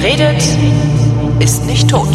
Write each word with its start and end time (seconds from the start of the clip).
Wer 0.00 0.12
redet, 0.12 0.44
ist 1.42 1.66
nicht 1.66 1.90
tot. 1.90 2.06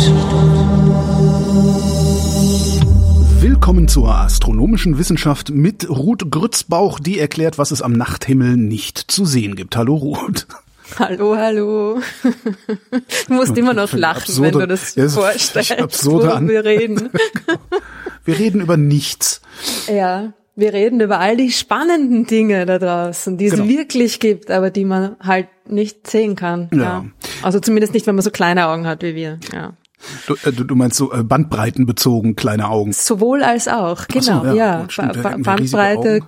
Willkommen 3.42 3.90
zur 3.90 4.10
astronomischen 4.10 4.98
Wissenschaft 4.98 5.50
mit 5.50 5.90
Ruth 5.90 6.32
Grützbauch, 6.32 7.02
die 7.02 7.20
erklärt, 7.20 7.58
was 7.58 7.72
es 7.72 7.82
am 7.82 7.92
Nachthimmel 7.92 8.56
nicht 8.56 9.00
zu 9.00 9.26
sehen 9.26 9.58
gibt. 9.58 9.76
Hallo 9.76 9.96
Ruth. 9.96 10.48
Hallo, 10.98 11.36
hallo. 11.36 12.00
Du 13.28 13.34
musst 13.34 13.58
immer 13.58 13.74
noch 13.74 13.92
lachen, 13.92 14.22
absurde, 14.22 14.54
wenn 14.54 14.60
du 14.60 14.68
das 14.68 14.96
ja, 14.96 15.10
vorstellst, 15.10 15.78
absurde 15.78 16.28
worüber 16.28 16.48
wir 16.48 16.64
reden. 16.64 17.10
wir 18.24 18.40
reden 18.40 18.62
über 18.62 18.78
nichts. 18.78 19.42
Ja, 19.94 20.32
wir 20.56 20.72
reden 20.72 21.02
über 21.02 21.20
all 21.20 21.36
die 21.36 21.52
spannenden 21.52 22.28
Dinge 22.28 22.66
da 22.66 22.78
draußen, 22.78 23.38
die 23.38 23.50
genau. 23.50 23.64
es 23.64 23.70
wirklich 23.70 24.20
gibt, 24.20 24.52
aber 24.52 24.70
die 24.70 24.86
man 24.86 25.16
halt 25.20 25.48
nicht 25.68 26.08
sehen 26.08 26.36
kann. 26.36 26.70
Ja. 26.72 26.80
ja. 26.80 27.06
Also 27.44 27.60
zumindest 27.60 27.94
nicht, 27.94 28.08
wenn 28.08 28.16
man 28.16 28.24
so 28.24 28.32
kleine 28.32 28.68
Augen 28.68 28.88
hat 28.88 29.04
wie 29.04 29.16
wir. 29.16 29.40
Ja. 29.54 29.74
Du, 30.28 30.36
äh, 30.44 30.52
du 30.52 30.76
meinst 30.76 30.98
so 30.98 31.14
äh, 31.14 31.24
bandbreitenbezogen 31.24 32.36
kleine 32.36 32.70
Augen? 32.70 32.92
Sowohl 32.92 33.44
als 33.44 33.68
auch, 33.68 34.08
genau, 34.08 34.44
so, 34.44 34.48
ja. 34.48 34.54
ja. 34.54 34.88
Ba 34.98 35.14
ba 35.14 35.38
Bandbreite 35.38 36.22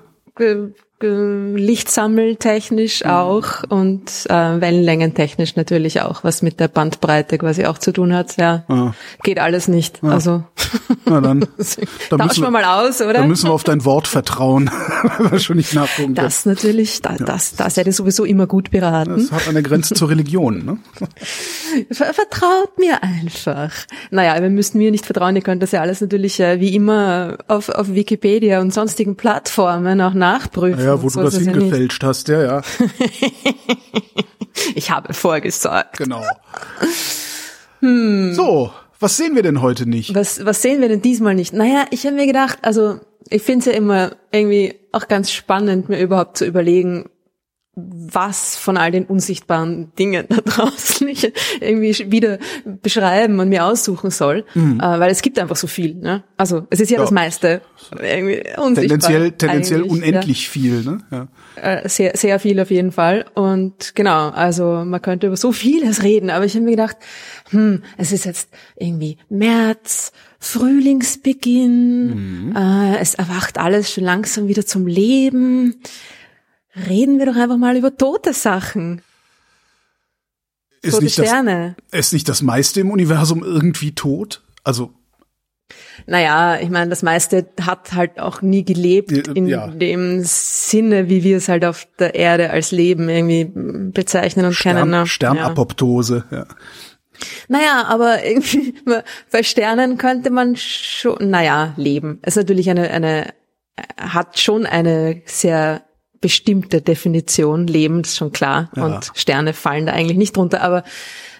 lichtsammeltechnisch 1.01 3.03
mhm. 3.03 3.09
auch 3.09 3.63
und 3.67 4.09
äh, 4.29 4.61
wellenlängentechnisch 4.61 5.57
natürlich 5.57 6.01
auch, 6.01 6.23
was 6.23 6.41
mit 6.41 6.61
der 6.61 6.69
Bandbreite 6.69 7.37
quasi 7.37 7.65
auch 7.65 7.77
zu 7.77 7.91
tun 7.91 8.13
hat. 8.13 8.37
Ja, 8.37 8.63
ah. 8.69 8.93
geht 9.21 9.39
alles 9.39 9.67
nicht. 9.67 9.99
Ah. 10.01 10.11
Also 10.11 10.45
na 11.05 11.19
dann, 11.19 11.41
dann 12.09 12.19
tauschen 12.19 12.43
wir, 12.43 12.51
mal 12.51 12.63
aus, 12.63 13.01
oder? 13.01 13.13
Dann 13.13 13.27
müssen 13.27 13.49
wir 13.49 13.53
auf 13.53 13.65
dein 13.65 13.83
Wort 13.83 14.07
vertrauen, 14.07 14.71
wenn 15.17 15.33
wir 15.33 15.39
schon 15.39 15.57
nicht 15.57 15.73
nachgucken. 15.73 16.15
Das 16.15 16.45
natürlich, 16.45 17.01
da, 17.01 17.11
ja. 17.11 17.25
das, 17.25 17.55
da 17.55 17.69
seid 17.69 17.87
ihr 17.87 17.93
sowieso 17.93 18.23
immer 18.23 18.47
gut 18.47 18.71
beraten. 18.71 19.17
Das 19.17 19.31
hat 19.31 19.49
eine 19.49 19.63
Grenze 19.63 19.95
zur 19.95 20.09
Religion. 20.09 20.65
Ne? 20.65 20.77
Vertraut 21.91 22.79
mir 22.79 23.03
einfach. 23.03 23.73
Naja, 24.11 24.41
wir 24.41 24.49
müssen 24.49 24.77
mir 24.77 24.91
nicht 24.91 25.05
vertrauen. 25.05 25.35
Ihr 25.35 25.41
könnt 25.41 25.61
das 25.61 25.71
ja 25.71 25.81
alles 25.81 25.99
natürlich 25.99 26.39
äh, 26.39 26.61
wie 26.61 26.73
immer 26.73 27.37
auf, 27.49 27.67
auf 27.67 27.93
Wikipedia 27.93 28.61
und 28.61 28.73
sonstigen 28.73 29.17
Plattformen 29.17 29.99
auch 29.99 30.13
nachprüfen 30.13 30.84
ja, 30.84 30.84
wo 30.93 31.09
du 31.09 31.21
das 31.21 31.37
hingefälscht 31.37 32.03
ja 32.03 32.09
hast, 32.09 32.27
ja, 32.27 32.43
ja. 32.43 32.61
ich 34.75 34.91
habe 34.91 35.13
vorgesorgt. 35.13 35.97
Genau. 35.97 36.23
Hm. 37.79 38.33
So, 38.33 38.71
was 38.99 39.17
sehen 39.17 39.35
wir 39.35 39.43
denn 39.43 39.61
heute 39.61 39.87
nicht? 39.87 40.15
Was, 40.15 40.45
was 40.45 40.61
sehen 40.61 40.81
wir 40.81 40.89
denn 40.89 41.01
diesmal 41.01 41.35
nicht? 41.35 41.53
Naja, 41.53 41.85
ich 41.91 42.05
habe 42.05 42.15
mir 42.15 42.27
gedacht, 42.27 42.59
also 42.61 42.99
ich 43.29 43.41
finde 43.41 43.59
es 43.59 43.65
ja 43.65 43.73
immer 43.73 44.11
irgendwie 44.31 44.75
auch 44.91 45.07
ganz 45.07 45.31
spannend, 45.31 45.89
mir 45.89 45.99
überhaupt 45.99 46.37
zu 46.37 46.45
überlegen, 46.45 47.09
was 47.75 48.55
von 48.55 48.77
all 48.77 48.91
den 48.91 49.05
unsichtbaren 49.05 49.91
Dingen 49.99 50.25
da 50.29 50.37
draußen 50.45 51.07
ich 51.09 51.33
irgendwie 51.59 52.09
wieder 52.09 52.39
beschreiben 52.81 53.39
und 53.39 53.49
mir 53.49 53.65
aussuchen 53.65 54.11
soll, 54.11 54.45
mhm. 54.53 54.79
äh, 54.79 54.99
weil 54.99 55.11
es 55.11 55.21
gibt 55.21 55.37
einfach 55.39 55.57
so 55.57 55.67
viel. 55.67 55.95
Ne? 55.95 56.23
Also 56.37 56.67
es 56.69 56.79
ist 56.79 56.89
ja, 56.89 56.97
ja. 56.97 57.01
das 57.01 57.11
meiste 57.11 57.61
irgendwie 57.91 58.43
unsichtbar. 58.57 58.99
Tendenziell, 58.99 59.31
tendenziell 59.33 59.81
unendlich 59.81 60.45
ja. 60.45 60.51
viel. 60.51 60.83
Ne? 60.83 60.99
Ja. 61.11 61.27
Äh, 61.55 61.89
sehr, 61.89 62.15
sehr 62.15 62.39
viel 62.39 62.59
auf 62.61 62.71
jeden 62.71 62.93
Fall. 62.93 63.25
Und 63.33 63.93
genau, 63.93 64.29
also 64.29 64.83
man 64.85 65.01
könnte 65.01 65.27
über 65.27 65.37
so 65.37 65.51
vieles 65.51 66.01
reden, 66.01 66.29
aber 66.29 66.45
ich 66.45 66.55
habe 66.55 66.63
mir 66.63 66.71
gedacht, 66.71 66.95
hm, 67.49 67.83
es 67.97 68.13
ist 68.13 68.23
jetzt 68.23 68.49
irgendwie 68.77 69.17
März, 69.27 70.13
Frühlingsbeginn, 70.39 72.47
mhm. 72.47 72.55
äh, 72.55 72.99
es 72.99 73.15
erwacht 73.15 73.57
alles 73.57 73.91
schon 73.91 74.05
langsam 74.05 74.47
wieder 74.47 74.65
zum 74.65 74.87
Leben 74.87 75.75
Reden 76.75 77.19
wir 77.19 77.25
doch 77.25 77.35
einfach 77.35 77.57
mal 77.57 77.77
über 77.77 77.95
tote 77.95 78.33
Sachen. 78.33 79.01
Ist 80.81 80.91
tote 80.91 81.05
nicht 81.05 81.13
Sterne. 81.13 81.75
Das, 81.91 82.07
ist 82.07 82.13
nicht 82.13 82.29
das 82.29 82.41
meiste 82.41 82.81
im 82.81 82.91
Universum 82.91 83.43
irgendwie 83.43 83.93
tot? 83.93 84.43
Also 84.63 84.93
naja, 86.07 86.59
ich 86.59 86.69
meine, 86.69 86.89
das 86.89 87.01
meiste 87.01 87.47
hat 87.61 87.93
halt 87.93 88.19
auch 88.19 88.41
nie 88.41 88.63
gelebt 88.63 89.11
in 89.11 89.47
ja. 89.47 89.67
dem 89.67 90.21
Sinne, 90.23 91.09
wie 91.09 91.23
wir 91.23 91.37
es 91.37 91.49
halt 91.49 91.65
auf 91.65 91.87
der 91.97 92.13
Erde 92.13 92.51
als 92.51 92.71
Leben 92.71 93.09
irgendwie 93.09 93.45
bezeichnen 93.91 94.45
und 94.45 94.53
Stern, 94.53 94.75
kennen. 94.75 94.91
Ne? 94.91 95.07
Sternapoptose, 95.07 96.25
ja. 96.29 96.37
ja. 96.37 96.45
Naja, 97.47 97.85
aber 97.87 98.23
irgendwie 98.23 98.75
bei 99.31 99.43
Sternen 99.43 99.97
könnte 99.97 100.29
man 100.29 100.55
schon, 100.57 101.29
naja, 101.29 101.73
leben. 101.77 102.19
Es 102.21 102.35
ist 102.35 102.43
natürlich 102.43 102.69
eine, 102.69 102.89
eine, 102.91 103.33
hat 103.97 104.39
schon 104.39 104.65
eine 104.65 105.21
sehr 105.25 105.81
bestimmte 106.25 106.81
Definition 106.81 107.67
Lebens, 107.67 108.17
schon 108.17 108.31
klar. 108.31 108.71
Ja. 108.75 108.83
Und 108.83 109.11
Sterne 109.13 109.53
fallen 109.53 109.85
da 109.85 109.91
eigentlich 109.93 110.17
nicht 110.17 110.35
drunter. 110.35 110.63
Aber 110.63 110.83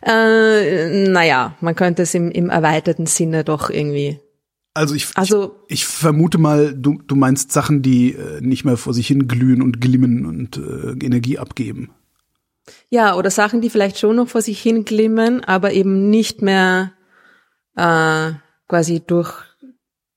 äh, 0.05 1.07
naja, 1.07 1.55
man 1.59 1.73
könnte 1.73 2.03
es 2.03 2.13
im, 2.13 2.29
im 2.29 2.51
erweiterten 2.51 3.07
Sinne 3.07 3.43
doch 3.43 3.71
irgendwie 3.71 4.19
also 4.75 4.93
ich, 4.93 5.07
also 5.15 5.55
ich, 5.67 5.79
ich, 5.79 5.85
vermute 5.87 6.37
mal, 6.37 6.75
du, 6.75 7.01
du 7.07 7.15
meinst 7.15 7.51
Sachen, 7.51 7.81
die 7.81 8.11
äh, 8.11 8.41
nicht 8.41 8.63
mehr 8.63 8.77
vor 8.77 8.93
sich 8.93 9.07
hin 9.07 9.27
glühen 9.27 9.63
und 9.63 9.81
glimmen 9.81 10.27
und 10.27 10.57
äh, 10.57 11.03
Energie 11.03 11.39
abgeben. 11.39 11.89
Ja, 12.89 13.15
oder 13.15 13.31
Sachen, 13.31 13.61
die 13.61 13.71
vielleicht 13.71 13.97
schon 13.97 14.17
noch 14.17 14.27
vor 14.27 14.41
sich 14.41 14.61
hin 14.61 14.85
glimmen, 14.85 15.43
aber 15.43 15.71
eben 15.71 16.11
nicht 16.11 16.43
mehr 16.43 16.91
äh, 17.75 18.33
quasi 18.67 19.01
durch 19.07 19.33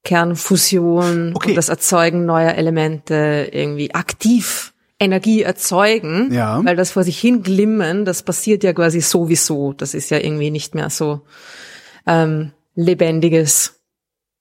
Kernfusion 0.09 1.35
okay. 1.35 1.51
und 1.51 1.57
das 1.57 1.69
Erzeugen 1.69 2.25
neuer 2.25 2.55
Elemente 2.55 3.51
irgendwie 3.53 3.95
aktiv 3.95 4.73
Energie 4.99 5.43
erzeugen, 5.43 6.33
ja. 6.33 6.65
weil 6.65 6.77
das 6.77 6.93
vor 6.93 7.05
sich 7.05 7.21
hin 7.21 7.43
glimmen, 7.43 8.07
das 8.07 8.23
passiert 8.23 8.65
ja 8.65 8.73
quasi 8.73 9.03
sowieso. 9.03 9.75
Das 9.75 9.93
ist 9.93 10.11
ja 10.11 10.17
irgendwie 10.17 10.51
nicht 10.51 10.75
mehr 10.75 10.89
so 10.89 11.21
ähm, 12.07 12.53
lebendiges 12.75 13.81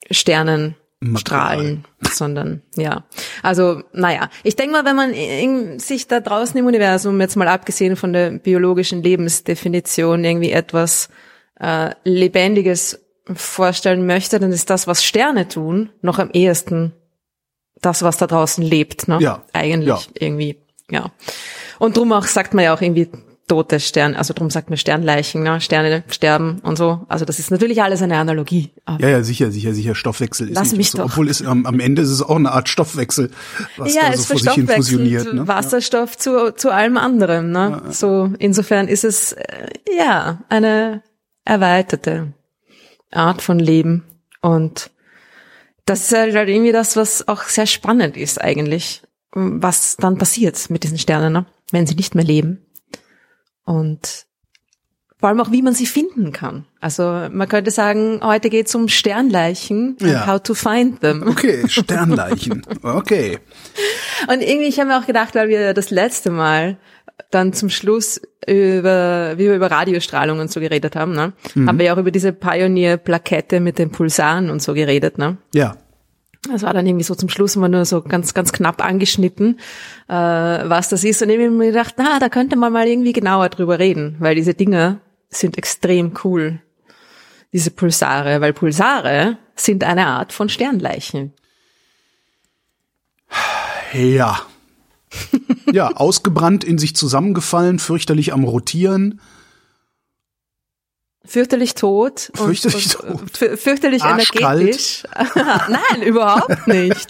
Sternenstrahlen, 0.09 1.83
sondern 2.01 2.61
ja. 2.77 3.03
Also 3.43 3.83
naja, 3.91 4.29
ich 4.43 4.55
denke 4.55 4.71
mal, 4.71 4.85
wenn 4.85 4.95
man 4.95 5.79
sich 5.79 6.07
da 6.07 6.21
draußen 6.21 6.57
im 6.57 6.65
Universum, 6.65 7.19
jetzt 7.19 7.35
mal 7.35 7.49
abgesehen 7.49 7.97
von 7.97 8.13
der 8.13 8.31
biologischen 8.31 9.03
Lebensdefinition, 9.03 10.23
irgendwie 10.23 10.53
etwas 10.53 11.09
äh, 11.59 11.89
Lebendiges 12.05 13.01
vorstellen 13.35 14.05
möchte, 14.05 14.39
dann 14.39 14.51
ist 14.51 14.69
das, 14.69 14.87
was 14.87 15.03
Sterne 15.03 15.47
tun, 15.47 15.89
noch 16.01 16.19
am 16.19 16.29
ehesten 16.31 16.93
das, 17.81 18.03
was 18.03 18.17
da 18.17 18.27
draußen 18.27 18.63
lebt, 18.63 19.07
ne? 19.07 19.19
Ja. 19.21 19.43
Eigentlich 19.53 19.87
ja. 19.87 19.99
irgendwie, 20.19 20.57
ja. 20.89 21.11
Und 21.79 21.97
drum 21.97 22.11
auch 22.11 22.25
sagt 22.25 22.53
man 22.53 22.65
ja 22.65 22.73
auch 22.73 22.81
irgendwie 22.81 23.09
tote 23.47 23.79
Sterne, 23.79 24.17
also 24.17 24.33
drum 24.33 24.49
sagt 24.49 24.69
man 24.69 24.77
Sternleichen, 24.77 25.43
ne? 25.43 25.61
Sterne 25.61 26.03
sterben 26.09 26.59
und 26.63 26.77
so. 26.77 27.05
Also 27.07 27.23
das 27.23 27.39
ist 27.39 27.49
natürlich 27.51 27.81
alles 27.81 28.01
eine 28.01 28.17
Analogie. 28.17 28.71
Ja, 28.99 29.09
ja, 29.09 29.23
sicher, 29.23 29.51
sicher, 29.51 29.73
sicher. 29.73 29.95
Stoffwechsel 29.95 30.49
ist 30.49 30.55
Lass 30.55 30.75
mich 30.75 30.91
so, 30.91 30.99
doch. 30.99 31.05
obwohl 31.05 31.29
es 31.29 31.41
am, 31.45 31.65
am 31.65 31.79
Ende 31.79 32.01
ist 32.01 32.09
es 32.09 32.21
auch 32.21 32.35
eine 32.35 32.51
Art 32.51 32.67
Stoffwechsel, 32.67 33.31
was 33.77 33.93
ja, 33.93 34.09
da 34.11 34.17
so 34.17 34.23
vor 34.23 34.39
sich 34.39 34.51
hin 34.51 34.67
fusioniert. 34.67 35.33
Ne? 35.33 35.47
Wasserstoff 35.47 36.13
ja. 36.13 36.17
zu, 36.17 36.55
zu 36.55 36.71
allem 36.71 36.97
anderen. 36.97 37.51
Ne? 37.51 37.81
Ja, 37.85 37.91
so 37.91 38.31
insofern 38.39 38.87
ist 38.87 39.03
es 39.03 39.33
äh, 39.33 39.67
ja 39.97 40.39
eine 40.49 41.03
erweiterte 41.45 42.33
Art 43.11 43.41
von 43.41 43.59
Leben. 43.59 44.03
Und 44.41 44.91
das 45.85 46.01
ist 46.01 46.17
halt, 46.17 46.35
halt 46.35 46.49
irgendwie 46.49 46.71
das, 46.71 46.95
was 46.95 47.27
auch 47.27 47.43
sehr 47.43 47.65
spannend 47.65 48.17
ist 48.17 48.41
eigentlich, 48.41 49.03
was 49.31 49.97
dann 49.97 50.17
passiert 50.17 50.69
mit 50.69 50.83
diesen 50.83 50.97
Sternen, 50.97 51.33
ne? 51.33 51.45
wenn 51.71 51.87
sie 51.87 51.95
nicht 51.95 52.15
mehr 52.15 52.25
leben. 52.25 52.65
Und 53.63 54.27
vor 55.19 55.29
allem 55.29 55.41
auch, 55.41 55.51
wie 55.51 55.63
man 55.63 55.73
sie 55.73 55.87
finden 55.87 56.31
kann. 56.31 56.65
Also 56.79 57.03
man 57.03 57.49
könnte 57.49 57.71
sagen, 57.71 58.19
heute 58.21 58.49
geht 58.49 58.67
es 58.67 58.75
um 58.75 58.87
Sternleichen 58.87 59.97
ja. 59.99 60.27
how 60.27 60.41
to 60.41 60.53
find 60.53 61.01
them. 61.01 61.27
Okay, 61.27 61.67
Sternleichen. 61.67 62.61
Okay. 62.83 63.39
Und 64.31 64.41
irgendwie, 64.41 64.67
ich 64.67 64.79
habe 64.79 64.89
mir 64.89 64.99
auch 64.99 65.07
gedacht, 65.07 65.33
weil 65.35 65.49
wir 65.49 65.73
das 65.73 65.89
letzte 65.89 66.29
Mal 66.29 66.77
dann 67.31 67.53
zum 67.53 67.69
Schluss 67.69 68.21
über, 68.47 69.33
wie 69.35 69.45
wir 69.45 69.55
über 69.55 69.71
Radiostrahlung 69.71 70.39
und 70.39 70.51
so 70.51 70.59
geredet 70.59 70.95
haben, 70.95 71.13
ne? 71.13 71.33
Mhm. 71.55 71.67
haben 71.67 71.79
wir 71.79 71.87
ja 71.87 71.93
auch 71.93 71.97
über 71.97 72.11
diese 72.11 72.31
Pioneer-Plakette 72.31 73.59
mit 73.59 73.79
den 73.79 73.91
Pulsaren 73.91 74.49
und 74.49 74.61
so 74.61 74.73
geredet, 74.73 75.17
ne? 75.17 75.37
Ja. 75.53 75.75
Das 76.51 76.61
war 76.61 76.73
dann 76.73 76.85
irgendwie 76.85 77.03
so 77.03 77.15
zum 77.15 77.29
Schluss 77.29 77.55
immer 77.55 77.67
nur 77.67 77.83
so 77.83 78.01
ganz, 78.01 78.33
ganz 78.33 78.53
knapp 78.53 78.83
angeschnitten, 78.83 79.59
äh, 80.07 80.13
was 80.13 80.87
das 80.87 81.03
ist. 81.03 81.21
Und 81.21 81.29
ich 81.29 81.37
habe 81.37 81.49
mir 81.49 81.67
gedacht, 81.67 81.95
na, 81.97 82.19
da 82.19 82.29
könnte 82.29 82.55
man 82.55 82.71
mal 82.71 82.87
irgendwie 82.87 83.11
genauer 83.11 83.49
drüber 83.49 83.79
reden, 83.79 84.15
weil 84.19 84.35
diese 84.35 84.53
Dinge 84.53 84.99
sind 85.29 85.57
extrem 85.57 86.13
cool. 86.23 86.61
Diese 87.51 87.71
Pulsare, 87.71 88.39
weil 88.39 88.53
Pulsare 88.53 89.37
sind 89.55 89.83
eine 89.83 90.07
Art 90.07 90.31
von 90.31 90.47
Sternleichen. 90.47 91.33
Ja, 93.93 94.41
ja, 95.71 95.87
ausgebrannt, 95.95 96.63
in 96.63 96.77
sich 96.77 96.95
zusammengefallen, 96.95 97.79
fürchterlich 97.79 98.33
am 98.33 98.43
Rotieren. 98.43 99.19
fürchterlich 101.25 101.75
tot 101.75 102.31
und, 102.39 102.45
Fürchterlich 102.45 102.99
und, 103.01 103.19
tot. 103.19 103.31
fü- 103.31 103.57
fürchterlich 103.57 104.01
Arschkalt. 104.03 104.61
energetisch. 104.61 105.03
Nein, 105.35 106.01
überhaupt 106.03 106.67
nicht. 106.67 107.07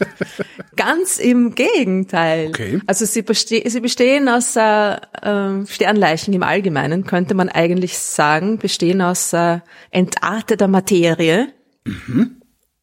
Ganz 0.76 1.18
im 1.20 1.54
Gegenteil. 1.54 2.48
Okay. 2.50 2.80
Also 2.88 3.06
sie, 3.06 3.22
beste 3.22 3.62
sie 3.70 3.80
bestehen 3.80 4.28
aus 4.28 4.56
äh, 4.56 4.94
äh, 4.96 5.66
Sternleichen 5.68 6.34
im 6.34 6.42
Allgemeinen, 6.44 7.06
könnte 7.06 7.36
man 7.36 7.50
eigentlich 7.50 7.98
sagen, 8.00 8.58
bestehen 8.58 9.02
aus 9.02 9.34
äh, 9.34 9.60
entarteter 9.92 10.68
Materie. 10.68 11.50
Mhm. 11.86 12.37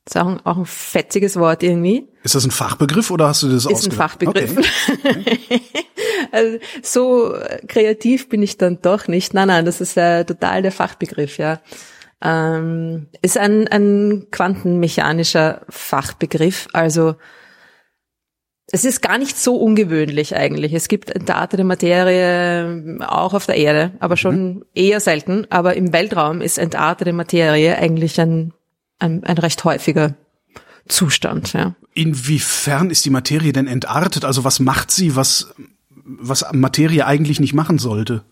Das 0.04 0.16
ist 0.16 0.20
auch 0.20 0.28
ein, 0.28 0.40
auch 0.44 0.58
ein 0.58 0.66
fetziges 0.66 1.36
Wort 1.36 1.62
irgendwie. 1.62 2.08
Ist 2.22 2.34
das 2.34 2.44
ein 2.44 2.50
Fachbegriff 2.50 3.10
oder 3.10 3.28
hast 3.28 3.42
du 3.42 3.48
das 3.48 3.64
Ist 3.64 3.86
ein? 3.86 3.92
Fachbegriff. 3.92 4.56
Okay. 4.56 5.60
Also, 6.32 6.58
so 6.82 7.34
kreativ 7.68 8.28
bin 8.28 8.42
ich 8.42 8.56
dann 8.56 8.80
doch 8.82 9.06
nicht. 9.06 9.34
Nein, 9.34 9.48
nein, 9.48 9.64
das 9.64 9.80
ist 9.80 9.94
ja 9.96 10.24
total 10.24 10.62
der 10.62 10.72
Fachbegriff, 10.72 11.38
ja. 11.38 11.60
Ähm, 12.22 13.08
ist 13.22 13.38
ein, 13.38 13.68
ein 13.68 14.26
quantenmechanischer 14.30 15.62
Fachbegriff. 15.68 16.66
Also 16.72 17.16
es 18.68 18.84
ist 18.84 19.02
gar 19.02 19.18
nicht 19.18 19.36
so 19.36 19.56
ungewöhnlich 19.56 20.34
eigentlich. 20.34 20.72
Es 20.72 20.88
gibt 20.88 21.10
entartete 21.10 21.64
Materie 21.64 22.98
auch 23.06 23.34
auf 23.34 23.46
der 23.46 23.56
Erde, 23.56 23.92
aber 24.00 24.16
schon 24.16 24.64
eher 24.74 25.00
selten. 25.00 25.46
Aber 25.50 25.74
im 25.76 25.92
Weltraum 25.92 26.40
ist 26.40 26.58
entartete 26.58 27.12
Materie 27.12 27.76
eigentlich 27.76 28.18
ein, 28.20 28.54
ein, 29.04 29.24
ein 29.24 29.38
recht 29.38 29.62
häufiger 29.64 30.14
Zustand, 30.88 31.52
ja. 31.52 31.74
Inwiefern 31.94 32.90
ist 32.90 33.04
die 33.04 33.10
Materie 33.10 33.52
denn 33.52 33.66
entartet? 33.66 34.24
Also 34.24 34.44
was 34.44 34.60
macht 34.60 34.90
sie, 34.90 35.16
was, 35.16 35.54
was 35.88 36.44
Materie 36.52 37.06
eigentlich 37.06 37.40
nicht 37.40 37.54
machen 37.54 37.78
sollte? 37.78 38.24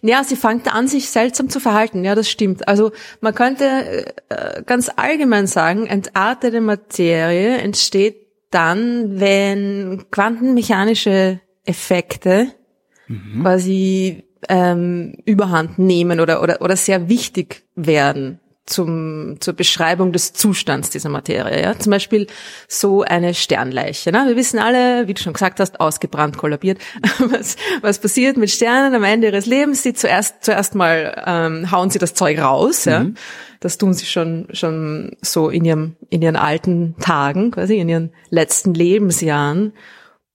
Ja, 0.00 0.24
sie 0.24 0.36
fängt 0.36 0.72
an, 0.72 0.88
sich 0.88 1.10
seltsam 1.10 1.50
zu 1.50 1.60
verhalten. 1.60 2.04
Ja, 2.04 2.14
das 2.14 2.30
stimmt. 2.30 2.66
Also 2.68 2.92
man 3.20 3.34
könnte 3.34 4.06
äh, 4.30 4.62
ganz 4.64 4.90
allgemein 4.96 5.46
sagen, 5.46 5.86
entartete 5.86 6.62
Materie 6.62 7.58
entsteht 7.58 8.16
dann, 8.50 9.20
wenn 9.20 10.04
quantenmechanische 10.10 11.40
Effekte 11.64 12.48
quasi 13.42 14.24
ähm, 14.48 15.16
überhand 15.26 15.78
nehmen 15.78 16.20
oder, 16.20 16.42
oder, 16.42 16.62
oder 16.62 16.76
sehr 16.76 17.10
wichtig 17.10 17.64
werden 17.74 18.40
zum, 18.66 19.36
zur 19.40 19.54
Beschreibung 19.54 20.12
des 20.12 20.32
Zustands 20.32 20.90
dieser 20.90 21.08
Materie. 21.08 21.62
Ja? 21.62 21.78
Zum 21.78 21.90
Beispiel 21.90 22.26
so 22.68 23.02
eine 23.02 23.34
Sternleiche. 23.34 24.12
Ne? 24.12 24.24
Wir 24.26 24.36
wissen 24.36 24.58
alle, 24.58 25.08
wie 25.08 25.14
du 25.14 25.20
schon 25.20 25.32
gesagt 25.32 25.58
hast, 25.58 25.80
ausgebrannt, 25.80 26.38
kollabiert. 26.38 26.78
Was, 27.18 27.56
was 27.82 27.98
passiert 27.98 28.36
mit 28.36 28.50
Sternen 28.50 28.94
am 28.94 29.04
Ende 29.04 29.28
ihres 29.28 29.46
Lebens? 29.46 29.82
Sie 29.82 29.94
zuerst, 29.94 30.44
zuerst 30.44 30.74
mal 30.74 31.22
ähm, 31.26 31.70
hauen 31.70 31.90
sie 31.90 31.98
das 31.98 32.14
Zeug 32.14 32.38
raus. 32.38 32.84
Ja? 32.84 33.06
Das 33.60 33.78
tun 33.78 33.94
sie 33.94 34.06
schon, 34.06 34.48
schon 34.52 35.16
so 35.22 35.48
in 35.48 35.64
ihrem, 35.64 35.96
in 36.10 36.22
ihren 36.22 36.36
alten 36.36 36.96
Tagen, 37.00 37.52
quasi 37.52 37.78
in 37.78 37.88
ihren 37.88 38.12
letzten 38.30 38.74
Lebensjahren 38.74 39.72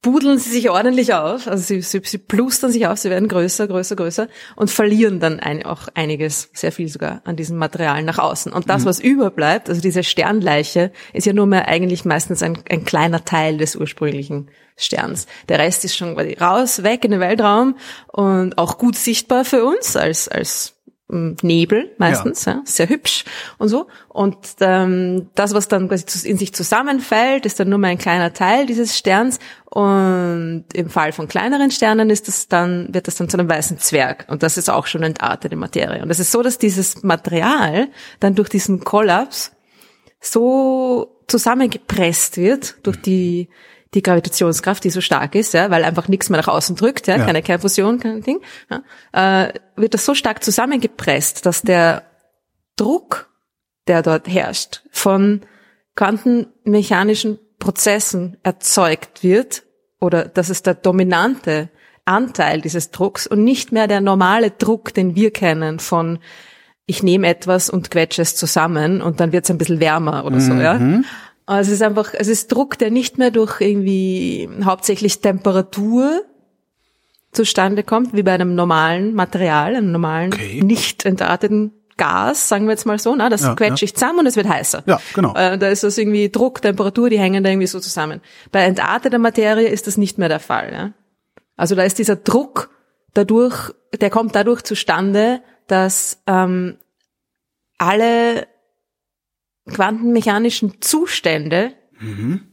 budeln 0.01 0.37
sie 0.37 0.51
sich 0.51 0.69
ordentlich 0.69 1.13
auf, 1.13 1.47
also 1.47 1.63
sie, 1.63 1.81
sie, 1.81 2.01
sie 2.03 2.17
plustern 2.17 2.71
sich 2.71 2.87
auf, 2.87 2.99
sie 2.99 3.09
werden 3.09 3.27
größer, 3.27 3.67
größer, 3.67 3.95
größer 3.95 4.27
und 4.55 4.69
verlieren 4.69 5.19
dann 5.19 5.39
ein, 5.39 5.65
auch 5.65 5.87
einiges, 5.95 6.49
sehr 6.53 6.71
viel 6.71 6.87
sogar, 6.87 7.21
an 7.25 7.35
diesem 7.35 7.57
Material 7.57 8.03
nach 8.03 8.19
außen. 8.19 8.53
Und 8.53 8.69
das, 8.69 8.85
was 8.85 8.99
überbleibt, 8.99 9.69
also 9.69 9.81
diese 9.81 10.03
Sternleiche, 10.03 10.91
ist 11.13 11.25
ja 11.25 11.33
nur 11.33 11.47
mehr 11.47 11.67
eigentlich 11.67 12.05
meistens 12.05 12.43
ein, 12.43 12.59
ein 12.69 12.85
kleiner 12.85 13.25
Teil 13.25 13.57
des 13.57 13.75
ursprünglichen 13.75 14.49
Sterns. 14.75 15.25
Der 15.49 15.57
Rest 15.57 15.83
ist 15.83 15.97
schon 15.97 16.13
quasi 16.13 16.33
raus, 16.39 16.83
weg 16.83 17.03
in 17.03 17.11
den 17.11 17.19
Weltraum 17.19 17.75
und 18.07 18.57
auch 18.59 18.77
gut 18.77 18.95
sichtbar 18.95 19.43
für 19.45 19.65
uns 19.65 19.95
als, 19.95 20.27
als 20.27 20.76
Nebel 21.09 21.95
meistens, 21.97 22.43
ja. 22.43 22.61
sehr 22.65 22.89
hübsch 22.89 23.23
und 23.57 23.69
so. 23.69 23.87
Und 24.09 24.37
ähm, 24.59 25.29
das, 25.35 25.53
was 25.53 25.69
dann 25.69 25.87
quasi 25.87 26.27
in 26.27 26.37
sich 26.37 26.53
zusammenfällt, 26.53 27.45
ist 27.45 27.61
dann 27.61 27.69
nur 27.69 27.79
mal 27.79 27.87
ein 27.87 27.97
kleiner 27.97 28.33
Teil 28.33 28.65
dieses 28.65 28.97
Sterns. 28.97 29.39
Und 29.65 30.65
im 30.73 30.89
Fall 30.89 31.13
von 31.13 31.29
kleineren 31.29 31.71
Sternen 31.71 32.09
ist 32.09 32.27
das 32.27 32.49
dann, 32.49 32.93
wird 32.93 33.07
das 33.07 33.15
dann 33.15 33.29
zu 33.29 33.37
einem 33.37 33.49
weißen 33.49 33.77
Zwerg. 33.77 34.25
Und 34.27 34.43
das 34.43 34.57
ist 34.57 34.69
auch 34.69 34.85
schon 34.85 35.03
entartete 35.03 35.55
Materie. 35.55 36.01
Und 36.01 36.09
es 36.09 36.19
ist 36.19 36.31
so, 36.31 36.41
dass 36.41 36.57
dieses 36.57 37.03
Material 37.03 37.87
dann 38.19 38.35
durch 38.35 38.49
diesen 38.49 38.81
Kollaps 38.83 39.53
so 40.19 41.17
zusammengepresst 41.27 42.37
wird 42.37 42.75
durch 42.83 43.01
die 43.01 43.49
die 43.93 44.01
Gravitationskraft, 44.01 44.83
die 44.83 44.89
so 44.89 45.01
stark 45.01 45.35
ist, 45.35 45.53
ja, 45.53 45.69
weil 45.69 45.83
einfach 45.83 46.07
nichts 46.07 46.29
mehr 46.29 46.39
nach 46.39 46.47
außen 46.47 46.75
drückt, 46.75 47.07
ja, 47.07 47.17
Ja. 47.17 47.25
keine 47.25 47.41
Kernfusion, 47.41 47.99
kein 47.99 48.21
Ding, 48.21 48.41
ja, 48.69 49.45
äh, 49.45 49.53
wird 49.75 49.93
das 49.93 50.05
so 50.05 50.13
stark 50.13 50.43
zusammengepresst, 50.43 51.45
dass 51.45 51.61
der 51.61 52.03
Druck, 52.75 53.29
der 53.87 54.01
dort 54.01 54.27
herrscht, 54.27 54.81
von 54.91 55.41
quantenmechanischen 55.95 57.39
Prozessen 57.59 58.37
erzeugt 58.43 59.23
wird, 59.23 59.63
oder 59.99 60.25
das 60.25 60.49
ist 60.49 60.67
der 60.67 60.75
dominante 60.75 61.69
Anteil 62.05 62.61
dieses 62.61 62.91
Drucks 62.91 63.25
und 63.27 63.43
nicht 63.43 63.71
mehr 63.71 63.87
der 63.87 63.99
normale 64.01 64.51
Druck, 64.51 64.93
den 64.93 65.15
wir 65.15 65.31
kennen 65.31 65.79
von 65.79 66.19
ich 66.89 67.03
nehme 67.03 67.27
etwas 67.27 67.69
und 67.69 67.91
quetsche 67.91 68.21
es 68.21 68.37
zusammen 68.37 69.01
und 69.01 69.19
dann 69.19 69.33
wird 69.33 69.43
es 69.43 69.51
ein 69.51 69.57
bisschen 69.57 69.81
wärmer 69.81 70.23
oder 70.23 70.39
so, 70.39 70.53
ja. 70.53 70.79
Also 71.47 71.69
es 71.71 71.75
ist 71.77 71.81
einfach, 71.81 72.13
es 72.13 72.27
ist 72.27 72.51
Druck, 72.51 72.77
der 72.77 72.91
nicht 72.91 73.17
mehr 73.17 73.31
durch 73.31 73.61
irgendwie 73.61 74.47
hauptsächlich 74.63 75.21
Temperatur 75.21 76.21
zustande 77.31 77.83
kommt, 77.83 78.13
wie 78.13 78.23
bei 78.23 78.33
einem 78.33 78.53
normalen 78.53 79.13
Material, 79.13 79.75
einem 79.75 79.91
normalen, 79.91 80.33
Okay. 80.33 80.61
nicht 80.61 81.05
entarteten 81.05 81.71
Gas, 81.95 82.47
sagen 82.47 82.65
wir 82.65 82.71
jetzt 82.73 82.85
mal 82.85 82.99
so, 82.99 83.15
na, 83.15 83.29
das 83.29 83.41
Ja, 83.41 83.55
quetscht 83.55 83.79
sich 83.79 83.95
zusammen 83.95 84.19
und 84.19 84.25
es 84.27 84.35
wird 84.35 84.47
heißer. 84.47 84.83
Ja, 84.85 84.99
genau. 85.15 85.33
Äh, 85.35 85.57
da 85.57 85.69
ist 85.69 85.83
das 85.83 85.97
irgendwie 85.97 86.29
Druck, 86.29 86.61
Temperatur, 86.61 87.09
die 87.09 87.17
hängen 87.17 87.43
da 87.43 87.49
irgendwie 87.49 87.65
so 87.67 87.79
zusammen. 87.79 88.21
Bei 88.51 88.61
entarteter 88.61 89.17
Materie 89.17 89.67
ist 89.67 89.87
das 89.87 89.97
nicht 89.97 90.17
mehr 90.19 90.29
der 90.29 90.39
Fall. 90.39 90.71
Ja? 90.71 90.93
Also 91.55 91.73
da 91.73 91.83
ist 91.83 91.97
dieser 91.97 92.15
Druck 92.15 92.69
dadurch, 93.13 93.71
der 93.99 94.11
kommt 94.11 94.35
dadurch 94.35 94.61
zustande, 94.61 95.41
dass 95.65 96.21
ähm, 96.27 96.77
alle 97.79 98.47
quantenmechanischen 99.67 100.81
Zustände 100.81 101.73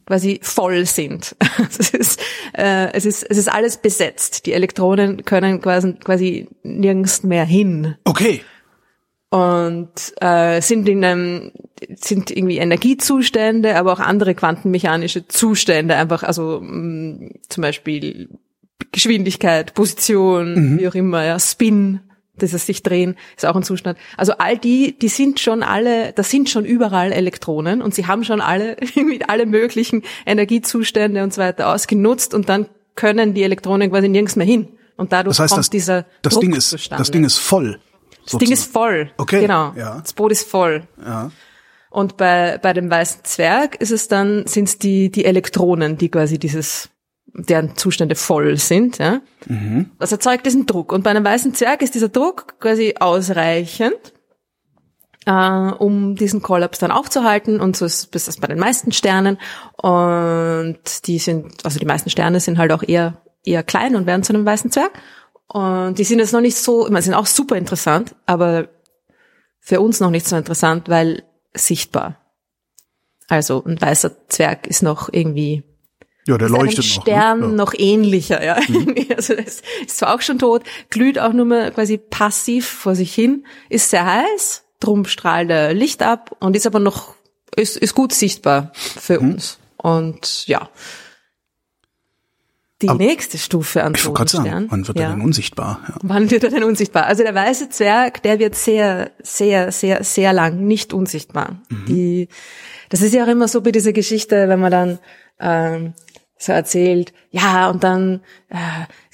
quasi 0.06 0.40
voll 0.42 0.86
sind. 0.86 1.36
es, 1.78 1.90
ist, 1.90 2.20
äh, 2.54 2.92
es, 2.92 3.04
ist, 3.04 3.22
es 3.28 3.36
ist 3.36 3.52
alles 3.52 3.76
besetzt. 3.76 4.46
Die 4.46 4.52
Elektronen 4.52 5.24
können 5.24 5.60
quasi, 5.60 5.94
quasi 5.94 6.48
nirgends 6.62 7.22
mehr 7.24 7.44
hin 7.44 7.96
Okay. 8.04 8.40
und 9.30 9.92
äh, 10.20 10.62
sind 10.62 10.88
in 10.88 11.04
einem 11.04 11.52
sind 11.96 12.30
irgendwie 12.30 12.56
Energiezustände, 12.56 13.76
aber 13.76 13.92
auch 13.92 14.00
andere 14.00 14.34
quantenmechanische 14.34 15.28
Zustände 15.28 15.96
einfach, 15.96 16.22
also 16.22 16.60
mh, 16.62 17.30
zum 17.48 17.60
Beispiel 17.60 18.30
Geschwindigkeit, 18.92 19.74
Position, 19.74 20.78
wie 20.78 20.88
auch 20.88 20.94
immer, 20.94 21.24
ja, 21.24 21.38
Spin, 21.38 22.00
dieses 22.40 22.66
sich 22.66 22.82
drehen, 22.82 23.16
ist 23.36 23.46
auch 23.46 23.54
ein 23.56 23.62
Zustand. 23.62 23.98
Also 24.16 24.32
all 24.38 24.58
die, 24.58 24.98
die 24.98 25.08
sind 25.08 25.40
schon 25.40 25.62
alle, 25.62 26.12
da 26.12 26.22
sind 26.22 26.50
schon 26.50 26.64
überall 26.64 27.12
Elektronen 27.12 27.80
und 27.82 27.94
sie 27.94 28.06
haben 28.06 28.24
schon 28.24 28.40
alle 28.40 28.76
mit 28.96 29.28
alle 29.28 29.46
möglichen 29.46 30.02
Energiezustände 30.26 31.22
und 31.22 31.32
so 31.32 31.40
weiter 31.40 31.72
ausgenutzt 31.72 32.34
und 32.34 32.48
dann 32.48 32.66
können 32.96 33.34
die 33.34 33.42
Elektronen 33.42 33.90
quasi 33.90 34.08
nirgends 34.08 34.36
mehr 34.36 34.46
hin. 34.46 34.68
Und 34.96 35.12
dadurch 35.12 35.36
Das 35.36 35.40
heißt, 35.44 35.50
kommt 35.54 35.58
das, 35.60 35.70
dieser 35.70 36.06
das 36.22 36.34
Druck 36.34 36.42
Ding 36.42 36.54
ist, 36.54 36.70
zustande. 36.70 37.00
das 37.00 37.10
Ding 37.10 37.24
ist 37.24 37.38
voll. 37.38 37.80
Das 38.30 38.38
Ding 38.38 38.52
ist 38.52 38.72
voll. 38.72 39.10
Okay, 39.18 39.40
Genau. 39.40 39.72
ja. 39.76 40.00
Das 40.00 40.12
Boot 40.12 40.32
ist 40.32 40.48
voll. 40.48 40.84
Ja. 41.04 41.30
Und 41.90 42.16
bei, 42.16 42.58
bei 42.58 42.72
dem 42.72 42.90
weißen 42.90 43.20
Zwerg 43.24 43.76
ist 43.76 43.90
es 43.90 44.08
dann, 44.08 44.46
sind 44.46 44.68
es 44.68 44.78
die, 44.78 45.10
die 45.10 45.24
Elektronen, 45.24 45.98
die 45.98 46.08
quasi 46.08 46.38
dieses, 46.38 46.88
deren 47.26 47.76
Zustände 47.76 48.14
voll 48.14 48.56
sind, 48.58 48.98
ja. 48.98 49.20
Das 49.98 50.12
erzeugt 50.12 50.46
diesen 50.46 50.66
Druck. 50.66 50.92
Und 50.92 51.02
bei 51.02 51.10
einem 51.10 51.24
weißen 51.24 51.54
Zwerg 51.54 51.82
ist 51.82 51.94
dieser 51.94 52.08
Druck 52.08 52.60
quasi 52.60 52.94
ausreichend, 52.98 54.12
äh, 55.26 55.32
um 55.32 56.14
diesen 56.14 56.42
Kollaps 56.42 56.78
dann 56.78 56.92
aufzuhalten. 56.92 57.60
Und 57.60 57.76
so 57.76 57.86
ist 57.86 58.14
ist 58.14 58.28
das 58.28 58.36
bei 58.36 58.46
den 58.46 58.58
meisten 58.58 58.92
Sternen. 58.92 59.38
Und 59.76 61.06
die 61.06 61.18
sind, 61.18 61.64
also 61.64 61.78
die 61.78 61.86
meisten 61.86 62.10
Sterne 62.10 62.40
sind 62.40 62.58
halt 62.58 62.72
auch 62.72 62.82
eher, 62.82 63.20
eher 63.44 63.62
klein 63.62 63.96
und 63.96 64.06
werden 64.06 64.22
zu 64.22 64.32
einem 64.32 64.46
weißen 64.46 64.70
Zwerg. 64.70 64.92
Und 65.46 65.98
die 65.98 66.04
sind 66.04 66.20
jetzt 66.20 66.32
noch 66.32 66.40
nicht 66.40 66.56
so, 66.56 66.86
ich 66.86 66.92
meine, 66.92 67.02
sind 67.02 67.14
auch 67.14 67.26
super 67.26 67.56
interessant, 67.56 68.14
aber 68.26 68.68
für 69.60 69.80
uns 69.80 70.00
noch 70.00 70.10
nicht 70.10 70.26
so 70.26 70.36
interessant, 70.36 70.88
weil 70.88 71.22
sichtbar. 71.54 72.16
Also 73.28 73.62
ein 73.64 73.80
weißer 73.80 74.28
Zwerg 74.28 74.66
ist 74.66 74.82
noch 74.82 75.08
irgendwie 75.12 75.64
Ja, 76.26 76.38
der 76.38 76.46
ist 76.46 76.54
einem 76.54 76.62
leuchtet 76.64 76.84
noch. 76.84 77.02
Stern 77.02 77.40
ne? 77.40 77.48
noch 77.48 77.74
ähnlicher, 77.76 78.42
ja. 78.44 78.56
Also 79.16 79.34
das 79.34 79.62
ist 79.86 79.98
zwar 79.98 80.14
auch 80.14 80.20
schon 80.22 80.38
tot, 80.38 80.62
glüht 80.90 81.18
auch 81.18 81.32
nur 81.32 81.44
mal 81.44 81.70
quasi 81.70 81.98
passiv 81.98 82.66
vor 82.66 82.94
sich 82.94 83.14
hin, 83.14 83.44
ist 83.68 83.90
sehr 83.90 84.06
heiß, 84.06 84.64
drum 84.80 85.04
strahlt 85.04 85.50
er 85.50 85.74
Licht 85.74 86.02
ab 86.02 86.34
und 86.40 86.56
ist 86.56 86.66
aber 86.66 86.80
noch, 86.80 87.14
ist, 87.56 87.76
ist 87.76 87.94
gut 87.94 88.12
sichtbar 88.12 88.72
für 88.74 89.20
Mhm. 89.20 89.32
uns. 89.34 89.58
Und 89.76 90.46
ja. 90.46 90.70
die 92.82 92.88
Aber 92.88 92.98
nächste 92.98 93.38
Stufe 93.38 93.84
an 93.84 93.94
ich 93.94 94.02
Totenstern. 94.02 94.44
Sagen, 94.44 94.66
wann 94.70 94.88
wird 94.88 94.98
ja. 94.98 95.04
er 95.04 95.10
denn 95.10 95.20
unsichtbar? 95.20 95.80
Ja. 95.88 95.94
Wann 96.02 96.30
wird 96.30 96.44
er 96.44 96.50
denn 96.50 96.64
unsichtbar? 96.64 97.06
Also 97.06 97.22
der 97.22 97.34
weiße 97.34 97.68
Zwerg, 97.68 98.22
der 98.22 98.38
wird 98.38 98.54
sehr, 98.54 99.12
sehr, 99.22 99.72
sehr, 99.72 100.02
sehr 100.04 100.32
lang 100.32 100.66
nicht 100.66 100.92
unsichtbar. 100.92 101.60
Mhm. 101.68 101.84
Die, 101.86 102.28
das 102.88 103.02
ist 103.02 103.14
ja 103.14 103.24
auch 103.24 103.28
immer 103.28 103.46
so 103.48 103.60
bei 103.60 103.72
dieser 103.72 103.92
Geschichte, 103.92 104.48
wenn 104.48 104.60
man 104.60 104.72
dann 104.72 104.98
ähm, 105.38 105.92
so 106.44 106.52
erzählt, 106.52 107.12
ja, 107.30 107.70
und 107.70 107.84
dann 107.84 108.20
äh, 108.48 108.56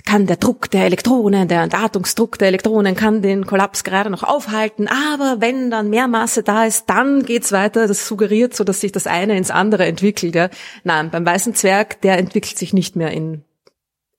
kann 0.05 0.27
der 0.27 0.37
Druck 0.37 0.71
der 0.71 0.85
Elektronen, 0.85 1.49
der 1.49 1.67
Datungsdruck 1.69 2.39
der 2.39 2.49
Elektronen 2.49 2.95
kann 2.95 3.23
den 3.23 3.47
Kollaps 3.47 3.85
gerade 3.85 4.11
noch 4.11 4.23
aufhalten, 4.23 4.89
aber 4.89 5.41
wenn 5.41 5.71
dann 5.71 5.91
mehr 5.91 6.09
Masse 6.09 6.43
da 6.43 6.65
ist, 6.65 6.91
dann 6.91 7.25
geht's 7.25 7.53
weiter. 7.53 7.87
Das 7.87 8.07
suggeriert 8.07 8.55
so, 8.55 8.65
dass 8.65 8.81
sich 8.81 8.93
das 8.93 9.07
eine 9.07 9.37
ins 9.37 9.51
andere 9.51 9.87
entwickelt. 9.87 10.35
Ja. 10.35 10.51
Nein, 10.85 11.11
beim 11.11 11.25
weißen 11.25 11.55
Zwerg, 11.55 12.01
der 12.01 12.19
entwickelt 12.19 12.59
sich 12.59 12.73
nicht 12.73 12.97
mehr 12.97 13.11
in 13.11 13.45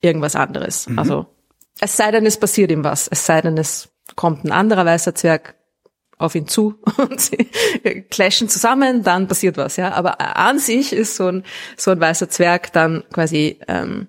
irgendwas 0.00 0.36
anderes. 0.36 0.88
Mhm. 0.88 0.98
Also 0.98 1.26
es 1.80 1.96
sei 1.96 2.10
denn, 2.10 2.26
es 2.26 2.38
passiert 2.38 2.70
ihm 2.70 2.84
was. 2.84 3.08
Es 3.08 3.26
sei 3.26 3.40
denn, 3.40 3.56
es 3.58 3.88
kommt 4.16 4.44
ein 4.44 4.52
anderer 4.52 4.84
weißer 4.84 5.14
Zwerg 5.14 5.54
auf 6.22 6.34
ihn 6.34 6.46
zu 6.46 6.74
und 6.96 7.20
sie 7.20 7.48
clashen 8.10 8.48
zusammen, 8.48 9.02
dann 9.02 9.28
passiert 9.28 9.56
was, 9.56 9.76
ja. 9.76 9.92
Aber 9.92 10.20
an 10.36 10.58
sich 10.58 10.92
ist 10.92 11.16
so 11.16 11.28
ein 11.28 11.44
so 11.76 11.90
ein 11.90 12.00
weißer 12.00 12.28
Zwerg 12.28 12.72
dann 12.72 13.04
quasi 13.12 13.58
ähm, 13.68 14.08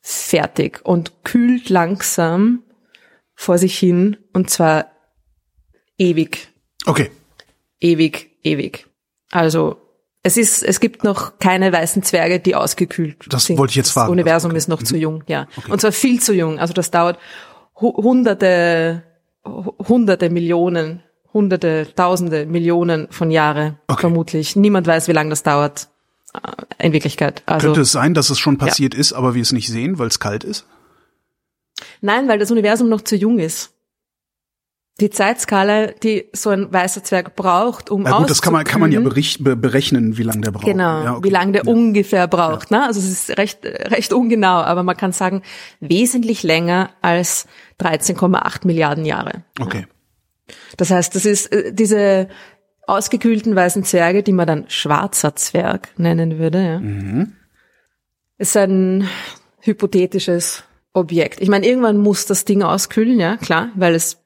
fertig 0.00 0.80
und 0.84 1.24
kühlt 1.24 1.68
langsam 1.68 2.62
vor 3.34 3.58
sich 3.58 3.78
hin 3.78 4.16
und 4.32 4.50
zwar 4.50 4.90
ewig. 5.98 6.48
Okay. 6.86 7.10
Ewig, 7.80 8.36
ewig. 8.42 8.86
Also 9.30 9.76
es 10.22 10.36
ist, 10.36 10.62
es 10.62 10.80
gibt 10.80 11.04
noch 11.04 11.38
keine 11.38 11.72
weißen 11.72 12.02
Zwerge, 12.02 12.40
die 12.40 12.54
ausgekühlt 12.54 13.16
das 13.28 13.44
sind. 13.44 13.56
Das 13.56 13.58
wollte 13.60 13.70
ich 13.70 13.76
jetzt 13.76 13.90
fragen. 13.90 14.08
Das 14.08 14.12
Universum 14.12 14.50
okay. 14.50 14.58
ist 14.58 14.68
noch 14.68 14.80
mhm. 14.80 14.84
zu 14.84 14.96
jung, 14.96 15.24
ja. 15.26 15.46
Okay. 15.56 15.70
Und 15.70 15.80
zwar 15.80 15.92
viel 15.92 16.20
zu 16.20 16.34
jung. 16.34 16.58
Also 16.58 16.74
das 16.74 16.90
dauert 16.90 17.18
hunderte, 17.80 19.02
hunderte 19.44 20.28
Millionen, 20.28 21.02
hunderte, 21.32 21.88
tausende 21.94 22.46
Millionen 22.46 23.08
von 23.10 23.30
Jahre 23.30 23.78
okay. 23.88 24.00
vermutlich. 24.00 24.56
Niemand 24.56 24.86
weiß, 24.86 25.08
wie 25.08 25.12
lange 25.12 25.30
das 25.30 25.42
dauert. 25.42 25.88
Äh, 26.34 26.86
in 26.86 26.92
Wirklichkeit. 26.92 27.42
Also, 27.46 27.66
Könnte 27.66 27.82
es 27.82 27.92
sein, 27.92 28.14
dass 28.14 28.30
es 28.30 28.38
schon 28.38 28.58
passiert 28.58 28.94
ja. 28.94 29.00
ist, 29.00 29.12
aber 29.12 29.34
wir 29.34 29.42
es 29.42 29.52
nicht 29.52 29.68
sehen, 29.68 29.98
weil 29.98 30.08
es 30.08 30.18
kalt 30.18 30.44
ist? 30.44 30.66
Nein, 32.00 32.28
weil 32.28 32.38
das 32.38 32.50
Universum 32.50 32.88
noch 32.88 33.02
zu 33.02 33.16
jung 33.16 33.38
ist. 33.38 33.72
Die 35.00 35.08
Zeitskala, 35.08 35.88
die 35.88 36.26
so 36.34 36.50
ein 36.50 36.70
weißer 36.70 37.02
Zwerg 37.02 37.34
braucht, 37.34 37.90
um 37.90 38.04
ja, 38.04 38.18
gut, 38.18 38.28
das 38.28 38.42
kann 38.42 38.52
man 38.52 38.64
kann 38.64 38.80
man 38.80 38.92
ja 38.92 39.00
berechnen, 39.00 40.18
wie 40.18 40.22
lange 40.22 40.42
der 40.42 40.50
braucht. 40.50 40.66
Genau, 40.66 41.02
ja, 41.02 41.14
okay. 41.14 41.24
wie 41.24 41.30
lange 41.30 41.52
der 41.52 41.64
ja. 41.64 41.72
ungefähr 41.72 42.28
braucht. 42.28 42.70
Ne? 42.70 42.84
Also 42.84 43.00
es 43.00 43.06
ist 43.06 43.38
recht 43.38 43.64
recht 43.64 44.12
ungenau, 44.12 44.58
aber 44.60 44.82
man 44.82 44.96
kann 44.98 45.12
sagen 45.12 45.42
wesentlich 45.80 46.42
länger 46.42 46.90
als 47.00 47.46
13,8 47.80 48.66
Milliarden 48.66 49.06
Jahre. 49.06 49.44
Okay. 49.58 49.86
Das 50.76 50.90
heißt, 50.90 51.14
das 51.14 51.24
ist 51.24 51.52
äh, 51.52 51.72
diese 51.72 52.28
ausgekühlten 52.86 53.54
weißen 53.54 53.84
Zwerge, 53.84 54.22
die 54.22 54.32
man 54.32 54.46
dann 54.46 54.64
schwarzer 54.68 55.36
Zwerg 55.36 55.88
nennen 55.96 56.38
würde. 56.38 56.64
Ja. 56.64 56.80
Mhm. 56.80 57.32
Ist 58.38 58.56
ein 58.56 59.08
hypothetisches 59.60 60.64
Objekt. 60.92 61.40
Ich 61.40 61.48
meine, 61.48 61.66
irgendwann 61.66 61.98
muss 61.98 62.26
das 62.26 62.44
Ding 62.44 62.62
auskühlen, 62.62 63.20
ja, 63.20 63.36
klar, 63.36 63.70
weil 63.76 63.94
es 63.94 64.18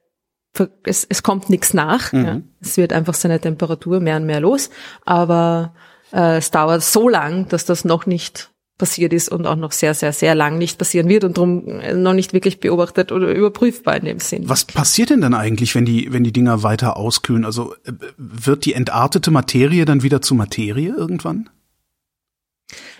es, 0.85 1.05
es 1.09 1.23
kommt 1.23 1.51
nichts 1.51 1.75
nach. 1.75 2.13
Mhm. 2.13 2.25
Ja. 2.25 2.41
Es 2.61 2.77
wird 2.77 2.93
einfach 2.93 3.15
seine 3.15 3.41
Temperatur 3.41 4.01
mehr 4.01 4.17
und 4.17 4.27
mehr 4.27 4.41
los, 4.41 4.71
aber 5.05 5.75
äh, 6.13 6.37
es 6.37 6.51
dauert 6.51 6.83
so 6.83 7.09
lang, 7.09 7.49
dass 7.49 7.65
das 7.65 7.85
noch 7.85 8.07
nicht 8.07 8.54
passiert 8.77 9.13
ist 9.13 9.29
und 9.29 9.47
auch 9.47 9.57
noch 9.57 9.73
sehr, 9.73 9.95
sehr, 9.95 10.13
sehr 10.13 10.35
lang 10.35 10.59
nicht 10.59 10.79
passieren 10.79 11.09
wird 11.09 11.25
und 11.25 11.37
darum 11.37 11.69
äh, 11.69 11.95
noch 11.95 12.13
nicht 12.13 12.33
wirklich 12.33 12.59
beobachtet 12.59 13.13
oder 13.13 13.33
überprüfbar 13.33 13.97
in 13.97 14.05
dem 14.05 14.19
Sinn. 14.19 14.49
Was 14.49 14.65
passiert 14.65 15.11
denn 15.11 15.21
dann 15.21 15.35
eigentlich, 15.35 15.75
wenn 15.75 15.85
die, 15.85 16.13
wenn 16.13 16.25
die 16.25 16.33
Dinger 16.33 16.63
weiter 16.63 16.97
auskühlen? 16.97 17.45
Also 17.45 17.75
äh, 17.85 17.93
wird 18.17 18.65
die 18.65 18.75
entartete 18.75 19.31
Materie 19.31 19.85
dann 19.85 20.03
wieder 20.03 20.23
zu 20.23 20.35
Materie 20.35 20.93
irgendwann? 20.97 21.51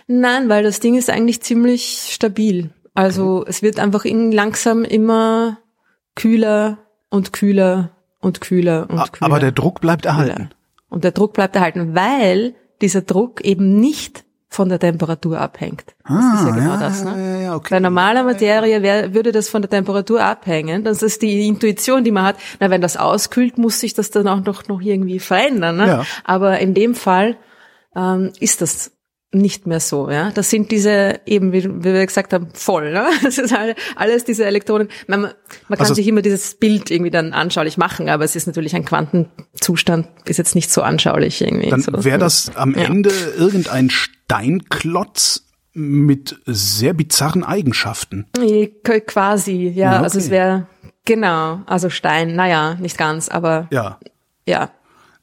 Nein, 0.07 0.47
weil 0.49 0.63
das 0.63 0.79
Ding 0.79 0.95
ist 0.95 1.09
eigentlich 1.09 1.41
ziemlich 1.41 2.09
stabil. 2.11 2.69
Also 2.93 3.41
okay. 3.41 3.49
es 3.49 3.61
wird 3.61 3.79
einfach 3.79 4.05
in 4.05 4.31
langsam 4.31 4.85
immer 4.85 5.57
kühler 6.15 6.77
und 7.09 7.33
kühler 7.33 7.91
und 8.21 8.39
kühler 8.41 8.89
und 8.89 9.11
kühler. 9.11 9.25
Aber 9.25 9.39
der 9.39 9.51
Druck 9.51 9.81
bleibt 9.81 10.05
erhalten. 10.05 10.49
Und 10.89 11.03
der 11.03 11.11
Druck 11.11 11.33
bleibt 11.33 11.55
erhalten, 11.55 11.95
weil 11.95 12.55
dieser 12.81 13.01
Druck 13.01 13.41
eben 13.41 13.79
nicht 13.79 14.24
von 14.55 14.69
der 14.69 14.79
Temperatur 14.79 15.39
abhängt. 15.39 15.83
Das 16.07 16.11
ah, 16.17 16.33
ist 16.35 16.47
ja 16.47 16.55
genau 16.55 16.71
ja, 16.71 16.79
das. 16.79 17.03
Ne? 17.03 17.43
Ja, 17.43 17.55
okay. 17.55 17.67
Bei 17.71 17.79
normaler 17.79 18.23
Materie 18.23 18.81
wär, 18.81 19.13
würde 19.13 19.31
das 19.31 19.49
von 19.49 19.61
der 19.61 19.69
Temperatur 19.69 20.23
abhängen. 20.23 20.83
Das 20.83 21.03
ist 21.03 21.21
die 21.21 21.47
Intuition, 21.47 22.03
die 22.03 22.11
man 22.11 22.23
hat. 22.23 22.37
Na, 22.59 22.69
wenn 22.69 22.81
das 22.81 22.95
auskühlt, 22.97 23.57
muss 23.57 23.79
sich 23.79 23.93
das 23.93 24.11
dann 24.11 24.27
auch 24.27 24.43
noch, 24.43 24.67
noch 24.67 24.81
irgendwie 24.81 25.19
verändern. 25.19 25.75
Ne? 25.75 25.87
Ja. 25.87 26.05
Aber 26.23 26.59
in 26.59 26.73
dem 26.73 26.95
Fall 26.95 27.35
ähm, 27.95 28.31
ist 28.39 28.61
das 28.61 28.91
nicht 29.35 29.67
mehr 29.67 29.79
so, 29.79 30.09
ja. 30.09 30.31
Das 30.31 30.49
sind 30.49 30.71
diese, 30.71 31.19
eben 31.25 31.51
wie, 31.51 31.65
wie 31.65 31.83
wir 31.83 32.05
gesagt 32.05 32.33
haben, 32.33 32.47
voll, 32.53 32.91
ne? 32.91 33.05
Das 33.23 33.37
ist 33.37 33.53
alle, 33.53 33.75
alles 33.95 34.23
diese 34.23 34.45
Elektronen. 34.45 34.89
Man, 35.07 35.21
man 35.21 35.33
kann 35.69 35.79
also, 35.79 35.93
sich 35.93 36.07
immer 36.07 36.21
dieses 36.21 36.55
Bild 36.55 36.89
irgendwie 36.89 37.11
dann 37.11 37.33
anschaulich 37.33 37.77
machen, 37.77 38.09
aber 38.09 38.23
es 38.23 38.35
ist 38.35 38.47
natürlich 38.47 38.75
ein 38.75 38.85
Quantenzustand, 38.85 40.07
ist 40.25 40.37
jetzt 40.37 40.55
nicht 40.55 40.71
so 40.71 40.81
anschaulich 40.81 41.41
irgendwie. 41.41 41.69
Dann 41.69 41.81
so. 41.81 42.03
wäre 42.03 42.17
das 42.17 42.55
am 42.55 42.75
ja. 42.75 42.83
Ende 42.83 43.11
irgendein 43.37 43.89
Steinklotz 43.89 45.43
mit 45.73 46.37
sehr 46.45 46.93
bizarren 46.93 47.43
Eigenschaften. 47.43 48.27
Quasi, 49.07 49.67
ja. 49.67 49.91
ja 49.91 49.93
okay. 49.95 50.03
Also 50.03 50.19
es 50.19 50.29
wäre, 50.29 50.67
genau, 51.03 51.61
also 51.65 51.89
Stein, 51.89 52.35
naja, 52.35 52.75
nicht 52.75 52.97
ganz, 52.97 53.27
aber 53.29 53.67
ja. 53.71 53.99
Ja. 54.47 54.71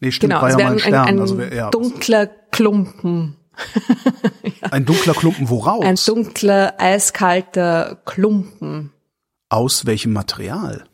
Nee, 0.01 0.11
stimmt, 0.11 0.33
genau, 0.33 0.43
war 0.43 0.51
ja 0.51 0.57
mal 0.57 0.73
ein 0.73 0.79
Stern. 0.79 0.95
Ein, 0.95 1.15
ein 1.15 1.21
also 1.21 1.39
wär, 1.39 1.55
ja, 1.55 1.71
dunkler 1.71 2.27
Klumpen 2.27 3.37
ja. 4.43 4.51
Ein 4.71 4.85
dunkler 4.85 5.15
Klumpen 5.15 5.49
woraus? 5.49 5.85
Ein 5.85 5.97
dunkler, 6.07 6.75
eiskalter 6.79 8.01
Klumpen. 8.05 8.93
Aus 9.49 9.87
welchem 9.87 10.13
Material? 10.13 10.85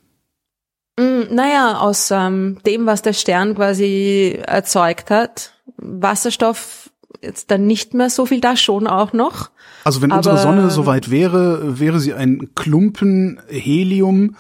Mm, 0.99 1.35
naja, 1.35 1.79
aus 1.79 2.11
ähm, 2.11 2.59
dem, 2.67 2.87
was 2.87 3.03
der 3.03 3.13
Stern 3.13 3.55
quasi 3.55 4.41
erzeugt 4.45 5.11
hat. 5.11 5.55
Wasserstoff 5.77 6.91
jetzt 7.23 7.51
dann 7.51 7.67
nicht 7.67 7.95
mehr 7.95 8.11
so 8.11 8.27
viel 8.27 8.41
da, 8.41 8.57
schon 8.57 8.87
auch 8.87 9.13
noch. 9.13 9.51
Also 9.85 10.03
wenn 10.03 10.13
unsere 10.13 10.39
Sonne 10.39 10.71
soweit 10.71 11.11
wäre, 11.11 11.81
wäre 11.81 12.01
sie 12.01 12.15
ein 12.15 12.51
Klumpen 12.55 13.41
Helium 13.49 14.37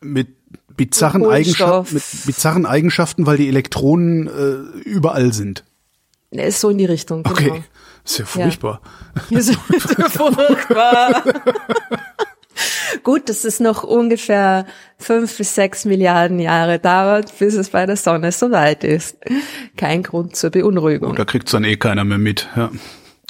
mit 0.00 0.28
bizarren, 0.76 1.26
Eigenschaften, 1.26 1.94
mit 1.94 2.04
bizarren 2.26 2.66
Eigenschaften, 2.66 3.26
weil 3.26 3.36
die 3.36 3.48
Elektronen 3.48 4.28
äh, 4.28 4.78
überall 4.88 5.32
sind. 5.32 5.64
Ist 6.30 6.60
so 6.60 6.70
in 6.70 6.78
die 6.78 6.84
Richtung. 6.84 7.22
Genau. 7.22 7.38
Okay, 7.38 7.64
ist 8.04 8.18
ja 8.18 8.24
furchtbar. 8.24 8.80
Ja. 9.30 9.38
Ist 9.38 9.54
furchtbar. 9.54 11.22
Gut, 13.02 13.28
dass 13.28 13.44
es 13.44 13.60
noch 13.60 13.84
ungefähr 13.84 14.66
fünf 14.98 15.36
bis 15.36 15.54
sechs 15.54 15.84
Milliarden 15.84 16.38
Jahre 16.38 16.78
dauert, 16.78 17.38
bis 17.38 17.54
es 17.54 17.70
bei 17.70 17.86
der 17.86 17.96
Sonne 17.96 18.32
so 18.32 18.50
weit 18.50 18.84
ist. 18.84 19.16
Kein 19.76 20.02
Grund 20.02 20.36
zur 20.36 20.50
Beunruhigung. 20.50 21.12
Oh, 21.12 21.14
da 21.14 21.24
kriegt's 21.24 21.52
dann 21.52 21.64
eh 21.64 21.76
keiner 21.76 22.04
mehr 22.04 22.18
mit, 22.18 22.48
ja. 22.56 22.70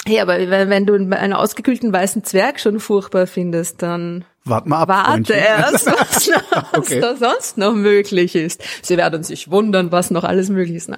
Hey, 0.07 0.21
aber 0.21 0.39
wenn, 0.39 0.71
wenn 0.71 0.87
du 0.87 0.95
einen 0.95 1.33
ausgekühlten 1.33 1.93
weißen 1.93 2.25
Zwerg 2.25 2.61
schon 2.61 2.81
furchtbar 2.81 3.27
findest, 3.27 3.83
dann 3.83 4.25
Wart 4.45 4.67
mal 4.67 4.83
ab, 4.83 4.89
warte 4.89 5.11
Freundchen. 5.11 5.37
erst, 5.37 5.87
was, 5.87 6.31
okay. 6.73 7.01
da 7.01 7.17
sonst 7.17 7.59
noch 7.59 7.75
möglich 7.75 8.35
ist. 8.35 8.63
Sie 8.81 8.97
werden 8.97 9.23
sich 9.23 9.51
wundern, 9.51 9.93
was 9.93 10.11
noch 10.11 10.25
alles 10.25 10.49
möglich 10.49 10.77
ist. 10.77 10.91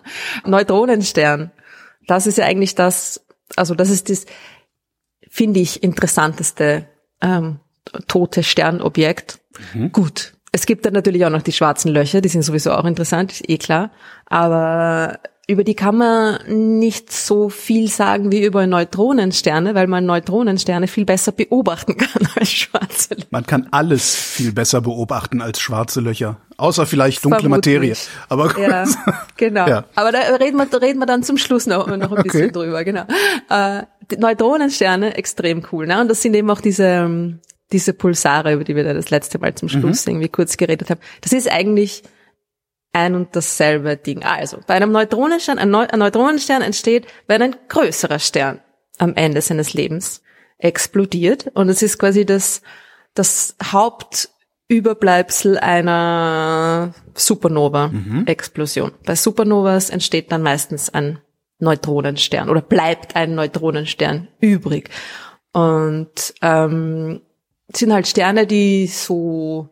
Neutronenstern 0.46 1.50
das 2.10 2.26
ist 2.26 2.38
ja 2.38 2.44
eigentlich 2.46 2.74
das, 2.74 3.24
also 3.56 3.74
das 3.74 3.88
ist 3.88 4.10
das, 4.10 4.26
finde 5.28 5.60
ich, 5.60 5.82
interessanteste 5.82 6.86
ähm, 7.22 7.60
tote 8.08 8.42
Sternobjekt. 8.42 9.40
Mhm. 9.74 9.92
Gut. 9.92 10.34
Es 10.52 10.66
gibt 10.66 10.84
dann 10.84 10.94
natürlich 10.94 11.24
auch 11.24 11.30
noch 11.30 11.42
die 11.42 11.52
schwarzen 11.52 11.92
Löcher, 11.92 12.20
die 12.20 12.28
sind 12.28 12.42
sowieso 12.42 12.72
auch 12.72 12.84
interessant, 12.84 13.30
ist 13.30 13.48
eh 13.48 13.58
klar. 13.58 13.92
Aber 14.26 15.20
über 15.50 15.64
die 15.64 15.74
kann 15.74 15.96
man 15.96 16.38
nicht 16.78 17.12
so 17.12 17.48
viel 17.48 17.88
sagen 17.88 18.30
wie 18.30 18.44
über 18.44 18.68
Neutronensterne, 18.68 19.74
weil 19.74 19.88
man 19.88 20.06
Neutronensterne 20.06 20.86
viel 20.86 21.04
besser 21.04 21.32
beobachten 21.32 21.96
kann 21.96 22.28
als 22.36 22.50
schwarze 22.50 23.14
Löcher. 23.14 23.26
Man 23.30 23.44
kann 23.44 23.66
alles 23.72 24.14
viel 24.14 24.52
besser 24.52 24.80
beobachten 24.80 25.42
als 25.42 25.60
schwarze 25.60 26.00
Löcher. 26.00 26.36
Außer 26.56 26.86
vielleicht 26.86 27.24
dunkle 27.24 27.40
Vermutlich. 27.40 27.74
Materie. 27.74 27.96
Aber 28.28 28.60
ja, 28.60 28.84
genau. 29.36 29.66
Ja. 29.66 29.84
Aber 29.96 30.12
da 30.12 30.20
reden 30.36 30.56
wir, 30.56 30.66
da 30.66 30.78
reden 30.78 31.00
wir 31.00 31.06
dann 31.06 31.24
zum 31.24 31.36
Schluss 31.36 31.66
noch, 31.66 31.88
noch 31.88 32.12
ein 32.12 32.22
bisschen 32.22 32.44
okay. 32.44 32.52
drüber, 32.52 32.84
genau. 32.84 33.04
Äh, 33.48 33.82
Neutronensterne, 34.18 35.16
extrem 35.16 35.66
cool. 35.72 35.88
Ne? 35.88 36.00
Und 36.00 36.08
das 36.08 36.22
sind 36.22 36.34
eben 36.34 36.48
auch 36.48 36.60
diese, 36.60 37.38
diese 37.72 37.92
Pulsare, 37.92 38.52
über 38.52 38.62
die 38.62 38.76
wir 38.76 38.84
da 38.84 38.94
das 38.94 39.10
letzte 39.10 39.40
Mal 39.40 39.56
zum 39.56 39.68
Schluss 39.68 40.06
mhm. 40.06 40.12
irgendwie 40.12 40.28
kurz 40.28 40.56
geredet 40.56 40.90
haben. 40.90 41.00
Das 41.22 41.32
ist 41.32 41.50
eigentlich 41.50 42.04
ein 42.92 43.14
und 43.14 43.36
dasselbe 43.36 43.96
Ding. 43.96 44.24
Also, 44.24 44.58
bei 44.66 44.74
einem 44.74 44.92
Neutronenstern, 44.92 45.58
ein, 45.58 45.70
Neu 45.70 45.86
ein 45.86 45.98
Neutronenstern 45.98 46.62
entsteht, 46.62 47.06
wenn 47.26 47.42
ein 47.42 47.56
größerer 47.68 48.18
Stern 48.18 48.60
am 48.98 49.14
Ende 49.14 49.40
seines 49.40 49.72
Lebens 49.72 50.22
explodiert 50.58 51.50
und 51.54 51.68
es 51.68 51.82
ist 51.82 51.98
quasi 51.98 52.26
das, 52.26 52.62
das 53.14 53.56
Hauptüberbleibsel 53.62 55.58
einer 55.58 56.94
Supernova-Explosion. 57.14 58.92
Bei 59.06 59.14
Supernovas 59.14 59.90
entsteht 59.90 60.30
dann 60.32 60.42
meistens 60.42 60.90
ein 60.90 61.20
Neutronenstern 61.58 62.50
oder 62.50 62.60
bleibt 62.62 63.16
ein 63.16 63.34
Neutronenstern 63.34 64.28
übrig. 64.40 64.90
Und 65.52 66.34
ähm, 66.42 67.22
sind 67.74 67.92
halt 67.92 68.06
Sterne, 68.06 68.46
die 68.46 68.86
so 68.86 69.68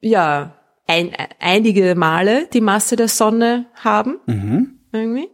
ja 0.00 0.59
ein, 0.90 1.12
einige 1.38 1.94
Male 1.94 2.46
die 2.52 2.60
Masse 2.60 2.96
der 2.96 3.08
Sonne 3.08 3.66
haben 3.74 4.18
Mhm. 4.26 4.80
irgendwie. 4.92 5.28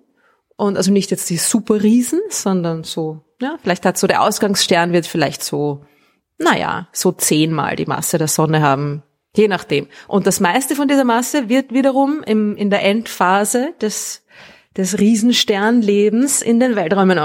Und 0.57 0.77
also 0.77 0.93
nicht 0.93 1.11
jetzt 1.11 1.29
die 1.31 1.37
Superriesen, 1.37 2.21
sondern 2.29 2.85
so, 2.85 3.23
ja, 3.41 3.57
vielleicht 3.63 3.85
hat 3.85 3.99
so 3.99 4.07
der 4.07 4.23
Ausgangsstern 4.23 4.93
wird 4.93 5.07
vielleicht 5.07 5.43
so, 5.43 5.85
naja, 6.39 6.89
so 6.93 7.13
zehnmal 7.13 7.77
die 7.77 7.87
Masse 7.87 8.19
der 8.19 8.29
Sonne 8.29 8.63
haben, 8.63 9.03
je 9.35 9.49
nachdem. 9.49 9.89
Und 10.09 10.27
das 10.27 10.41
meiste 10.41 10.75
von 10.75 10.89
dieser 10.89 11.05
Masse 11.05 11.49
wird 11.49 11.73
wiederum 11.73 12.23
im, 12.25 12.57
in 12.57 12.71
der 12.71 12.83
Endphase 12.85 13.75
des, 13.81 14.25
des 14.77 14.99
Riesensternlebens 14.99 16.43
in 16.43 16.61
den 16.61 16.77
Welträumen 16.77 17.19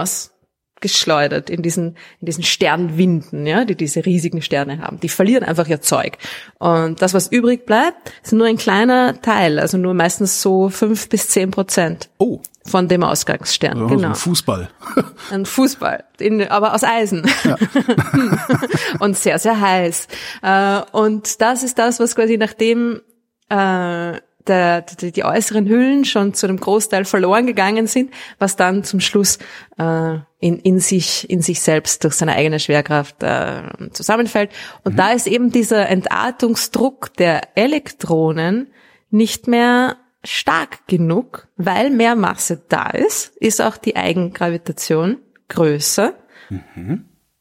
ausgeschleudert, 0.82 1.50
in 1.50 1.62
diesen, 1.62 1.96
in 2.20 2.26
diesen 2.26 2.44
Sternwinden, 2.44 3.46
ja, 3.46 3.66
die 3.66 3.76
diese 3.76 4.06
riesigen 4.06 4.42
Sterne 4.42 4.80
haben. 4.80 5.00
Die 5.00 5.10
verlieren 5.10 5.44
einfach 5.44 5.68
ihr 5.68 5.82
Zeug. 5.82 6.18
Und 6.58 7.02
das, 7.02 7.14
was 7.14 7.32
übrig 7.32 7.66
bleibt, 7.66 8.12
ist 8.24 8.34
nur 8.34 8.48
ein 8.48 8.58
kleiner 8.58 9.22
Teil, 9.22 9.60
also 9.60 9.78
nur 9.78 9.94
meistens 9.94 10.42
so 10.42 10.70
fünf 10.70 11.10
bis 11.10 11.30
zehn 11.30 11.52
Prozent 11.52 12.10
Oh, 12.18 12.42
von 12.66 12.88
dem 12.88 13.04
Ausgangsstern. 13.04 13.78
so 13.78 13.88
genau. 13.88 14.10
ein 14.10 14.16
Fußball. 14.16 14.70
Ein 15.32 15.46
Fußball, 15.46 16.04
in, 16.20 16.48
aber 16.48 16.74
aus 16.74 16.84
Eisen. 16.84 17.24
und 19.00 19.18
sehr, 19.18 19.40
sehr 19.40 19.60
heiß. 19.60 20.08
Äh, 20.42 20.82
und 20.92 21.42
das 21.42 21.64
ist 21.64 21.80
das, 21.80 22.00
was 22.00 22.16
quasi 22.16 22.38
nachdem 22.38 23.02
äh, 23.50 24.18
der, 24.48 24.82
die, 24.82 25.12
die 25.12 25.24
äußeren 25.24 25.68
Hüllen 25.68 26.06
schon 26.06 26.34
zu 26.34 26.48
einem 26.48 26.60
Großteil 26.60 27.06
verloren 27.06 27.46
gegangen 27.46 27.88
sind, 27.88 28.14
was 28.40 28.56
dann 28.56 28.84
zum 28.84 29.00
Schluss 29.00 29.38
äh, 29.78 30.18
in, 30.40 30.60
in 30.60 30.80
sich 30.80 31.30
in 31.30 31.42
sich 31.42 31.62
selbst 31.62 32.04
durch 32.04 32.16
seine 32.16 32.36
eigene 32.36 32.60
Schwerkraft 32.60 33.22
äh, 33.24 33.64
zusammenfällt. 33.92 34.52
Und 34.84 34.98
da 34.98 35.12
ist 35.12 35.28
eben 35.28 35.52
dieser 35.52 35.88
Entartungsdruck 35.90 37.14
der 37.16 37.56
Elektronen 37.56 38.68
nicht 39.10 39.48
mehr 39.48 39.98
stark 40.24 40.88
genug, 40.88 41.48
weil 41.58 41.90
mehr 41.90 42.16
Masse 42.16 42.62
da 42.70 42.90
ist, 42.90 43.36
ist 43.38 43.62
auch 43.62 43.78
die 43.78 43.96
Eigengravitation 43.96 45.18
größer. 45.50 46.14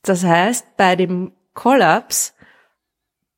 Das 0.02 0.24
heißt, 0.24 0.76
bei 0.76 0.96
dem 0.96 1.32
Kollaps 1.54 2.34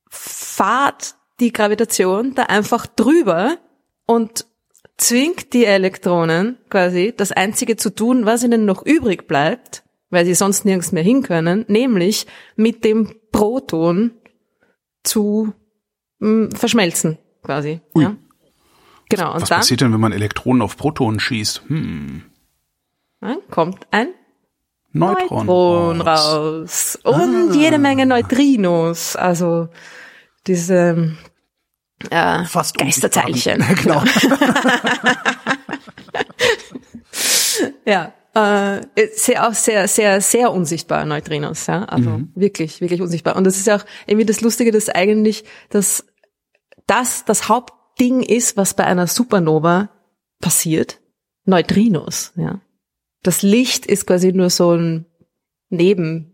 fahrt 0.08 1.16
die 1.42 1.52
Gravitation 1.52 2.34
da 2.34 2.44
einfach 2.44 2.86
drüber 2.86 3.58
und 4.06 4.46
zwingt 4.96 5.52
die 5.52 5.64
Elektronen 5.64 6.56
quasi 6.70 7.12
das 7.16 7.32
Einzige 7.32 7.76
zu 7.76 7.90
tun, 7.90 8.26
was 8.26 8.44
ihnen 8.44 8.64
noch 8.64 8.86
übrig 8.86 9.26
bleibt, 9.26 9.82
weil 10.10 10.24
sie 10.24 10.34
sonst 10.34 10.64
nirgends 10.64 10.92
mehr 10.92 11.02
hin 11.02 11.22
können, 11.22 11.64
nämlich 11.66 12.26
mit 12.54 12.84
dem 12.84 13.12
Proton 13.32 14.12
zu 15.02 15.52
mh, 16.20 16.56
verschmelzen 16.56 17.18
quasi. 17.42 17.80
Ui. 17.94 18.04
Ja. 18.04 18.16
Genau, 19.08 19.34
und 19.34 19.42
Was 19.42 19.48
dann, 19.48 19.58
passiert 19.58 19.80
denn, 19.80 19.92
wenn 19.92 20.00
man 20.00 20.12
Elektronen 20.12 20.62
auf 20.62 20.76
Protonen 20.76 21.18
schießt? 21.18 21.62
Hm, 21.66 22.22
dann 23.20 23.38
kommt 23.50 23.86
ein 23.90 24.08
Neutron. 24.92 25.46
Neutron 25.46 26.00
raus. 26.02 26.98
raus. 27.04 27.20
Und 27.20 27.54
jede 27.54 27.78
Menge 27.78 28.06
Neutrinos. 28.06 29.16
Also 29.16 29.68
diese 30.46 31.16
äh, 32.10 32.44
Fast 32.44 32.76
Geisterteilchen. 32.78 33.64
genau. 33.82 34.02
Ja. 37.84 38.14
Äh, 38.34 38.86
sehr 39.14 39.46
auch 39.46 39.52
sehr, 39.52 39.86
sehr, 39.88 40.22
sehr 40.22 40.52
unsichtbar 40.52 41.04
Neutrinos, 41.04 41.66
ja. 41.66 41.84
Also 41.84 42.22
wirklich, 42.34 42.80
wirklich 42.80 43.02
unsichtbar. 43.02 43.36
Und 43.36 43.44
das 43.44 43.58
ist 43.58 43.66
ja 43.66 43.76
auch 43.76 43.84
irgendwie 44.06 44.24
das 44.24 44.40
Lustige, 44.40 44.70
dass 44.70 44.88
eigentlich 44.88 45.44
das, 45.68 46.06
das 46.86 47.26
das 47.26 47.50
Hauptding 47.50 48.22
ist, 48.22 48.56
was 48.56 48.72
bei 48.72 48.84
einer 48.84 49.06
Supernova 49.06 49.90
passiert. 50.40 51.00
Neutrinos, 51.44 52.32
ja. 52.36 52.62
Das 53.22 53.42
Licht 53.42 53.84
ist 53.84 54.06
quasi 54.06 54.32
nur 54.32 54.48
so 54.48 54.72
ein 54.72 55.06
Neben, 55.68 56.31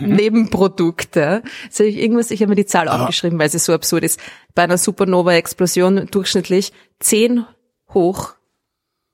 Nebenprodukt. 0.00 1.16
Ja. 1.16 1.42
Jetzt 1.64 1.78
habe 1.78 1.88
ich 1.88 1.96
irgendwas, 1.96 2.30
ich 2.30 2.40
habe 2.40 2.50
mir 2.50 2.56
die 2.56 2.66
Zahl 2.66 2.88
aufgeschrieben, 2.88 3.38
weil 3.38 3.50
sie 3.50 3.58
so 3.58 3.72
absurd 3.72 4.04
ist. 4.04 4.20
Bei 4.54 4.62
einer 4.62 4.78
Supernova-Explosion 4.78 6.06
durchschnittlich 6.10 6.72
10 7.00 7.44
hoch 7.92 8.34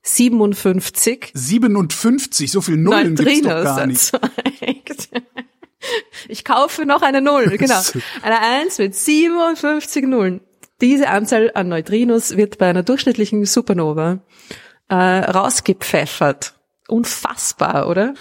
57 0.03 1.31
57, 1.33 2.51
so 2.51 2.61
viel 2.61 2.77
Nullen 2.77 3.15
gibt's 3.15 3.41
doch 3.41 3.63
Neutrinos 3.63 3.63
gar 3.63 3.87
nicht. 3.87 5.09
Ich 6.27 6.45
kaufe 6.45 6.85
noch 6.85 7.01
eine 7.01 7.21
Null, 7.21 7.49
genau. 7.57 7.81
Eine 8.21 8.39
Eins 8.39 8.77
mit 8.77 8.95
57 8.95 10.05
Nullen. 10.05 10.41
Diese 10.81 11.09
Anzahl 11.09 11.51
an 11.53 11.69
Neutrinos 11.69 12.35
wird 12.35 12.57
bei 12.57 12.69
einer 12.69 12.83
durchschnittlichen 12.83 13.45
Supernova 13.45 14.19
äh, 14.89 14.95
rausgepfeffert. 14.95 16.55
Unfassbar, 16.87 17.87
oder? 17.87 18.13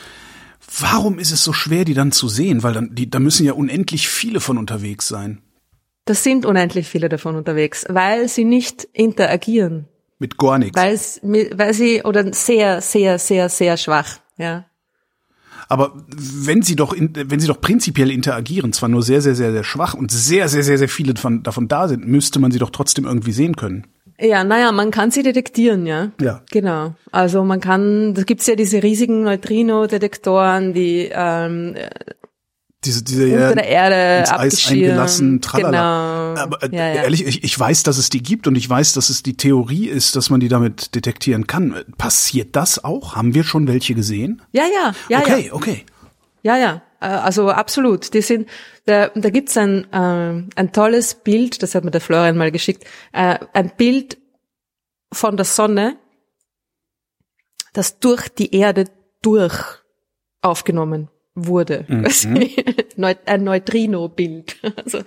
Warum 0.80 1.18
ist 1.18 1.32
es 1.32 1.44
so 1.44 1.52
schwer, 1.52 1.84
die 1.84 1.94
dann 1.94 2.12
zu 2.12 2.28
sehen? 2.28 2.62
Weil 2.62 2.72
dann, 2.72 2.94
die, 2.94 3.10
da 3.10 3.18
müssen 3.18 3.44
ja 3.44 3.52
unendlich 3.52 4.08
viele 4.08 4.40
von 4.40 4.58
unterwegs 4.58 5.08
sein. 5.08 5.42
Das 6.04 6.24
sind 6.24 6.46
unendlich 6.46 6.88
viele 6.88 7.08
davon 7.08 7.36
unterwegs, 7.36 7.84
weil 7.88 8.28
sie 8.28 8.44
nicht 8.44 8.84
interagieren. 8.92 9.86
Mit 10.18 10.38
gar 10.38 10.58
nichts. 10.58 10.76
Weil, 10.76 10.98
weil 11.56 11.74
sie, 11.74 12.02
oder 12.02 12.32
sehr, 12.32 12.80
sehr, 12.80 13.18
sehr, 13.18 13.48
sehr 13.48 13.76
schwach, 13.76 14.18
ja. 14.36 14.66
Aber 15.68 15.92
wenn 16.06 16.62
sie 16.62 16.76
doch, 16.76 16.94
wenn 16.98 17.40
sie 17.40 17.46
doch 17.46 17.60
prinzipiell 17.60 18.10
interagieren, 18.10 18.72
zwar 18.72 18.88
nur 18.88 19.02
sehr, 19.02 19.22
sehr, 19.22 19.34
sehr, 19.34 19.52
sehr 19.52 19.64
schwach 19.64 19.94
und 19.94 20.10
sehr, 20.10 20.48
sehr, 20.48 20.62
sehr, 20.62 20.76
sehr 20.76 20.88
viele 20.88 21.14
davon, 21.14 21.42
davon 21.42 21.66
da 21.68 21.88
sind, 21.88 22.06
müsste 22.06 22.40
man 22.40 22.50
sie 22.50 22.58
doch 22.58 22.70
trotzdem 22.70 23.06
irgendwie 23.06 23.32
sehen 23.32 23.56
können. 23.56 23.86
Ja, 24.22 24.44
naja, 24.44 24.70
man 24.70 24.92
kann 24.92 25.10
sie 25.10 25.24
detektieren, 25.24 25.84
ja. 25.84 26.12
Ja. 26.20 26.42
Genau. 26.52 26.94
Also 27.10 27.42
man 27.42 27.60
kann, 27.60 28.14
da 28.14 28.22
gibt's 28.22 28.46
ja 28.46 28.54
diese 28.54 28.82
riesigen 28.82 29.22
Neutrino-Detektoren, 29.24 30.72
die 30.74 31.10
ähm, 31.12 31.74
Diese, 32.84 33.02
diese 33.02 33.24
unter 33.24 33.54
der 33.56 33.66
Erde 33.68 34.30
Eis 34.30 34.70
eingelassen, 34.70 35.40
tralala. 35.40 36.34
Genau. 36.34 36.42
Aber 36.42 36.62
äh, 36.62 36.76
ja, 36.76 36.94
ja. 36.94 37.02
ehrlich, 37.02 37.26
ich, 37.26 37.44
ich 37.44 37.58
weiß, 37.58 37.82
dass 37.82 37.98
es 37.98 38.10
die 38.10 38.22
gibt 38.22 38.46
und 38.46 38.54
ich 38.54 38.68
weiß, 38.68 38.94
dass 38.94 39.10
es 39.10 39.22
die 39.22 39.36
Theorie 39.36 39.88
ist, 39.88 40.14
dass 40.14 40.30
man 40.30 40.40
die 40.40 40.48
damit 40.48 40.94
detektieren 40.94 41.46
kann. 41.46 41.74
Passiert 41.98 42.54
das 42.54 42.82
auch? 42.84 43.16
Haben 43.16 43.34
wir 43.34 43.44
schon 43.44 43.66
welche 43.66 43.94
gesehen? 43.94 44.40
Ja, 44.52 44.64
ja, 44.64 44.92
ja, 45.08 45.18
okay, 45.18 45.46
ja. 45.46 45.52
okay. 45.52 45.84
Ja, 46.42 46.56
ja. 46.56 46.82
Äh, 47.00 47.06
Also 47.06 47.50
absolut. 47.50 48.14
Die 48.14 48.22
sind, 48.22 48.48
da, 48.84 49.08
da 49.08 49.30
gibt's 49.30 49.56
ein, 49.56 49.86
ähm, 49.92 50.50
ein 50.56 50.72
tolles 50.72 51.14
Bild, 51.14 51.62
das 51.62 51.74
hat 51.74 51.84
mir 51.84 51.90
der 51.90 52.00
Florian 52.00 52.36
mal 52.36 52.50
geschickt, 52.50 52.84
äh, 53.12 53.38
ein 53.52 53.72
Bild 53.76 54.18
von 55.12 55.36
der 55.36 55.44
Sonne, 55.44 55.98
das 57.72 57.98
durch 58.00 58.28
die 58.28 58.54
Erde 58.54 58.86
durch 59.22 59.82
aufgenommen 60.40 61.08
wurde. 61.34 61.86
Also, 62.04 62.28
Neu- 62.96 63.14
ein 63.26 63.44
Neutrino-Bild. 63.44 64.56
Also, 64.84 64.98
äh, 64.98 65.02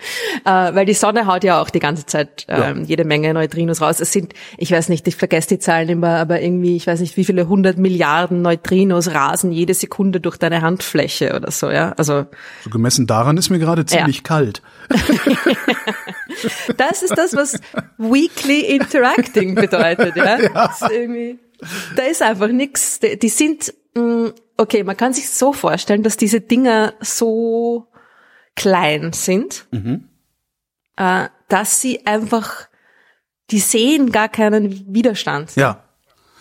weil 0.46 0.86
die 0.86 0.94
Sonne 0.94 1.28
haut 1.28 1.44
ja 1.44 1.62
auch 1.62 1.70
die 1.70 1.80
ganze 1.80 2.06
Zeit 2.06 2.46
ähm, 2.50 2.84
jede 2.86 3.04
Menge 3.06 3.34
Neutrinos 3.34 3.82
raus. 3.82 4.00
Es 4.00 4.12
sind, 4.12 4.34
ich 4.58 4.72
weiß 4.72 4.90
nicht, 4.90 5.08
ich 5.08 5.16
vergesse 5.16 5.50
die 5.50 5.60
Zahlen 5.60 5.90
immer, 5.90 6.18
aber 6.18 6.42
irgendwie, 6.42 6.76
ich 6.76 6.88
weiß 6.88 7.00
nicht, 7.02 7.16
wie 7.18 7.26
viele 7.26 7.48
hundert 7.48 7.78
Milliarden 7.78 8.42
Neutrinos 8.42 9.14
rasen 9.14 9.52
jede 9.52 9.74
Sekunde 9.74 10.20
durch 10.20 10.38
deine 10.38 10.62
Handfläche 10.62 11.36
oder 11.36 11.52
so, 11.52 11.70
ja. 11.70 11.94
Also 11.98 12.26
So 12.64 12.70
gemessen 12.72 13.06
daran 13.08 13.38
ist 13.38 13.50
mir 13.50 13.60
gerade 13.60 13.86
ziemlich 13.86 14.24
kalt. 14.24 14.62
das 16.78 17.04
ist 17.04 17.18
das, 17.18 17.36
was 17.36 17.60
weekly 17.98 18.62
interacting 18.62 19.56
bedeutet, 19.56 20.16
ja. 20.16 20.38
Das 20.50 20.82
ist 20.82 20.92
irgendwie, 20.92 21.40
da 21.96 22.04
ist 22.04 22.22
einfach 22.22 22.48
nix. 22.50 23.00
Die, 23.00 23.18
die 23.18 23.30
sind, 23.30 23.74
mh, 23.96 24.32
okay, 24.58 24.84
man 24.84 24.98
kann 24.98 25.13
sich 25.13 25.30
so 25.30 25.54
vorstellen, 25.54 26.04
dass 26.04 26.18
diese 26.18 26.41
Dinger 26.41 26.94
so 27.00 27.88
klein 28.56 29.13
sind, 29.13 29.68
äh, 30.98 31.28
dass 31.48 31.82
sie 31.82 32.06
einfach, 32.06 32.68
die 33.52 33.60
sehen 33.60 34.12
gar 34.12 34.30
keinen 34.30 34.94
Widerstand. 34.94 35.56
Ja, 35.56 35.84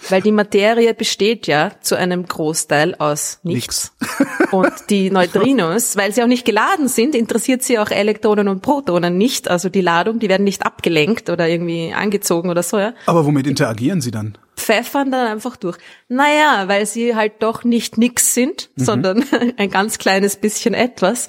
Weil 0.09 0.23
die 0.23 0.33
Materie 0.33 0.95
besteht 0.95 1.47
ja 1.47 1.73
zu 1.81 1.97
einem 1.97 2.27
Großteil 2.27 2.95
aus 2.97 3.41
nichts. 3.43 3.97
Und 4.51 4.73
die 4.91 5.11
Neutrinos, 5.11 5.97
weil 5.97 6.13
sie 6.13 6.23
auch 6.23 6.29
nicht 6.29 6.45
geladen 6.45 6.89
sind, 6.89 7.15
interessiert 7.15 7.63
sie 7.63 7.79
auch 7.79 7.91
Elektronen 7.91 8.47
und 8.47 8.63
Protonen 8.63 9.19
nicht. 9.19 9.49
Also 9.49 9.69
die 9.69 9.81
Ladung, 9.81 10.21
die 10.21 10.29
werden 10.29 10.45
nicht 10.45 10.65
abgelenkt 10.65 11.29
oder 11.29 11.49
irgendwie 11.49 11.93
angezogen 11.93 12.51
oder 12.51 12.63
so, 12.63 12.79
ja. 12.79 12.95
aber 13.07 13.27
womit 13.27 13.49
interagieren 13.49 14.01
sie 14.01 14.13
dann? 14.13 14.39
Pfeffern 14.65 15.11
dann 15.11 15.27
einfach 15.27 15.57
durch. 15.57 15.77
Naja, 16.09 16.65
weil 16.67 16.87
sie 16.87 17.15
halt 17.15 17.35
doch 17.41 17.65
nicht 17.65 17.99
nix 17.99 18.35
sind, 18.35 18.71
mhm. 18.77 18.85
sondern 18.85 19.25
ein 19.57 19.71
ganz 19.71 19.99
kleines 19.99 20.37
bisschen 20.37 20.75
etwas, 20.75 21.29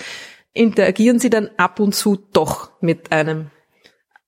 interagieren 0.54 1.20
sie 1.20 1.30
dann 1.30 1.50
ab 1.58 1.80
und 1.80 1.94
zu 1.94 2.18
doch 2.32 2.72
mit 2.80 3.12
einem 3.12 3.52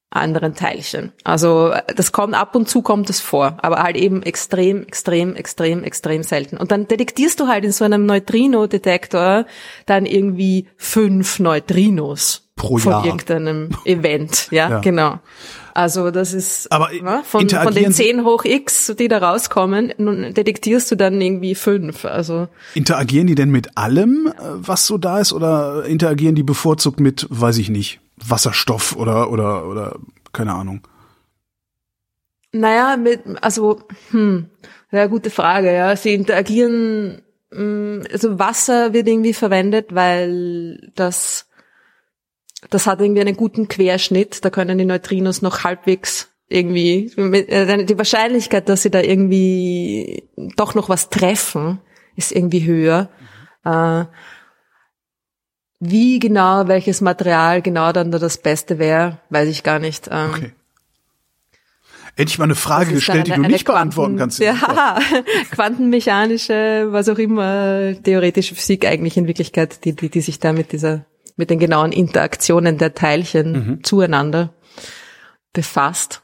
anderen 0.10 0.56
Teilchen. 0.56 1.12
Also 1.24 1.74
das 1.96 2.12
kommt 2.12 2.34
ab 2.34 2.56
und 2.56 2.70
zu 2.70 2.82
kommt 2.82 3.10
es 3.10 3.20
vor, 3.20 3.58
aber 3.62 3.84
halt 3.84 3.98
eben 3.98 4.24
extrem, 4.24 4.84
extrem, 4.84 5.36
extrem, 5.36 5.84
extrem 5.84 6.24
selten. 6.24 6.58
Und 6.58 6.72
dann 6.72 6.88
detektierst 6.88 7.39
du 7.39 7.48
halt 7.48 7.65
in 7.65 7.72
so 7.72 7.84
einem 7.86 8.06
Neutrino-Detektor 8.06 9.46
dann 9.86 10.06
irgendwie 10.06 10.67
fünf 10.78 11.39
Neutrinos 11.39 12.50
pro 12.56 12.78
von 12.78 12.91
Jahr. 12.91 13.06
irgendeinem 13.06 13.70
Event. 13.86 14.48
Ja, 14.52 14.70
ja, 14.70 14.80
genau. 14.80 15.20
Also 15.78 16.10
das 16.10 16.34
ist 16.34 16.72
aber 16.72 16.92
ja, 16.92 17.22
von, 17.22 17.48
von 17.48 17.76
den 17.76 17.94
10 17.94 18.26
hoch 18.26 18.46
x, 18.46 18.96
die 18.98 19.08
da 19.08 19.20
rauskommen, 19.20 19.94
detektierst 20.34 20.90
du 20.90 20.96
dann 20.96 21.22
irgendwie 21.22 21.54
fünf. 21.54 22.04
Also 22.04 22.48
interagieren 22.74 23.28
die 23.28 23.36
denn 23.36 23.52
mit 23.52 23.78
allem, 23.78 24.26
äh, 24.26 24.42
was 24.56 24.88
so 24.88 24.98
da 24.98 25.20
ist, 25.20 25.34
oder 25.34 25.86
interagieren 25.86 26.34
die 26.34 26.42
bevorzugt 26.42 27.00
mit, 27.00 27.28
weiß 27.30 27.60
ich 27.60 27.70
nicht, 27.70 28.00
Wasserstoff 28.16 28.96
oder 28.96 29.32
oder 29.32 29.68
oder 29.68 30.00
keine 30.34 30.56
Ahnung? 30.56 30.82
Naja, 32.52 32.98
mit 32.98 33.22
also 33.42 33.82
hm, 34.10 34.48
ja 34.90 35.06
gute 35.06 35.30
Frage. 35.30 35.72
Ja, 35.72 35.96
sie 35.96 36.16
interagieren. 36.16 37.22
Hm, 37.52 38.02
also 38.12 38.40
Wasser 38.40 38.94
wird 38.94 39.08
irgendwie 39.08 39.34
verwendet, 39.34 39.94
weil 39.94 40.92
das 40.96 41.47
das 42.69 42.88
hat 42.88 43.01
irgendwie 43.01 43.21
einen 43.21 43.38
guten 43.38 43.67
Querschnitt, 43.67 44.43
da 44.43 44.49
können 44.49 44.77
die 44.77 44.86
Neutrinos 44.86 45.41
noch 45.41 45.63
halbwegs 45.63 46.30
irgendwie, 46.49 47.12
äh, 47.17 47.86
die 47.86 47.97
Wahrscheinlichkeit, 47.97 48.69
dass 48.69 48.84
sie 48.84 48.91
da 48.91 49.01
irgendwie 49.01 50.23
doch 50.56 50.75
noch 50.75 50.89
was 50.89 51.10
treffen, 51.10 51.80
ist 52.15 52.32
irgendwie 52.32 52.65
höher. 52.65 53.10
Mhm. 53.63 54.08
wie 55.80 56.19
genau, 56.19 56.69
welches 56.69 57.01
Material 57.01 57.62
genau 57.62 57.91
dann 57.91 58.12
da 58.12 58.17
das 58.17 58.38
Beste 58.38 58.80
wäre, 58.80 59.19
weiß 59.30 59.49
ich 59.49 59.63
gar 59.63 59.80
nicht. 59.80 60.08
Ähm, 60.10 60.30
okay. 60.30 60.51
Hätte 62.15 62.39
mal 62.39 62.45
eine 62.45 62.56
Frage 62.56 62.93
gestellt, 62.93 63.30
eine, 63.30 63.36
die 63.36 63.41
du 63.43 63.47
nicht 63.51 63.65
Quanten, 63.65 63.91
beantworten 63.91 64.17
kannst. 64.17 64.39
Ja, 64.39 64.97
quantenmechanische, 65.51 66.88
was 66.89 67.10
auch 67.10 67.19
immer, 67.19 67.93
theoretische 68.01 68.56
Physik 68.56 68.88
eigentlich 68.88 69.17
in 69.17 69.27
Wirklichkeit, 69.27 69.86
die, 69.86 69.93
die, 69.93 70.10
die 70.10 70.21
sich 70.21 70.39
da 70.39 70.51
mit 70.51 70.71
dieser 70.71 71.06
mit 71.38 71.50
den 71.50 71.60
genauen 71.60 71.91
Interaktionen 71.91 72.78
der 72.78 72.93
Teilchen 72.93 73.52
mhm. 73.52 73.84
zueinander 73.84 74.54
befasst. 75.54 76.23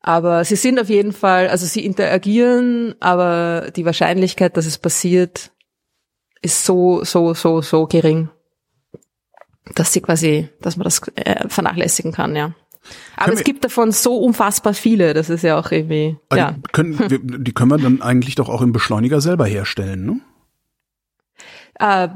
Aber 0.00 0.44
sie 0.44 0.56
sind 0.56 0.80
auf 0.80 0.88
jeden 0.88 1.12
Fall, 1.12 1.48
also 1.48 1.66
sie 1.66 1.84
interagieren, 1.84 2.96
aber 2.98 3.70
die 3.76 3.84
Wahrscheinlichkeit, 3.84 4.56
dass 4.56 4.66
es 4.66 4.78
passiert, 4.78 5.52
ist 6.40 6.64
so, 6.64 7.04
so, 7.04 7.34
so, 7.34 7.62
so 7.62 7.86
gering, 7.86 8.28
dass 9.76 9.92
sie 9.92 10.00
quasi, 10.00 10.48
dass 10.60 10.76
man 10.76 10.84
das 10.84 11.00
äh, 11.14 11.48
vernachlässigen 11.48 12.10
kann, 12.10 12.34
ja. 12.34 12.52
Aber 13.14 13.26
können 13.26 13.38
es 13.38 13.44
gibt 13.44 13.62
davon 13.62 13.92
so 13.92 14.16
unfassbar 14.16 14.74
viele, 14.74 15.14
das 15.14 15.30
ist 15.30 15.42
ja 15.42 15.56
auch 15.56 15.70
irgendwie, 15.70 16.16
also 16.28 16.44
ja. 16.44 16.50
Die 16.50 16.72
können, 16.72 16.98
wir, 17.10 17.20
die 17.20 17.52
können 17.52 17.70
wir 17.70 17.78
dann 17.78 18.02
eigentlich 18.02 18.34
doch 18.34 18.48
auch 18.48 18.60
im 18.60 18.72
Beschleuniger 18.72 19.20
selber 19.20 19.46
herstellen, 19.46 20.04
ne? 20.04 20.20
Äh, 21.78 22.08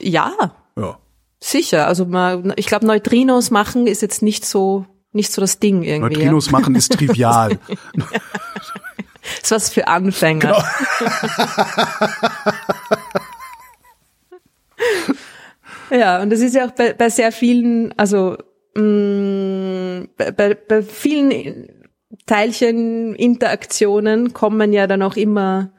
ja. 0.00 0.32
Ja. 0.76 0.98
Sicher, 1.46 1.86
also 1.88 2.06
mal, 2.06 2.54
ich 2.56 2.64
glaube, 2.64 2.86
Neutrinos 2.86 3.50
machen 3.50 3.86
ist 3.86 4.00
jetzt 4.00 4.22
nicht 4.22 4.46
so 4.46 4.86
nicht 5.12 5.30
so 5.30 5.42
das 5.42 5.58
Ding 5.58 5.82
irgendwie. 5.82 6.14
Neutrinos 6.14 6.46
ja. 6.46 6.52
machen 6.52 6.74
ist 6.74 6.92
trivial. 6.92 7.58
ist 9.42 9.50
was 9.50 9.68
für 9.68 9.86
Anfänger. 9.86 10.64
Genau. 15.90 15.90
ja, 16.00 16.22
und 16.22 16.30
das 16.30 16.40
ist 16.40 16.54
ja 16.54 16.66
auch 16.66 16.70
bei, 16.70 16.94
bei 16.94 17.10
sehr 17.10 17.30
vielen, 17.30 17.92
also 17.98 18.38
mh, 18.74 18.82
mm, 18.82 20.08
bei, 20.16 20.54
bei 20.54 20.82
vielen 20.82 21.68
Teilcheninteraktionen 22.24 24.32
kommen 24.32 24.72
ja 24.72 24.86
dann 24.86 25.02
auch 25.02 25.16
immer 25.16 25.74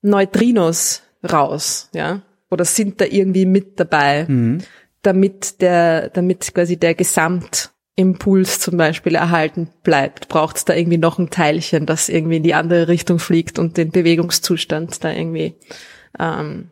Neutrinos 0.00 1.02
raus, 1.24 1.90
ja 1.92 2.22
oder 2.50 2.64
sind 2.64 3.00
da 3.00 3.04
irgendwie 3.04 3.46
mit 3.46 3.78
dabei, 3.80 4.26
mhm. 4.28 4.62
damit 5.02 5.60
der, 5.60 6.10
damit 6.10 6.54
quasi 6.54 6.76
der 6.76 6.94
Gesamtimpuls 6.94 8.60
zum 8.60 8.76
Beispiel 8.76 9.14
erhalten 9.14 9.68
bleibt. 9.82 10.28
Braucht 10.28 10.56
es 10.56 10.64
da 10.64 10.74
irgendwie 10.74 10.98
noch 10.98 11.18
ein 11.18 11.30
Teilchen, 11.30 11.86
das 11.86 12.08
irgendwie 12.08 12.36
in 12.36 12.42
die 12.42 12.54
andere 12.54 12.88
Richtung 12.88 13.18
fliegt 13.18 13.58
und 13.58 13.76
den 13.76 13.90
Bewegungszustand 13.90 15.02
da 15.02 15.12
irgendwie 15.12 15.54
ähm, 16.18 16.70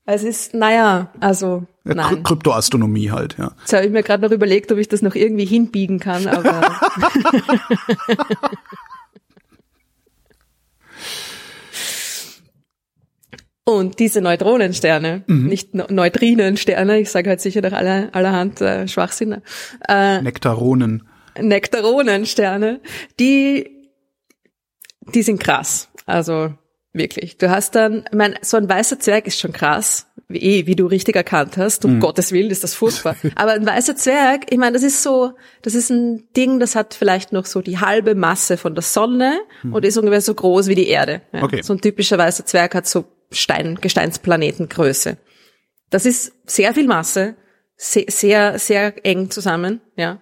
Es 0.05 0.25
ist, 0.25 0.53
naja, 0.53 1.11
also 1.21 1.65
ja, 1.85 1.95
nein. 1.95 2.23
Kryptoastronomie 2.23 3.11
halt, 3.11 3.37
ja. 3.39 3.53
Jetzt 3.61 3.73
habe 3.73 3.87
ich 3.87 3.93
mir 3.93 4.03
gerade 4.03 4.23
noch 4.23 4.33
überlegt, 4.33 4.71
ob 4.73 4.79
ich 4.79 4.89
das 4.89 5.03
noch 5.03 5.15
irgendwie 5.15 5.45
hinbiegen 5.45 6.01
kann, 6.01 6.27
aber 6.27 6.61
Und 13.65 14.01
diese 14.01 14.21
Neutronensterne, 14.21 15.23
mhm. 15.27 15.47
nicht 15.47 15.75
Neutrinensterne, 15.75 16.99
ich 16.99 17.11
sage 17.11 17.31
halt 17.31 17.41
sicher 17.41 17.61
nach 17.61 17.73
aller, 17.73 18.09
allerhand 18.13 18.61
äh, 18.61 18.89
Schwachsinn. 18.89 19.41
Äh, 19.89 20.21
Nektaronen. 20.21 21.09
Nektaronensterne, 21.39 22.81
die, 23.21 23.91
die 25.15 25.23
sind 25.23 25.39
krass. 25.39 25.89
Also 26.07 26.55
wirklich. 26.93 27.39
Du 27.39 27.51
hast 27.51 27.75
dann, 27.75 28.05
ich 28.11 28.17
mein, 28.17 28.35
so 28.43 28.57
ein 28.57 28.69
weißer 28.69 28.99
Zwerg 28.99 29.27
ist 29.27 29.41
schon 29.41 29.53
krass, 29.53 30.07
wie, 30.29 30.39
eh, 30.39 30.67
wie 30.67 30.77
du 30.77 30.87
richtig 30.87 31.17
erkannt 31.17 31.57
hast. 31.57 31.85
Um 31.85 31.97
mhm. 31.97 32.01
Gottes 32.01 32.33
Willen 32.33 32.51
ist 32.51 32.65
das 32.65 32.75
furchtbar. 32.75 33.17
Aber 33.35 33.53
ein 33.53 33.67
weißer 33.67 33.97
Zwerg, 33.97 34.47
ich 34.51 34.59
meine, 34.59 34.73
das 34.73 34.83
ist 34.83 35.03
so, 35.03 35.33
das 35.63 35.75
ist 35.75 35.91
ein 35.91 36.29
Ding, 36.37 36.61
das 36.61 36.75
hat 36.75 36.95
vielleicht 36.95 37.33
noch 37.33 37.47
so 37.47 37.61
die 37.61 37.79
halbe 37.79 38.15
Masse 38.15 38.57
von 38.57 38.75
der 38.75 38.83
Sonne 38.83 39.39
mhm. 39.63 39.75
und 39.75 39.85
ist 39.85 39.97
ungefähr 39.97 40.21
so 40.21 40.35
groß 40.35 40.69
wie 40.69 40.75
die 40.75 40.89
Erde. 40.89 41.23
Ja. 41.33 41.43
Okay. 41.43 41.63
So 41.63 41.73
ein 41.73 41.81
typischer 41.81 42.19
weißer 42.19 42.47
Zwerg 42.47 42.75
hat 42.75 42.87
so 42.87 43.05
Stein, 43.31 43.79
Gesteinsplanetengröße. 43.81 45.17
Das 45.91 46.07
ist 46.07 46.33
sehr 46.47 46.75
viel 46.75 46.87
Masse, 46.87 47.37
sehr, 47.77 48.05
sehr, 48.09 48.59
sehr 48.59 49.05
eng 49.05 49.31
zusammen, 49.31 49.81
ja. 49.97 50.21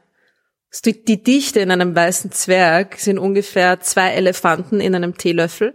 Die 0.85 1.23
Dichte 1.23 1.59
in 1.59 1.73
einem 1.73 1.97
weißen 1.97 2.31
Zwerg 2.31 2.97
sind 2.97 3.19
ungefähr 3.19 3.81
zwei 3.81 4.11
Elefanten 4.11 4.81
in 4.81 4.95
einem 4.95 5.17
Teelöffel. 5.17 5.75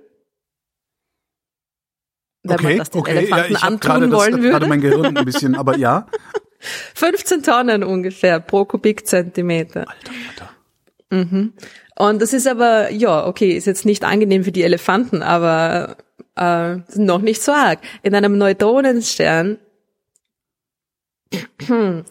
Wenn 2.47 2.55
okay, 2.55 2.67
man 2.67 2.77
das 2.77 2.89
den 2.89 3.01
okay, 3.01 3.17
Elefanten 3.17 3.53
ja, 3.53 3.59
antun 3.59 3.79
gerade 3.79 4.09
das, 4.09 4.19
wollen 4.19 4.33
würde. 4.37 4.49
gerade 4.49 4.67
mein 4.67 4.81
Gehirn 4.81 5.17
ein 5.17 5.25
bisschen, 5.25 5.55
aber 5.55 5.77
ja. 5.77 6.07
15 6.95 7.43
Tonnen 7.43 7.83
ungefähr 7.83 8.39
pro 8.39 8.65
Kubikzentimeter. 8.65 9.81
Alter, 9.81 10.11
Alter. 10.29 10.49
Mhm. 11.11 11.53
Und 11.97 12.21
das 12.21 12.33
ist 12.33 12.47
aber, 12.47 12.91
ja, 12.91 13.25
okay, 13.25 13.51
ist 13.51 13.67
jetzt 13.67 13.85
nicht 13.85 14.03
angenehm 14.03 14.43
für 14.43 14.51
die 14.51 14.63
Elefanten, 14.63 15.21
aber 15.21 15.97
äh, 16.35 16.77
noch 16.95 17.21
nicht 17.21 17.41
so 17.41 17.51
arg. 17.51 17.79
In 18.03 18.15
einem 18.15 18.37
Neutronenstern 18.37 19.59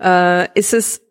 äh, 0.00 0.58
ist 0.58 0.74
es 0.74 1.02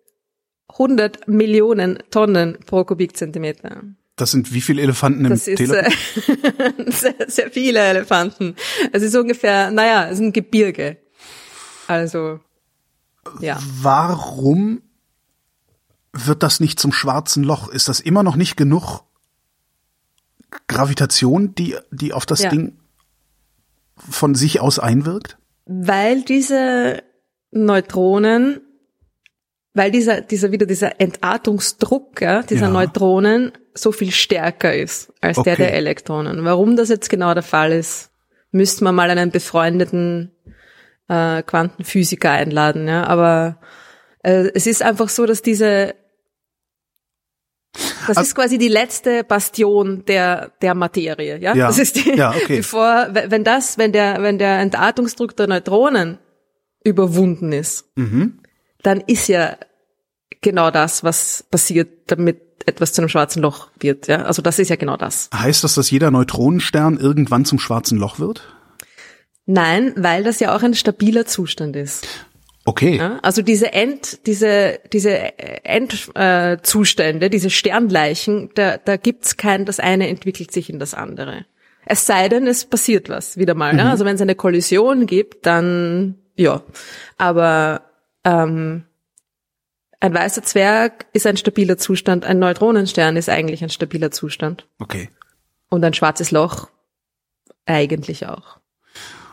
100 0.70 1.28
Millionen 1.28 2.00
Tonnen 2.10 2.58
pro 2.66 2.84
Kubikzentimeter. 2.84 3.84
Das 4.16 4.32
sind 4.32 4.54
wie 4.54 4.62
viele 4.62 4.82
Elefanten 4.82 5.26
im 5.26 5.32
Das 5.32 5.48
ist 5.48 5.58
Tele 5.58 5.88
äh, 5.88 5.92
sehr, 6.92 7.16
sehr 7.28 7.52
viele 7.52 7.80
Elefanten. 7.80 8.56
Es 8.94 9.04
ist 9.04 9.16
ungefähr, 9.16 9.72
naja, 9.72 10.08
es 10.10 10.20
ein 10.20 10.32
Gebirge. 10.32 10.98
Also, 11.88 12.40
ja. 13.42 13.60
Warum 13.82 14.82
wird 16.14 16.44
das 16.44 16.60
nicht 16.62 16.80
zum 16.80 16.94
schwarzen 16.94 17.44
Loch? 17.44 17.68
Ist 17.68 17.90
das 17.90 18.00
immer 18.00 18.24
noch 18.24 18.38
nicht 18.38 18.56
genug 18.56 19.02
Gravitation, 20.68 21.54
die, 21.56 21.76
die 21.92 22.14
auf 22.14 22.26
das 22.26 22.42
Ja. 22.42 22.50
Ding 22.50 22.78
von 23.98 24.34
sich 24.36 24.62
aus 24.62 24.80
einwirkt? 24.80 25.38
Weil 25.66 26.22
diese 26.22 27.04
Neutronen, 27.52 28.62
weil 29.74 29.92
dieser, 29.92 30.22
dieser 30.22 30.52
wieder 30.52 30.66
dieser 30.66 31.02
Entartungsdruck 31.02 32.22
ja, 32.22 32.44
dieser 32.44 32.68
Ja. 32.68 32.72
Neutronen 32.72 33.52
so 33.78 33.92
viel 33.92 34.12
stärker 34.12 34.74
ist 34.74 35.12
als 35.22 35.36
der 35.44 35.54
Okay. 35.54 35.64
der 35.64 35.74
Elektronen. 35.74 36.44
Warum 36.46 36.76
das 36.76 36.90
jetzt 36.90 37.10
genau 37.10 37.34
der 37.34 37.44
Fall 37.44 37.72
ist, 37.74 38.10
müsste 38.52 38.84
man 38.84 38.96
mal 38.96 39.10
einen 39.10 39.32
befreundeten 39.32 40.32
äh, 41.10 41.44
Quantenphysiker 41.44 42.32
einladen. 42.32 42.88
Ja, 42.88 43.04
aber 43.06 43.60
äh, 44.24 44.50
es 44.56 44.66
ist 44.66 44.82
einfach 44.82 45.10
so, 45.10 45.26
dass 45.26 45.42
diese 45.42 45.94
das 48.08 48.18
Also- 48.18 48.22
ist 48.22 48.36
quasi 48.36 48.58
die 48.58 48.70
letzte 48.70 49.24
Bastion 49.24 50.06
der 50.06 50.52
der 50.62 50.74
Materie, 50.76 51.38
ja. 51.38 51.54
Ja. 51.56 51.68
Das 51.68 51.78
ist 51.80 51.96
die, 51.98 52.16
Ja, 52.16 52.30
okay. 52.32 52.58
bevor 52.58 53.10
wenn 53.12 53.44
das, 53.44 53.78
wenn 53.78 53.92
der 53.92 54.22
wenn 54.22 54.38
der 54.38 54.60
Entartungsdruck 54.60 55.36
der 55.36 55.48
Neutronen 55.48 56.18
überwunden 56.84 57.52
ist, 57.52 57.86
Mhm. 57.96 58.40
dann 58.84 59.02
ist 59.02 59.28
ja 59.28 59.58
genau 60.42 60.72
das, 60.72 61.04
was 61.04 61.44
passiert, 61.50 61.90
damit 62.08 62.42
etwas 62.66 62.94
zu 62.94 63.02
einem 63.02 63.10
schwarzen 63.10 63.42
Loch 63.42 63.70
wird, 63.80 64.08
ja. 64.08 64.24
Also 64.24 64.42
das 64.42 64.60
ist 64.60 64.70
ja 64.70 64.76
genau 64.76 64.98
das. 64.98 65.30
Heißt 65.34 65.64
das, 65.64 65.76
dass 65.76 65.92
jeder 65.92 66.12
Neutronenstern 66.12 66.98
irgendwann 66.98 67.46
zum 67.46 67.60
schwarzen 67.60 67.98
Loch 67.98 68.20
wird? 68.20 68.42
Nein, 69.46 69.94
weil 69.96 70.24
das 70.24 70.40
ja 70.40 70.56
auch 70.56 70.64
ein 70.64 70.74
stabiler 70.74 71.26
Zustand 71.26 71.76
ist. 71.76 72.08
Okay. 72.66 72.98
Ja? 72.98 73.20
Also 73.22 73.44
diese 73.44 73.74
End, 73.74 74.26
diese 74.26 74.80
diese 74.92 75.38
Endzustände, 75.64 77.28
äh, 77.28 77.30
diese 77.30 77.52
Sternleichen, 77.52 78.50
da 78.56 78.78
da 78.78 78.98
gibt's 78.98 79.38
kein, 79.38 79.66
das 79.66 79.80
eine 79.80 80.08
entwickelt 80.08 80.52
sich 80.52 80.72
in 80.72 80.80
das 80.80 80.96
andere. 80.96 81.46
Es 81.86 82.08
sei 82.08 82.28
denn, 82.28 82.48
es 82.48 82.66
passiert 82.66 83.10
was 83.10 83.38
wieder 83.38 83.54
mal. 83.54 83.78
Ja? 83.78 83.92
Also 83.92 84.06
wenn 84.06 84.16
es 84.16 84.22
eine 84.22 84.34
Kollision 84.34 85.06
gibt, 85.06 85.46
dann 85.46 86.16
ja. 86.36 86.64
Aber 87.18 87.82
ähm, 88.24 88.86
ein 90.00 90.14
weißer 90.14 90.44
Zwerg 90.44 91.06
ist 91.14 91.26
ein 91.26 91.38
stabiler 91.38 91.78
Zustand, 91.78 92.26
ein 92.26 92.40
Neutronenstern 92.40 93.18
ist 93.18 93.30
eigentlich 93.30 93.64
ein 93.64 93.70
stabiler 93.70 94.12
Zustand 94.12 94.68
Okay. 94.80 95.10
und 95.70 95.84
ein 95.84 95.94
schwarzes 95.94 96.32
Loch 96.32 96.70
eigentlich 97.66 98.28
auch. 98.28 98.60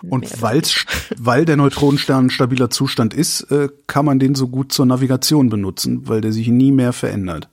Und 0.08 0.42
weil's, 0.42 0.84
weil 1.16 1.44
der 1.44 1.56
Neutronenstern 1.56 2.26
ein 2.26 2.30
stabiler 2.30 2.70
Zustand 2.70 3.14
ist, 3.14 3.42
äh, 3.52 3.68
kann 3.86 4.04
man 4.04 4.18
den 4.18 4.34
so 4.34 4.48
gut 4.48 4.72
zur 4.72 4.84
Navigation 4.86 5.48
benutzen, 5.48 6.08
weil 6.08 6.20
der 6.20 6.32
sich 6.32 6.48
nie 6.48 6.72
mehr 6.72 6.92
verändert. 6.92 7.48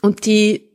Und 0.00 0.24
die, 0.24 0.70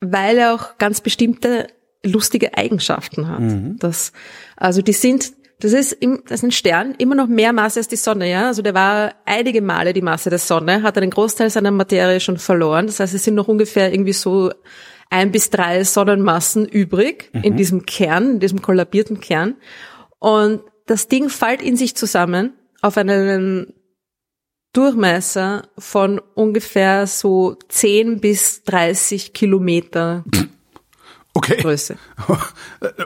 weil 0.00 0.38
er 0.38 0.54
auch 0.54 0.78
ganz 0.78 1.00
bestimmte 1.00 1.68
lustige 2.04 2.56
Eigenschaften 2.56 3.28
hat. 3.28 3.42
Das, 3.82 4.12
also 4.56 4.82
die 4.82 4.94
sind, 4.94 5.32
das 5.60 5.72
ist, 5.72 5.92
im, 5.92 6.22
das 6.26 6.40
ist 6.40 6.44
ein 6.44 6.52
Stern, 6.52 6.94
immer 6.98 7.14
noch 7.14 7.26
mehr 7.26 7.52
Masse 7.52 7.80
als 7.80 7.88
die 7.88 7.96
Sonne, 7.96 8.30
ja. 8.30 8.48
Also 8.48 8.62
der 8.62 8.74
war 8.74 9.14
einige 9.24 9.62
Male 9.62 9.92
die 9.92 10.02
Masse 10.02 10.30
der 10.30 10.38
Sonne, 10.38 10.82
hat 10.82 10.96
einen 10.96 11.10
Großteil 11.10 11.50
seiner 11.50 11.70
Materie 11.70 12.20
schon 12.20 12.38
verloren. 12.38 12.86
Das 12.86 13.00
heißt, 13.00 13.14
es 13.14 13.24
sind 13.24 13.34
noch 13.34 13.48
ungefähr 13.48 13.92
irgendwie 13.92 14.12
so 14.12 14.50
ein 15.10 15.32
bis 15.32 15.50
drei 15.50 15.84
Sonnenmassen 15.84 16.66
übrig 16.66 17.30
in 17.42 17.56
diesem 17.56 17.84
Kern, 17.84 18.32
in 18.32 18.40
diesem 18.40 18.62
kollabierten 18.62 19.20
Kern. 19.20 19.56
Und 20.18 20.62
das 20.86 21.08
Ding 21.08 21.28
fällt 21.28 21.62
in 21.62 21.76
sich 21.76 21.96
zusammen 21.96 22.52
auf 22.80 22.96
einen 22.96 23.74
Durchmesser 24.72 25.68
von 25.78 26.20
ungefähr 26.34 27.06
so 27.08 27.56
10 27.68 28.20
bis 28.20 28.62
30 28.64 29.32
Kilometer 29.32 30.24
Okay. 31.34 31.56
Größe. 31.56 31.96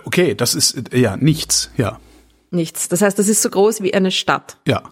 Okay, 0.05 0.35
das 0.35 0.55
ist 0.55 0.93
äh, 0.93 0.99
ja 0.99 1.17
nichts. 1.17 1.71
Ja. 1.77 2.01
Nichts. 2.55 2.89
Das 2.89 3.03
heißt, 3.03 3.19
das 3.19 3.29
ist 3.29 3.43
so 3.43 3.51
groß 3.51 3.83
wie 3.83 3.93
eine 3.95 4.11
Stadt 4.11 4.57
Ja. 4.67 4.83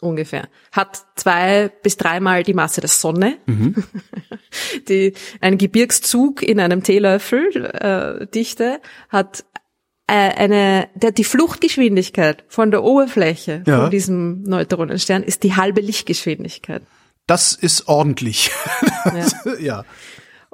ungefähr. 0.00 0.48
Hat 0.72 1.04
zwei 1.16 1.68
bis 1.82 1.96
dreimal 1.96 2.42
die 2.42 2.54
Masse 2.54 2.80
der 2.80 2.88
Sonne. 2.90 3.38
die, 4.88 5.14
ein 5.40 5.58
Gebirgszug 5.58 6.42
in 6.42 6.60
einem 6.60 6.82
Teelöffel 6.82 7.66
äh, 7.66 8.26
Dichte 8.26 8.80
hat 9.08 9.44
äh, 10.06 10.12
eine, 10.14 10.88
der, 10.94 11.12
die 11.12 11.24
Fluchtgeschwindigkeit 11.24 12.44
von 12.48 12.70
der 12.70 12.82
Oberfläche 12.82 13.62
Ja. 13.66 13.82
von 13.82 13.90
diesem 13.90 14.42
Neutronenstern 14.42 15.22
ist 15.22 15.42
die 15.42 15.54
halbe 15.56 15.80
Lichtgeschwindigkeit. 15.80 16.82
Das 17.26 17.52
ist 17.54 17.88
ordentlich. 17.88 18.50
ja. 19.04 19.54
ja. 19.60 19.84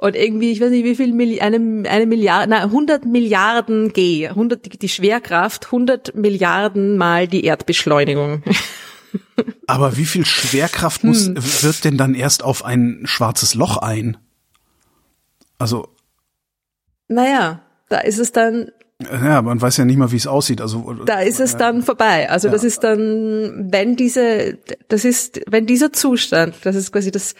Und 0.01 0.15
irgendwie, 0.15 0.51
ich 0.53 0.61
weiß 0.61 0.69
nicht, 0.69 0.85
wie 0.85 0.95
viel, 0.95 1.11
Milli 1.11 1.41
eine, 1.41 1.57
eine 1.89 2.05
Milliarde, 2.05 2.49
nein, 2.49 2.61
100 2.61 3.03
Milliarden 3.03 3.91
G, 3.91 4.29
100, 4.29 4.65
die, 4.65 4.79
die 4.79 4.87
Schwerkraft, 4.87 5.65
100 5.65 6.15
Milliarden 6.15 6.97
mal 6.97 7.27
die 7.27 7.43
Erdbeschleunigung. 7.43 8.41
Aber 9.67 9.97
wie 9.97 10.05
viel 10.05 10.25
Schwerkraft 10.25 11.03
muss, 11.03 11.27
Hm. 11.27 11.35
wird 11.35 11.83
denn 11.83 11.97
dann 11.97 12.15
erst 12.15 12.45
auf 12.45 12.63
ein 12.63 13.01
schwarzes 13.03 13.55
Loch 13.55 13.75
ein? 13.75 14.15
Also, 15.57 15.89
Naja, 17.09 17.61
da 17.89 17.97
ist 17.97 18.19
es 18.19 18.31
dann, 18.31 18.71
ja, 19.01 19.41
man 19.41 19.61
weiß 19.61 19.75
ja 19.75 19.83
nicht 19.83 19.97
mal, 19.97 20.13
wie 20.13 20.15
es 20.15 20.27
aussieht. 20.27 20.61
Also, 20.61 20.93
da 21.05 21.19
ist 21.19 21.41
es 21.41 21.57
dann 21.57 21.83
vorbei. 21.83 22.29
Also 22.29 22.47
das 22.47 22.63
ist 22.63 22.85
dann, 22.85 23.67
wenn 23.69 23.97
diese, 23.97 24.59
das 24.87 25.03
ist, 25.03 25.41
wenn 25.47 25.65
dieser 25.65 25.91
Zustand, 25.91 26.55
das 26.63 26.77
ist 26.77 26.93
quasi 26.93 27.11
das, 27.11 27.35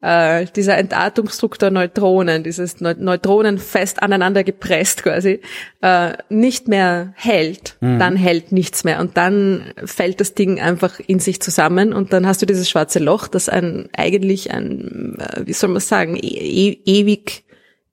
äh, 0.00 0.46
dieser 0.54 0.76
Entartungsdruck 0.76 1.58
der 1.58 1.70
Neutronen, 1.70 2.42
dieses 2.44 2.80
Neu 2.80 2.94
Neutronen 2.98 3.58
fest 3.58 4.02
aneinander 4.02 4.44
gepresst 4.44 5.02
quasi, 5.02 5.40
äh, 5.80 6.12
nicht 6.28 6.68
mehr 6.68 7.12
hält, 7.16 7.76
dann 7.80 8.16
hält 8.16 8.52
nichts 8.52 8.84
mehr 8.84 9.00
und 9.00 9.16
dann 9.16 9.72
fällt 9.84 10.20
das 10.20 10.34
Ding 10.34 10.60
einfach 10.60 11.00
in 11.00 11.20
sich 11.20 11.40
zusammen 11.40 11.92
und 11.92 12.12
dann 12.12 12.26
hast 12.26 12.42
du 12.42 12.46
dieses 12.46 12.68
schwarze 12.68 12.98
Loch, 12.98 13.28
das 13.28 13.48
ein 13.48 13.88
eigentlich 13.96 14.50
ein, 14.52 15.16
äh, 15.20 15.46
wie 15.46 15.52
soll 15.52 15.70
man 15.70 15.80
sagen, 15.80 16.16
e 16.16 16.20
e 16.20 16.78
ewig, 16.84 17.44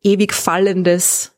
ewig 0.04 0.34
fallendes 0.34 1.32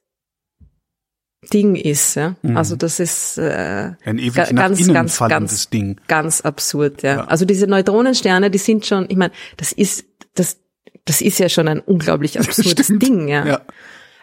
Ding 1.53 1.75
ist, 1.75 2.15
ja. 2.15 2.37
Also 2.55 2.77
das 2.77 3.01
ist 3.01 3.37
äh, 3.37 3.91
ein 4.05 4.17
ewig 4.17 4.33
ga- 4.33 4.45
ganz, 4.53 4.87
ganz, 4.87 5.19
ganz, 5.19 5.69
Ding. 5.69 5.97
ganz 6.07 6.39
absurd, 6.39 7.03
ja. 7.03 7.15
Ja. 7.17 7.23
Also 7.25 7.43
diese 7.43 7.67
Neutronensterne, 7.67 8.49
die 8.49 8.57
sind 8.57 8.85
schon, 8.85 9.07
ich 9.09 9.17
meine, 9.17 9.33
das 9.57 9.73
ist, 9.73 10.05
das, 10.35 10.57
das 11.05 11.21
ist 11.21 11.39
ja 11.39 11.49
schon 11.49 11.67
ein 11.67 11.79
unglaublich 11.79 12.39
absurdes 12.39 12.85
Stimmt. 12.85 13.03
Ding, 13.03 13.27
ja. 13.27 13.45
Ja. 13.45 13.61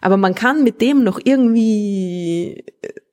Aber 0.01 0.17
man 0.17 0.35
kann 0.35 0.65
mit 0.65 0.81
dem 0.81 1.05
noch 1.05 1.21
irgendwie, 1.23 2.65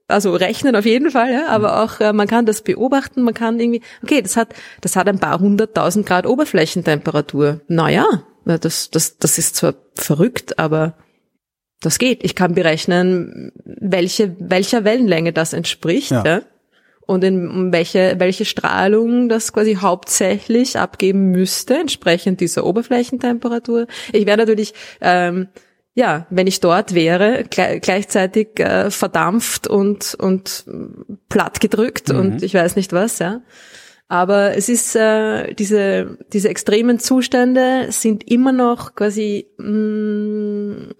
also 0.07 0.33
rechnen 0.33 0.75
auf 0.75 0.85
jeden 0.85 1.11
Fall, 1.11 1.33
ja, 1.33 1.47
aber 1.47 1.83
auch 1.83 1.99
äh, 1.99 2.13
man 2.13 2.27
kann 2.27 2.45
das 2.45 2.61
beobachten, 2.61 3.23
man 3.23 3.33
kann 3.33 3.59
irgendwie, 3.59 3.81
okay, 4.03 4.21
das 4.21 4.37
hat, 4.37 4.53
das 4.81 4.95
hat 4.95 5.07
ein 5.09 5.19
paar 5.19 5.39
hunderttausend 5.39 6.05
Grad 6.05 6.25
Oberflächentemperatur. 6.25 7.59
Naja, 7.67 8.05
na, 8.45 8.57
das, 8.57 8.89
das, 8.89 9.17
das 9.17 9.37
ist 9.37 9.57
zwar 9.57 9.73
verrückt, 9.95 10.57
aber 10.59 10.93
das 11.81 11.99
geht. 11.99 12.23
Ich 12.23 12.35
kann 12.35 12.55
berechnen, 12.55 13.51
welche, 13.65 14.35
welcher 14.39 14.85
Wellenlänge 14.85 15.33
das 15.33 15.51
entspricht, 15.53 16.11
Ja. 16.11 16.23
ja. 16.25 16.41
Und 17.07 17.23
in 17.23 17.71
welche, 17.71 18.15
welche 18.19 18.45
Strahlung 18.45 19.29
das 19.29 19.53
quasi 19.53 19.75
hauptsächlich 19.75 20.77
abgeben 20.77 21.31
müsste, 21.31 21.75
entsprechend 21.75 22.41
dieser 22.41 22.65
Oberflächentemperatur. 22.65 23.87
Ich 24.11 24.25
wäre 24.25 24.37
natürlich, 24.37 24.73
ähm, 25.01 25.47
ja, 25.95 26.27
wenn 26.29 26.45
ich 26.45 26.59
dort 26.59 26.93
wäre, 26.93 27.45
gle 27.49 27.79
gleichzeitig 27.79 28.59
äh, 28.59 28.91
verdampft 28.91 29.67
und, 29.67 30.15
und 30.19 30.65
platt 31.29 31.59
gedrückt 31.61 32.11
und 32.11 32.43
ich 32.43 32.53
weiß 32.53 32.75
nicht 32.75 32.93
was, 32.93 33.19
ja. 33.19 33.41
Aber 34.09 34.55
es 34.55 34.69
ist 34.69 34.95
äh, 34.95 35.53
diese 35.53 36.17
diese 36.31 36.47
extremen 36.47 36.97
Zustände 36.97 37.87
sind 37.89 38.25
immer 38.31 38.53
noch 38.53 38.95
quasi 38.95 39.47
mh, 39.57 39.67
mm, 39.67 40.93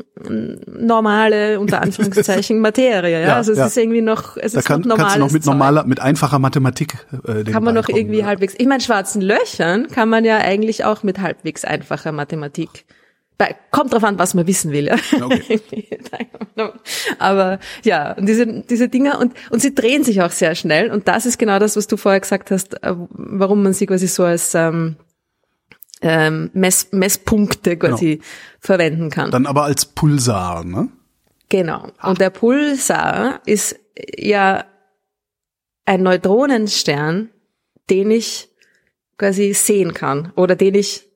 normale 0.65 1.61
unter 1.61 1.81
Anführungszeichen 1.81 2.59
Materie. 2.61 3.21
Ja, 3.21 3.27
ja 3.27 3.35
also 3.37 3.53
es 3.53 3.59
ja. 3.59 3.67
ist 3.67 3.77
irgendwie 3.77 4.01
noch 4.01 4.35
es 4.35 4.51
da 4.51 4.59
ist 4.59 4.65
kann, 4.65 4.81
noch 4.81 4.87
normales 4.87 5.13
kannst 5.13 5.15
du 5.15 5.19
noch 5.21 5.31
mit 5.31 5.45
normaler 5.45 5.85
mit 5.85 6.01
einfacher 6.01 6.39
Mathematik 6.39 7.05
äh, 7.25 7.45
kann 7.45 7.63
man 7.63 7.75
noch 7.75 7.87
irgendwie 7.87 8.19
ja. 8.19 8.25
halbwegs. 8.25 8.55
Ich 8.57 8.67
meine 8.67 8.81
schwarzen 8.81 9.21
Löchern 9.21 9.87
kann 9.87 10.09
man 10.09 10.25
ja 10.25 10.39
eigentlich 10.39 10.83
auch 10.83 11.03
mit 11.03 11.19
halbwegs 11.19 11.63
einfacher 11.63 12.11
Mathematik 12.11 12.85
Kommt 13.69 13.93
drauf 13.93 14.04
an, 14.04 14.17
was 14.17 14.34
man 14.34 14.47
wissen 14.47 14.71
will. 14.71 14.91
Okay. 15.21 16.00
Aber 17.19 17.60
ja, 17.84 18.13
und 18.13 18.28
diese, 18.28 18.63
diese 18.63 18.89
Dinge 18.89 19.19
und, 19.19 19.34
und 19.52 19.62
sie 19.62 19.76
drehen 19.76 20.04
sich 20.04 20.21
auch 20.23 20.32
sehr 20.32 20.56
schnell. 20.56 20.89
Und 20.89 21.08
das 21.08 21.28
ist 21.28 21.38
genau 21.38 21.60
das, 21.60 21.76
was 21.76 21.86
du 21.86 21.97
vorher 21.97 22.19
gesagt 22.19 22.50
hast, 22.50 22.82
äh, 22.84 22.95
warum 23.10 23.62
man 23.62 23.73
sie 23.73 23.86
quasi 23.86 24.08
so 24.08 24.23
als 24.23 24.56
ähm, 24.56 24.95
ähm, 26.02 26.50
Mess, 26.54 26.89
Messpunkte 26.91 27.78
quasi 27.78 28.15
genau. 28.15 28.26
verwenden 28.60 29.10
kann. 29.12 29.30
Dann 29.30 29.45
aber 29.45 29.65
als 29.65 29.86
Pulsar, 29.86 30.63
ne? 30.63 30.89
Genau. 31.50 31.91
Und 32.02 32.19
der 32.19 32.30
Pulsar 32.30 33.41
ist 33.45 33.80
ja 34.17 34.65
ein 35.86 36.04
Neutronenstern, 36.04 37.30
den 37.89 38.12
ich 38.12 38.50
quasi 39.17 39.54
sehen 39.54 39.93
kann 39.93 40.32
oder 40.36 40.56
den 40.56 40.76
ich 40.76 41.06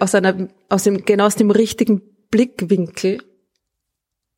aus 0.00 0.14
einer, 0.14 0.48
aus 0.68 0.84
dem, 0.84 1.04
genau 1.04 1.26
aus 1.26 1.36
dem 1.36 1.50
richtigen 1.50 2.02
Blickwinkel 2.30 3.22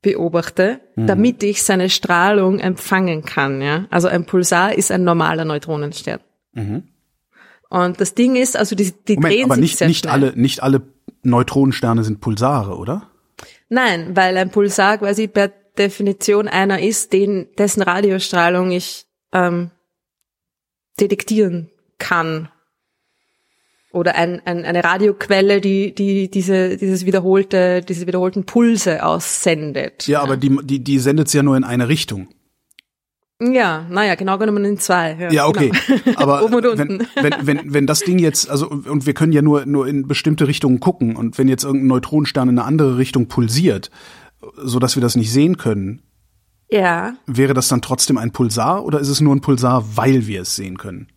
beobachte, 0.02 0.80
mhm. 0.94 1.06
damit 1.06 1.42
ich 1.42 1.62
seine 1.62 1.90
Strahlung 1.90 2.58
empfangen 2.58 3.24
kann, 3.24 3.60
ja. 3.62 3.86
Also 3.90 4.08
ein 4.08 4.26
Pulsar 4.26 4.74
ist 4.74 4.92
ein 4.92 5.04
normaler 5.04 5.44
Neutronenstern. 5.44 6.20
Mhm. 6.52 6.84
Und 7.68 8.00
das 8.00 8.14
Ding 8.14 8.36
ist, 8.36 8.56
also 8.56 8.76
die, 8.76 8.92
die 8.92 9.16
Moment, 9.16 9.34
drehen 9.34 9.44
aber 9.44 9.54
sich 9.54 9.62
nicht, 9.62 9.78
sehr 9.78 9.88
nicht 9.88 10.00
schnell. 10.00 10.12
alle, 10.12 10.32
nicht 10.36 10.62
alle 10.62 10.82
Neutronensterne 11.22 12.04
sind 12.04 12.20
Pulsare, 12.20 12.76
oder? 12.76 13.10
Nein, 13.68 14.14
weil 14.14 14.36
ein 14.36 14.50
Pulsar 14.50 14.98
quasi 14.98 15.26
per 15.26 15.48
Definition 15.76 16.48
einer 16.48 16.80
ist, 16.80 17.12
den, 17.12 17.48
dessen 17.58 17.82
Radiostrahlung 17.82 18.70
ich 18.70 19.06
ähm, 19.32 19.70
detektieren 21.00 21.70
kann 21.98 22.48
oder 23.96 24.14
ein, 24.14 24.40
ein, 24.44 24.64
eine 24.64 24.84
Radioquelle, 24.84 25.60
die, 25.60 25.94
die 25.94 26.30
diese, 26.30 26.76
dieses 26.76 27.06
wiederholte, 27.06 27.80
diese 27.80 28.06
wiederholten 28.06 28.44
Pulse 28.44 29.04
aussendet. 29.04 30.06
Ja, 30.06 30.22
aber 30.22 30.36
die, 30.36 30.56
die, 30.62 30.84
die 30.84 30.98
sendet 30.98 31.32
ja 31.32 31.42
nur 31.42 31.56
in 31.56 31.64
eine 31.64 31.88
Richtung. 31.88 32.28
Ja, 33.40 33.86
naja, 33.90 34.14
genau 34.14 34.38
genommen 34.38 34.64
in 34.64 34.78
zwei. 34.78 35.16
Ja, 35.18 35.30
ja 35.30 35.46
okay. 35.46 35.70
Genau. 35.86 36.16
Aber 36.18 36.40
wenn, 36.78 37.06
wenn, 37.20 37.34
wenn, 37.42 37.74
wenn 37.74 37.86
das 37.86 38.00
Ding 38.00 38.18
jetzt, 38.18 38.48
also 38.48 38.66
und 38.66 39.04
wir 39.04 39.12
können 39.12 39.32
ja 39.32 39.42
nur, 39.42 39.66
nur 39.66 39.86
in 39.86 40.08
bestimmte 40.08 40.48
Richtungen 40.48 40.80
gucken 40.80 41.16
und 41.16 41.36
wenn 41.36 41.46
jetzt 41.46 41.62
irgendein 41.62 41.88
Neutronenstern 41.88 42.48
in 42.48 42.58
eine 42.58 42.66
andere 42.66 42.96
Richtung 42.96 43.28
pulsiert, 43.28 43.90
so 44.56 44.78
dass 44.78 44.96
wir 44.96 45.02
das 45.02 45.16
nicht 45.16 45.30
sehen 45.30 45.58
können, 45.58 46.00
ja. 46.70 47.14
wäre 47.26 47.52
das 47.52 47.68
dann 47.68 47.82
trotzdem 47.82 48.16
ein 48.16 48.32
Pulsar 48.32 48.86
oder 48.86 49.00
ist 49.00 49.08
es 49.08 49.20
nur 49.20 49.36
ein 49.36 49.42
Pulsar, 49.42 49.84
weil 49.96 50.26
wir 50.26 50.40
es 50.40 50.56
sehen 50.56 50.78
können? 50.78 51.08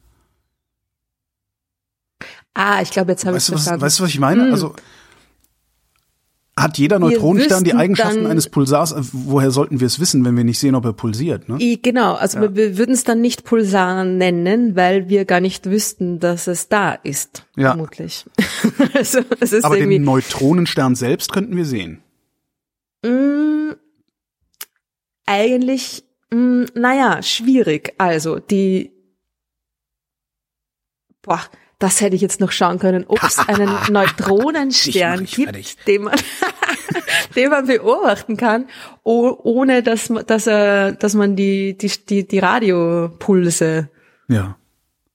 Ah, 2.62 2.82
ich 2.82 2.91
glaube, 2.91 3.12
jetzt 3.12 3.26
habe 3.26 3.38
ich 3.38 3.43
verstanden. 3.45 3.80
weißt 3.80 4.00
du, 4.00 4.04
was 4.04 4.10
ich 4.10 4.19
meine? 4.19 4.48
Hm. 4.48 4.52
Also 4.52 4.76
hat 6.58 6.78
jeder 6.78 7.00
Neutronenstern 7.00 7.63
die 7.63 7.74
Eigenschaften 7.74 8.28
eines 8.28 8.50
Pulsars? 8.50 8.93
Woher 9.13 9.50
sollten 9.50 9.80
wir 9.80 9.88
es 9.88 10.02
wissen, 10.02 10.26
wenn 10.26 10.36
wir 10.36 10.43
nicht 10.43 10.60
sehen, 10.60 10.76
ob 10.76 10.84
er 10.84 10.91
pulsiert? 10.91 11.48
Ne? 11.48 11.78
Genau, 11.82 12.15
also 12.15 12.38
ja. 12.38 12.54
wir 12.54 12.78
würden 12.78 12.93
es 12.93 13.06
dann 13.06 13.22
nicht 13.22 13.45
Pulsar 13.45 14.04
nennen, 14.04 14.76
weil 14.76 15.08
wir 15.08 15.24
gar 15.24 15.39
nicht 15.39 15.67
wüssten, 15.67 16.19
dass 16.19 16.48
es 16.48 16.67
da 16.67 16.91
ist. 16.91 17.45
Ja. 17.56 17.69
Vermutlich. 17.69 18.26
also, 18.93 19.22
es 19.39 19.54
ist 19.54 19.63
Aber 19.63 19.78
den 19.78 20.04
Neutronenstern 20.04 20.95
selbst 20.95 21.32
könnten 21.32 21.56
wir 21.56 21.65
sehen. 21.65 22.02
Mm, 23.06 23.72
eigentlich, 25.26 26.04
mm, 26.34 26.63
naja, 26.76 27.24
schwierig. 27.24 27.93
Also 27.98 28.39
die, 28.39 28.91
boah, 31.22 31.39
das 31.79 32.01
hätte 32.01 32.15
ich 32.15 32.21
jetzt 32.21 32.41
noch 32.41 32.51
schauen 32.51 32.77
können, 32.77 33.05
ob 33.07 33.23
es 33.23 33.39
einen 33.47 33.69
Neutronenstern 33.89 35.25
gibt, 35.25 35.87
den 35.87 36.03
man, 36.03 36.19
den 37.35 37.49
man 37.49 37.65
beobachten 37.65 38.37
kann, 38.37 38.67
ohne 39.03 39.81
dass, 39.81 40.11
dass, 40.27 40.45
er, 40.45 40.91
dass 40.91 41.13
man 41.13 41.35
die, 41.35 41.77
die, 41.77 41.91
die, 42.07 42.27
die 42.27 42.39
Radiopulse 42.39 43.89
ja. 44.27 44.57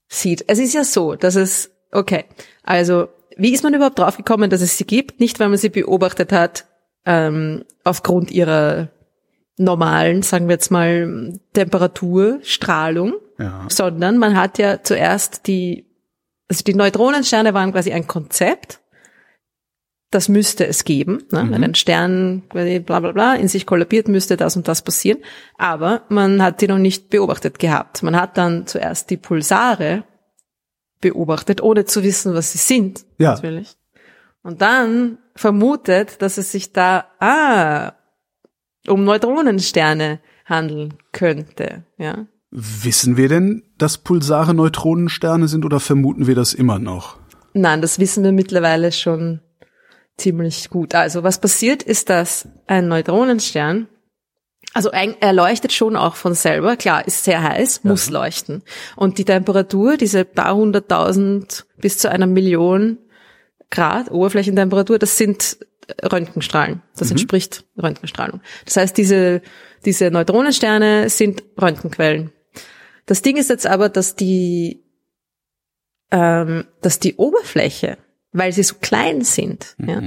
sieht. 0.09 0.45
Es 0.49 0.59
ist 0.59 0.75
ja 0.75 0.85
so, 0.85 1.15
dass 1.15 1.37
es, 1.37 1.71
okay, 1.93 2.25
also 2.63 3.09
wie 3.37 3.53
ist 3.53 3.63
man 3.63 3.75
überhaupt 3.75 3.99
draufgekommen, 3.99 4.49
dass 4.49 4.63
es 4.63 4.79
sie 4.79 4.85
gibt? 4.85 5.21
Nicht, 5.21 5.41
weil 5.41 5.49
man 5.49 5.59
sie 5.59 5.69
beobachtet 5.69 6.33
hat, 6.33 6.67
ähm, 7.05 7.65
aufgrund 7.83 8.31
ihrer 8.31 8.89
normalen, 9.57 10.23
sagen 10.23 10.49
wir 10.49 10.55
jetzt 10.55 10.71
mal, 10.71 11.39
Temperatur, 11.53 12.39
Strahlung, 12.43 13.15
ja. 13.39 13.67
sondern 13.69 14.19
man 14.19 14.37
hat 14.37 14.59
ja 14.59 14.83
zuerst 14.83 15.47
die 15.47 15.85
also 16.55 16.65
die 16.65 16.75
Neutronensterne 16.75 17.55
waren 17.55 17.73
quasi 17.73 17.93
ein 17.93 18.07
Konzept, 18.07 18.81
das 20.11 20.29
müsste 20.29 20.67
es 20.67 20.85
geben. 20.85 21.25
Ne? 21.33 21.45
Mhm. 21.45 21.51
Wenn 21.51 21.65
ein 21.65 21.75
Stern 21.75 22.43
quasi 22.49 22.79
bla 22.79 23.01
bla 23.01 23.13
bla 23.13 23.35
in 23.35 23.49
sich 23.49 23.67
kollabiert, 23.67 24.07
müsste 24.07 24.37
das 24.37 24.57
und 24.57 24.69
das 24.69 24.83
passieren. 24.83 25.19
Aber 25.59 26.03
man 26.09 26.41
hat 26.43 26.61
die 26.61 26.69
noch 26.69 26.79
nicht 26.79 27.11
beobachtet 27.11 27.59
gehabt. 27.59 28.03
Man 28.03 28.15
hat 28.15 28.37
dann 28.39 28.67
zuerst 28.67 29.11
die 29.11 29.17
Pulsare 29.17 30.05
beobachtet, 31.01 31.61
ohne 31.63 31.85
zu 31.85 32.03
wissen, 32.05 32.35
was 32.35 32.53
sie 32.53 32.59
sind. 32.59 33.05
Ja. 33.19 33.33
Natürlich. 33.33 33.77
Und 34.43 34.63
dann 34.63 35.19
vermutet, 35.35 36.23
dass 36.23 36.39
es 36.39 36.53
sich 36.53 36.73
da 36.73 37.07
ah, 37.19 37.95
um 38.87 39.05
Neutronensterne 39.05 40.21
handeln 40.45 40.95
könnte. 41.13 41.85
Ja. 41.99 42.27
Wissen 42.51 43.17
wir 43.17 43.29
denn, 43.29 43.65
dass 43.85 43.99
Pulsare 43.99 44.55
Neutronensterne 44.55 45.47
sind 45.47 45.67
oder 45.67 45.79
vermuten 45.79 46.27
wir 46.27 46.35
das 46.35 46.55
immer 46.55 46.79
noch? 46.79 47.19
Nein, 47.53 47.83
das 47.83 47.99
wissen 47.99 48.25
wir 48.25 48.33
mittlerweile 48.33 48.93
schon 48.93 49.41
ziemlich 50.17 50.71
gut. 50.71 50.95
Also 50.95 51.23
was 51.23 51.39
passiert 51.39 51.83
ist, 51.83 52.09
dass 52.09 52.49
ein 52.67 52.89
Neutronenstern, 52.89 53.89
also 54.73 54.89
er 54.89 55.33
leuchtet 55.35 55.75
schon 55.75 55.97
auch 55.97 56.15
von 56.15 56.33
selber, 56.33 56.77
klar, 56.77 57.07
ist 57.07 57.25
sehr 57.25 57.43
heiß, 57.43 57.85
muss 57.85 58.07
ja. 58.07 58.15
leuchten. 58.15 58.63
Und 58.97 59.19
die 59.19 59.27
Temperatur, 59.27 59.99
diese 59.99 60.25
paar 60.25 60.57
hunderttausend 60.57 61.67
bis 61.77 61.99
zu 61.99 62.11
einer 62.11 62.27
Million 62.27 62.97
Grad 63.71 64.11
Oberflächentemperatur, 64.11 64.99
das 64.99 65.19
sind 65.19 65.59
Röntgenstrahlen. 66.03 66.81
Das 66.97 67.09
mhm. 67.09 67.17
entspricht 67.17 67.67
Röntgenstrahlung. 67.77 68.41
Das 68.65 68.79
heißt, 68.79 68.97
diese, 68.97 69.43
diese 69.85 70.11
Neutronensterne 70.11 71.11
sind 71.11 71.43
Röntgenquellen. 71.61 72.33
Das 73.07 73.23
Ding 73.23 73.37
ist 73.37 73.51
jetzt 73.51 73.67
aber, 73.67 73.89
dass 73.89 74.17
die, 74.17 74.83
ähm, 76.11 76.65
dass 76.81 76.99
die 76.99 77.17
Oberfläche, 77.17 77.99
weil 78.33 78.53
sie 78.53 78.63
so 78.63 78.77
klein 78.81 79.23
sind, 79.23 79.75
mhm. 79.79 79.89
ja, 79.89 80.03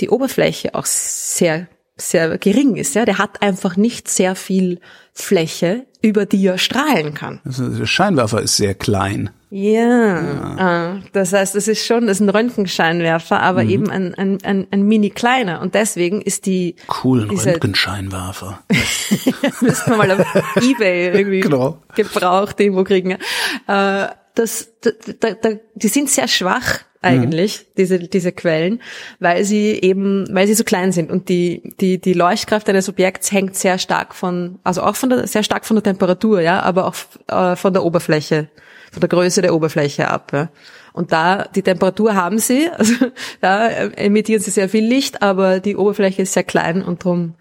die 0.00 0.10
Oberfläche 0.10 0.74
auch 0.74 0.86
sehr 0.86 1.68
sehr 1.96 2.36
gering 2.38 2.76
ist, 2.76 2.94
ja, 2.94 3.04
der 3.04 3.18
hat 3.18 3.42
einfach 3.42 3.76
nicht 3.76 4.08
sehr 4.08 4.34
viel 4.34 4.80
Fläche, 5.12 5.86
über 6.02 6.26
die 6.26 6.46
er 6.46 6.58
strahlen 6.58 7.14
kann. 7.14 7.40
Also 7.44 7.68
der 7.68 7.86
Scheinwerfer 7.86 8.42
ist 8.42 8.56
sehr 8.56 8.74
klein. 8.74 9.30
Ja, 9.48 10.22
ja. 10.22 10.96
Äh, 10.96 11.00
das 11.12 11.32
heißt, 11.32 11.54
es 11.54 11.68
ist 11.68 11.86
schon, 11.86 12.06
das 12.08 12.16
ist 12.16 12.20
ein 12.20 12.28
Röntgenscheinwerfer, 12.28 13.40
aber 13.40 13.62
mhm. 13.62 13.70
eben 13.70 13.90
ein, 13.90 14.14
ein, 14.14 14.38
ein, 14.42 14.66
ein 14.70 14.82
mini 14.82 15.10
kleiner 15.10 15.60
und 15.60 15.74
deswegen 15.74 16.20
ist 16.20 16.46
die 16.46 16.74
coolen 16.88 17.30
Röntgenscheinwerfer. 17.30 18.60
müssen 19.60 19.90
wir 19.90 19.96
mal 19.96 20.10
auf 20.10 20.26
Ebay 20.60 21.16
irgendwie 21.16 21.40
genau. 21.40 21.78
gebraucht 21.94 22.58
irgendwo 22.58 22.82
kriegen. 22.82 23.12
Äh, 23.12 24.08
das, 24.34 24.72
da, 24.82 24.90
da, 25.20 25.34
da, 25.34 25.50
die 25.74 25.88
sind 25.88 26.10
sehr 26.10 26.28
schwach 26.28 26.80
eigentlich, 27.02 27.60
mhm. 27.60 27.64
diese, 27.78 27.98
diese 28.00 28.32
Quellen, 28.32 28.82
weil 29.20 29.44
sie 29.44 29.78
eben, 29.80 30.26
weil 30.32 30.46
sie 30.46 30.54
so 30.54 30.64
klein 30.64 30.92
sind 30.92 31.10
und 31.10 31.28
die, 31.28 31.72
die, 31.80 32.00
die 32.00 32.12
Leuchtkraft 32.14 32.68
eines 32.68 32.88
Objekts 32.88 33.30
hängt 33.30 33.54
sehr 33.54 33.78
stark 33.78 34.14
von, 34.14 34.58
also 34.64 34.82
auch 34.82 34.96
von 34.96 35.10
der, 35.10 35.26
sehr 35.26 35.42
stark 35.42 35.64
von 35.64 35.76
der 35.76 35.84
Temperatur, 35.84 36.40
ja, 36.40 36.60
aber 36.60 36.86
auch 36.86 36.96
äh, 37.28 37.56
von 37.56 37.72
der 37.72 37.84
Oberfläche, 37.84 38.48
von 38.96 39.00
der 39.02 39.10
Größe 39.10 39.42
der 39.42 39.54
Oberfläche 39.54 40.08
ab, 40.08 40.32
ja. 40.32 40.48
Und 40.94 41.12
da, 41.12 41.44
die 41.44 41.62
Temperatur 41.62 42.14
haben 42.14 42.38
sie, 42.38 42.70
also 42.78 42.94
da 43.42 43.68
emittieren 43.68 44.40
sie 44.40 44.50
sehr 44.50 44.70
viel 44.70 44.86
Licht, 44.86 45.20
aber 45.20 45.60
die 45.60 45.76
Oberfläche 45.76 46.22
ist 46.22 46.32
sehr 46.32 46.44
klein 46.44 46.82
und 46.82 47.04
darum 47.04 47.34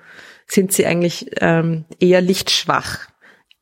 sind 0.47 0.73
sie 0.73 0.85
eigentlich 0.85 1.31
ähm, 1.39 1.85
eher 1.97 2.19
lichtschwach. 2.19 3.07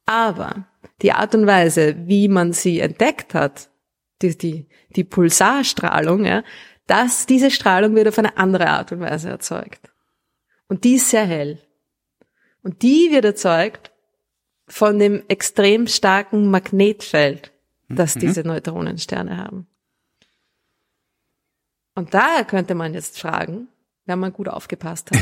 Aber 0.08 0.66
die 1.04 1.12
Art 1.12 1.36
und 1.36 1.46
Weise, 1.46 1.96
wie 2.08 2.30
man 2.30 2.52
sie 2.52 2.80
entdeckt 2.80 3.36
hat, 3.36 3.70
die, 4.24 4.36
die, 4.36 4.68
die 4.96 5.04
Pulsarstrahlung, 5.04 6.26
ja, 6.26 6.44
dass 6.88 7.28
diese 7.28 7.52
Strahlung 7.52 7.94
wird 7.94 8.08
auf 8.08 8.18
eine 8.18 8.38
andere 8.38 8.70
Art 8.70 8.92
und 8.92 9.02
Weise 9.02 9.30
erzeugt. 9.30 9.92
Und 10.68 10.84
die 10.84 10.96
ist 10.96 11.12
sehr 11.12 11.26
hell. 11.26 11.62
Und 12.64 12.82
die 12.82 13.12
wird 13.12 13.26
erzeugt 13.26 13.92
von 14.68 14.98
dem 14.98 15.22
extrem 15.28 15.86
starken 15.86 16.50
Magnetfeld, 16.50 17.53
dass 17.90 18.16
diese 18.16 18.42
Neutronensterne 18.42 19.38
haben. 19.38 19.68
Und 21.96 22.14
daher 22.14 22.44
könnte 22.44 22.76
man 22.76 22.94
jetzt 22.94 23.20
fragen, 23.20 23.68
wenn 24.06 24.20
man 24.20 24.34
gut 24.34 24.50
aufgepasst 24.50 25.12
hat. 25.12 25.20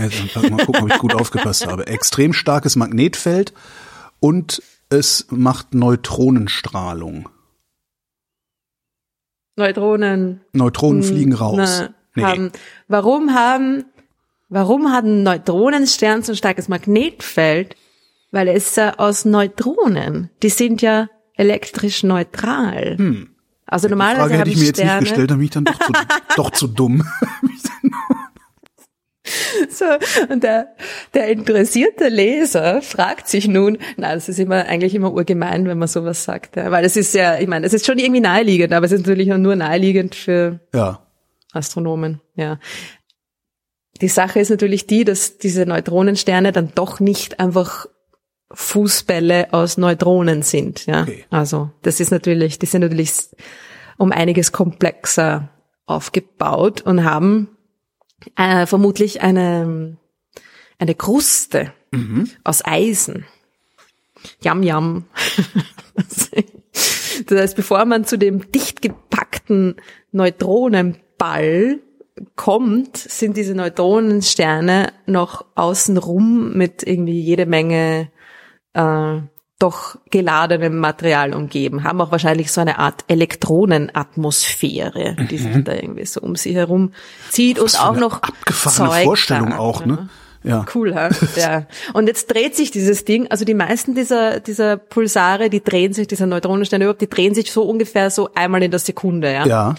also, 0.00 0.48
mal 0.48 0.64
gucken, 0.64 0.84
ob 0.84 0.90
ich 0.90 0.98
gut 0.98 1.14
aufgepasst 1.14 1.66
habe. 1.66 1.86
Extrem 1.88 2.32
starkes 2.32 2.76
Magnetfeld 2.76 3.52
und 4.20 4.62
es 4.88 5.26
macht 5.30 5.74
Neutronenstrahlung. 5.74 7.28
Neutronen. 9.56 10.40
Neutronen 10.52 11.02
fliegen 11.02 11.32
raus. 11.32 11.80
Na, 11.82 11.94
nee. 12.14 12.22
haben, 12.22 12.52
warum 12.88 13.34
haben, 13.34 13.84
warum 14.48 14.92
hat 14.92 15.04
ein 15.04 15.22
Neutronenstern 15.22 16.22
so 16.22 16.32
ein 16.32 16.36
starkes 16.36 16.68
Magnetfeld? 16.68 17.76
Weil 18.30 18.48
es 18.48 18.76
äh, 18.78 18.90
aus 18.96 19.24
Neutronen, 19.24 20.30
die 20.42 20.48
sind 20.48 20.82
ja 20.82 21.08
elektrisch 21.36 22.02
neutral. 22.02 22.96
Hm. 22.98 23.30
Also 23.66 23.88
normalerweise 23.88 24.28
Die 24.28 24.34
Frage 24.34 24.38
hätte 24.38 24.50
ich 24.50 24.56
mir 24.58 24.66
jetzt 24.66 24.76
Sterne, 24.76 25.00
nicht 25.00 25.08
gestellt, 25.08 25.30
dann 25.30 25.38
bin 25.38 25.44
ich 25.44 25.50
dann 25.50 25.64
doch 25.64 25.78
zu, 25.78 25.92
doch 26.36 26.50
zu 26.50 26.66
dumm. 26.68 27.04
So, 29.70 29.86
und 30.28 30.42
der, 30.42 30.74
der 31.14 31.28
interessierte 31.28 32.08
Leser 32.08 32.82
fragt 32.82 33.26
sich 33.26 33.48
nun, 33.48 33.78
na, 33.96 34.14
das 34.14 34.28
ist 34.28 34.38
immer, 34.38 34.66
eigentlich 34.66 34.94
immer 34.94 35.12
urgemein, 35.12 35.66
wenn 35.66 35.78
man 35.78 35.88
sowas 35.88 36.24
sagt, 36.24 36.56
ja, 36.56 36.70
weil 36.70 36.84
es 36.84 36.96
ist 36.96 37.14
ja, 37.14 37.38
ich 37.38 37.48
meine, 37.48 37.66
es 37.66 37.72
ist 37.72 37.86
schon 37.86 37.98
irgendwie 37.98 38.20
naheliegend, 38.20 38.72
aber 38.72 38.86
es 38.86 38.92
ist 38.92 39.06
natürlich 39.06 39.32
auch 39.32 39.38
nur 39.38 39.56
naheliegend 39.56 40.14
für 40.14 40.60
ja. 40.74 41.00
Astronomen, 41.52 42.20
ja. 42.36 42.58
Die 44.00 44.08
Sache 44.08 44.40
ist 44.40 44.50
natürlich 44.50 44.86
die, 44.86 45.04
dass 45.04 45.38
diese 45.38 45.66
Neutronensterne 45.66 46.52
dann 46.52 46.72
doch 46.74 47.00
nicht 47.00 47.40
einfach 47.40 47.86
Fußbälle 48.54 49.52
aus 49.52 49.76
Neutronen 49.76 50.42
sind, 50.42 50.86
ja. 50.86 51.02
Okay. 51.02 51.24
Also, 51.30 51.70
das 51.82 52.00
ist 52.00 52.10
natürlich, 52.10 52.58
die 52.58 52.66
sind 52.66 52.82
natürlich 52.82 53.12
um 53.98 54.12
einiges 54.12 54.52
komplexer 54.52 55.48
aufgebaut 55.86 56.82
und 56.82 57.04
haben 57.04 57.48
äh, 58.36 58.66
vermutlich 58.66 59.22
eine, 59.22 59.96
eine 60.78 60.94
Kruste 60.94 61.72
aus 62.42 62.64
Eisen. 62.64 63.24
Yam 64.42 64.62
yam. 64.62 65.04
das 67.26 67.38
heißt, 67.38 67.56
bevor 67.56 67.84
man 67.84 68.04
zu 68.04 68.18
dem 68.18 68.50
dicht 68.50 68.82
gepackten 68.82 69.76
Neutronenball 70.12 71.80
kommt, 72.36 72.96
sind 72.96 73.36
diese 73.36 73.54
Neutronensterne 73.54 74.92
noch 75.06 75.44
außenrum 75.54 76.56
mit 76.56 76.82
irgendwie 76.82 77.20
jede 77.20 77.46
Menge 77.46 78.10
äh, 78.74 79.20
doch 79.58 79.96
geladenem 80.10 80.78
Material 80.78 81.32
umgeben, 81.32 81.84
haben 81.84 82.00
auch 82.00 82.10
wahrscheinlich 82.10 82.50
so 82.52 82.60
eine 82.60 82.78
Art 82.78 83.04
Elektronenatmosphäre, 83.08 85.16
die 85.30 85.38
sich 85.38 85.64
da 85.64 85.72
irgendwie 85.72 86.04
so 86.04 86.20
um 86.20 86.36
sie 86.36 86.54
herum 86.54 86.92
zieht 87.30 87.58
Was 87.60 87.74
und 87.74 87.80
auch 87.80 87.92
eine 87.92 88.00
noch 88.00 88.22
abgefahrene 88.22 88.90
Zeug 88.90 89.04
Vorstellung 89.04 89.50
da, 89.50 89.58
auch, 89.58 89.86
ne? 89.86 90.08
Ja. 90.42 90.66
Cool, 90.74 90.94
ha? 90.94 91.08
ja. 91.36 91.66
Und 91.94 92.06
jetzt 92.06 92.30
dreht 92.30 92.54
sich 92.54 92.70
dieses 92.70 93.06
Ding, 93.06 93.30
also 93.30 93.46
die 93.46 93.54
meisten 93.54 93.94
dieser, 93.94 94.40
dieser 94.40 94.76
Pulsare, 94.76 95.48
die 95.48 95.64
drehen 95.64 95.94
sich, 95.94 96.06
dieser 96.06 96.26
Neutronensterne 96.26 96.84
überhaupt, 96.84 97.00
die 97.00 97.08
drehen 97.08 97.34
sich 97.34 97.50
so 97.50 97.62
ungefähr 97.62 98.10
so 98.10 98.28
einmal 98.34 98.62
in 98.62 98.70
der 98.70 98.80
Sekunde, 98.80 99.32
ja. 99.32 99.46
Ja. 99.46 99.74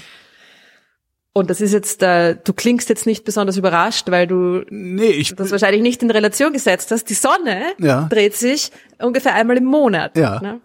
Und 1.37 1.49
das 1.49 1.59
ist 1.59 1.73
jetzt, 1.73 2.01
äh, 2.01 2.37
du 2.41 2.53
klingst 2.53 2.87
jetzt 2.87 3.05
nicht 3.05 3.25
besonders 3.25 3.57
überrascht, 3.57 4.09
weil 4.09 4.25
du 4.25 4.63
Nee, 4.69 5.07
ich 5.07 5.35
das 5.35 5.51
wahrscheinlich 5.51 5.81
nicht 5.81 6.01
in 6.01 6.09
Relation 6.09 6.53
gesetzt 6.53 6.91
hast. 6.91 7.09
Die 7.09 7.13
Sonne 7.13 7.73
Ja. 7.77 8.07
dreht 8.09 8.37
sich 8.37 8.71
ungefähr 8.99 9.35
einmal 9.35 9.57
im 9.57 9.65
Monat. 9.65 10.17
Ja. 10.17 10.39
Ne? 10.39 10.61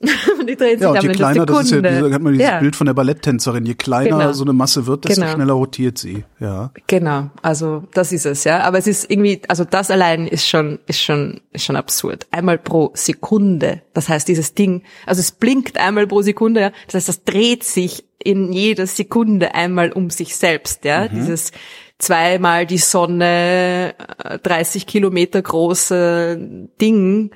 und 0.40 0.46
die 0.48 0.56
dreht 0.56 0.78
sich 0.78 0.82
ja, 0.82 0.90
und 0.90 0.96
je 0.96 1.00
in 1.00 1.06
der 1.08 1.14
kleiner, 1.16 1.46
das 1.46 1.64
ist 1.64 1.70
ja, 1.70 1.76
Sekunde. 1.82 2.14
hat 2.14 2.22
man 2.22 2.32
dieses 2.34 2.46
ja. 2.48 2.60
Bild 2.60 2.76
von 2.76 2.86
der 2.86 2.94
Balletttänzerin, 2.94 3.64
je 3.64 3.74
kleiner 3.74 4.18
Genau. 4.18 4.32
so 4.32 4.44
eine 4.44 4.52
Masse 4.52 4.86
wird, 4.86 5.06
desto 5.06 5.22
Genau. 5.22 5.32
schneller 5.34 5.54
rotiert 5.54 5.96
sie. 5.96 6.24
Ja. 6.38 6.70
Genau, 6.86 7.30
also 7.40 7.84
das 7.94 8.12
ist 8.12 8.26
es, 8.26 8.44
ja. 8.44 8.60
Aber 8.60 8.76
es 8.78 8.86
ist 8.86 9.10
irgendwie, 9.10 9.40
also 9.48 9.64
das 9.64 9.90
allein 9.90 10.26
ist 10.26 10.46
schon, 10.46 10.78
ist 10.86 11.00
schon, 11.02 11.40
ist 11.52 11.64
schon 11.64 11.76
absurd. 11.76 12.26
Einmal 12.30 12.58
pro 12.58 12.90
Sekunde. 12.94 13.82
Das 13.94 14.08
heißt, 14.10 14.28
dieses 14.28 14.54
Ding, 14.54 14.82
also 15.06 15.20
es 15.20 15.32
blinkt 15.32 15.78
einmal 15.78 16.06
pro 16.06 16.20
Sekunde, 16.20 16.60
ja. 16.60 16.72
Das 16.86 16.94
heißt, 16.96 17.08
das 17.08 17.24
dreht 17.24 17.64
sich 17.64 18.04
in 18.22 18.52
jeder 18.52 18.86
Sekunde 18.86 19.54
einmal 19.54 19.92
um 19.92 20.10
sich 20.10 20.36
selbst, 20.36 20.84
ja. 20.84 21.08
Dieses 21.08 21.52
zweimal 21.98 22.66
die 22.66 22.78
Sonne, 22.78 23.94
äh, 24.22 24.38
30 24.40 24.86
Kilometer 24.86 25.40
große 25.40 26.68
Ding 26.80 27.30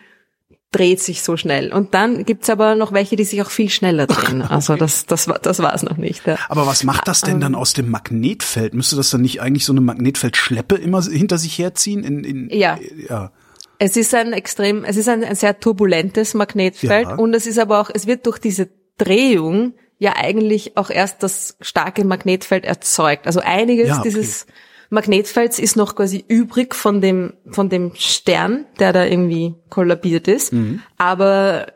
dreht 0.72 1.00
sich 1.00 1.22
so 1.22 1.36
schnell. 1.36 1.72
Und 1.72 1.94
dann 1.94 2.24
gibt's 2.24 2.48
aber 2.48 2.74
noch 2.76 2.92
welche, 2.92 3.16
die 3.16 3.24
sich 3.24 3.42
auch 3.42 3.50
viel 3.50 3.68
schneller 3.70 4.06
drehen. 4.06 4.42
Also 4.42 4.76
das, 4.76 5.04
das, 5.06 5.26
war- 5.26 5.38
das 5.40 5.58
war's 5.60 5.82
noch 5.82 5.96
nicht. 5.96 6.26
Ja. 6.26 6.36
Aber 6.48 6.66
was 6.66 6.84
macht 6.84 7.08
das 7.08 7.22
denn 7.22 7.34
Ähm. 7.34 7.40
dann 7.40 7.54
aus 7.56 7.72
dem 7.72 7.90
Magnetfeld? 7.90 8.74
Müsste 8.74 8.94
das 8.96 9.10
dann 9.10 9.22
nicht 9.22 9.40
eigentlich 9.42 9.64
so 9.64 9.72
eine 9.72 9.80
Magnetfeldschleppe 9.80 10.76
immer 10.76 11.02
hinter 11.02 11.38
sich 11.38 11.58
herziehen? 11.58 12.04
In, 12.04 12.22
in, 12.24 12.48
Ja. 12.50 12.78
ja. 13.08 13.32
Es 13.78 13.96
ist 13.96 14.14
ein 14.14 14.32
extrem, 14.32 14.84
es 14.84 14.96
ist 14.96 15.08
ein, 15.08 15.24
ein 15.24 15.34
sehr 15.34 15.58
turbulentes 15.58 16.34
Magnetfeld 16.34 17.08
Ja. 17.08 17.14
und 17.16 17.34
es 17.34 17.46
ist 17.46 17.58
aber 17.58 17.80
auch, 17.80 17.90
es 17.92 18.06
wird 18.06 18.26
durch 18.26 18.38
diese 18.38 18.68
Drehung 18.98 19.72
ja 19.98 20.14
eigentlich 20.16 20.76
auch 20.76 20.90
erst 20.90 21.22
das 21.22 21.56
starke 21.60 22.04
Magnetfeld 22.04 22.64
erzeugt. 22.64 23.26
Also 23.26 23.40
einiges 23.40 23.88
Ja, 23.88 23.98
okay. 23.98 24.08
dieses 24.10 24.46
Magnetfelds 24.91 25.59
ist 25.59 25.76
noch 25.76 25.95
quasi 25.95 26.24
übrig 26.28 26.74
von 26.74 27.01
dem, 27.01 27.34
von 27.49 27.68
dem 27.68 27.93
Stern, 27.95 28.66
der 28.78 28.93
da 28.93 29.05
irgendwie 29.05 29.55
kollabiert 29.70 30.28
ist. 30.28 30.53
Mhm. 30.53 30.82
Aber 30.99 31.68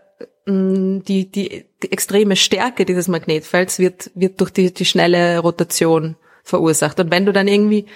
mh, 0.46 1.02
die, 1.06 1.30
die 1.30 1.64
extreme 1.80 2.36
Stärke 2.36 2.84
dieses 2.84 3.08
Magnetfelds 3.08 3.78
wird, 3.78 4.10
wird 4.14 4.40
durch 4.40 4.50
die, 4.50 4.74
die 4.74 4.84
schnelle 4.84 5.38
Rotation 5.38 6.16
verursacht. 6.42 6.98
Und 7.00 7.10
wenn 7.10 7.24
du 7.24 7.32
dann 7.32 7.48
irgendwie 7.48 7.86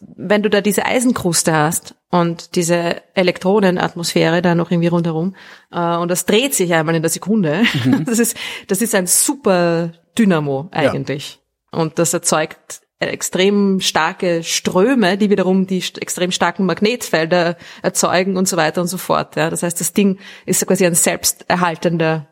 wenn 0.00 0.42
du 0.42 0.50
da 0.50 0.60
diese 0.60 0.86
Eisenkruste 0.86 1.52
hast 1.52 1.94
und 2.10 2.56
diese 2.56 3.02
Elektronenatmosphäre 3.14 4.42
da 4.42 4.54
noch 4.54 4.70
irgendwie 4.70 4.88
rundherum 4.88 5.34
äh, 5.70 5.96
und 5.96 6.10
das 6.10 6.24
dreht 6.24 6.54
sich 6.54 6.72
einmal 6.72 6.94
in 6.94 7.02
der 7.02 7.10
Sekunde, 7.10 7.62
das 8.06 8.18
ist 8.18 8.36
das 8.68 8.82
ist 8.82 8.94
ein 8.94 9.06
super 9.06 9.92
Dynamo 10.18 10.68
eigentlich 10.70 11.40
und 11.70 11.98
das 11.98 12.14
erzeugt 12.14 12.80
extrem 12.98 13.80
starke 13.80 14.42
Ströme, 14.42 15.18
die 15.18 15.28
wiederum 15.30 15.66
die 15.66 15.82
extrem 16.00 16.30
starken 16.30 16.64
Magnetfelder 16.64 17.56
erzeugen 17.82 18.36
und 18.36 18.48
so 18.48 18.56
weiter 18.56 18.80
und 18.80 18.86
so 18.86 18.96
fort. 18.96 19.36
Ja. 19.36 19.50
Das 19.50 19.62
heißt, 19.62 19.80
das 19.80 19.92
Ding 19.92 20.18
ist 20.46 20.66
quasi 20.66 20.86
ein 20.86 20.94
selbsterhaltender 20.94 22.28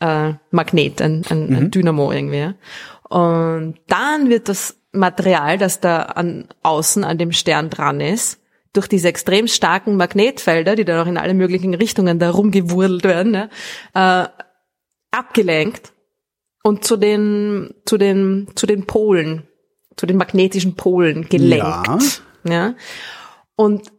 äh, 0.00 0.34
Magnet, 0.50 1.00
ein, 1.00 1.22
ein, 1.28 1.54
ein 1.54 1.70
Dynamo 1.70 2.10
irgendwie. 2.10 2.38
Ja. 2.38 2.54
Und 3.08 3.76
dann 3.86 4.28
wird 4.30 4.48
das 4.48 4.76
Material, 4.92 5.58
das 5.58 5.80
da 5.80 6.02
an 6.02 6.48
außen 6.62 7.04
an 7.04 7.18
dem 7.18 7.32
Stern 7.32 7.70
dran 7.70 8.00
ist, 8.00 8.40
durch 8.72 8.88
diese 8.88 9.08
extrem 9.08 9.46
starken 9.46 9.96
Magnetfelder, 9.96 10.76
die 10.76 10.84
dann 10.84 11.00
auch 11.00 11.08
in 11.08 11.18
alle 11.18 11.34
möglichen 11.34 11.74
Richtungen 11.74 12.18
da 12.18 12.30
rumgewurlt 12.30 13.04
werden, 13.04 13.34
ja, 13.94 14.24
äh, 14.24 14.28
abgelenkt 15.10 15.92
und 16.62 16.84
zu 16.84 16.96
den 16.96 17.74
zu 17.84 17.98
den 17.98 18.48
zu 18.54 18.66
den 18.66 18.86
Polen, 18.86 19.48
zu 19.96 20.06
den 20.06 20.16
magnetischen 20.16 20.76
Polen 20.76 21.28
gelenkt. 21.28 22.22
Ja. 22.44 22.74
Und 23.56 23.92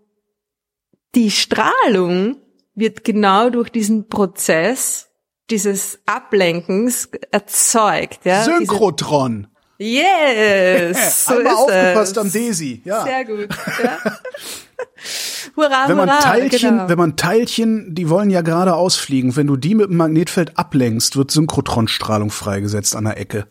die 1.16 1.32
Strahlung 1.32 2.38
wird 2.74 3.04
genau 3.04 3.50
durch 3.50 3.70
diesen 3.70 4.08
Prozess 4.08 5.10
dieses 5.50 6.00
Ablenkens 6.06 7.10
erzeugt. 7.32 8.26
Ja? 8.26 8.46
Diese- 8.46 8.58
Synchrotron. 8.58 9.48
Yes! 9.78 11.26
So 11.26 11.38
Einmal 11.38 11.56
aufgepasst 11.56 12.12
es. 12.12 12.18
am 12.20 12.32
Desi. 12.32 12.82
Ja. 12.86 13.04
Sehr 13.04 13.26
gut. 13.26 13.50
Ja. 13.84 13.98
hurra, 15.56 15.90
Wenn 15.90 15.98
man 15.98 16.10
hurra, 16.10 16.20
Teilchen, 16.20 16.70
genau. 16.78 16.88
wenn 16.90 16.98
man 17.00 17.16
Teilchen, 17.18 17.96
die 17.96 18.08
wollen 18.08 18.30
ja 18.30 18.42
gerade 18.42 18.76
ausfliegen. 18.76 19.36
Wenn 19.36 19.48
du 19.48 19.56
die 19.58 19.74
mit 19.74 19.90
dem 19.90 19.98
Magnetfeld 19.98 20.58
ablenkst, 20.58 21.18
wird 21.18 21.32
Synchrotronstrahlung 21.32 22.30
freigesetzt 22.30 22.96
an 22.96 23.06
der 23.06 23.18
Ecke. 23.18 23.48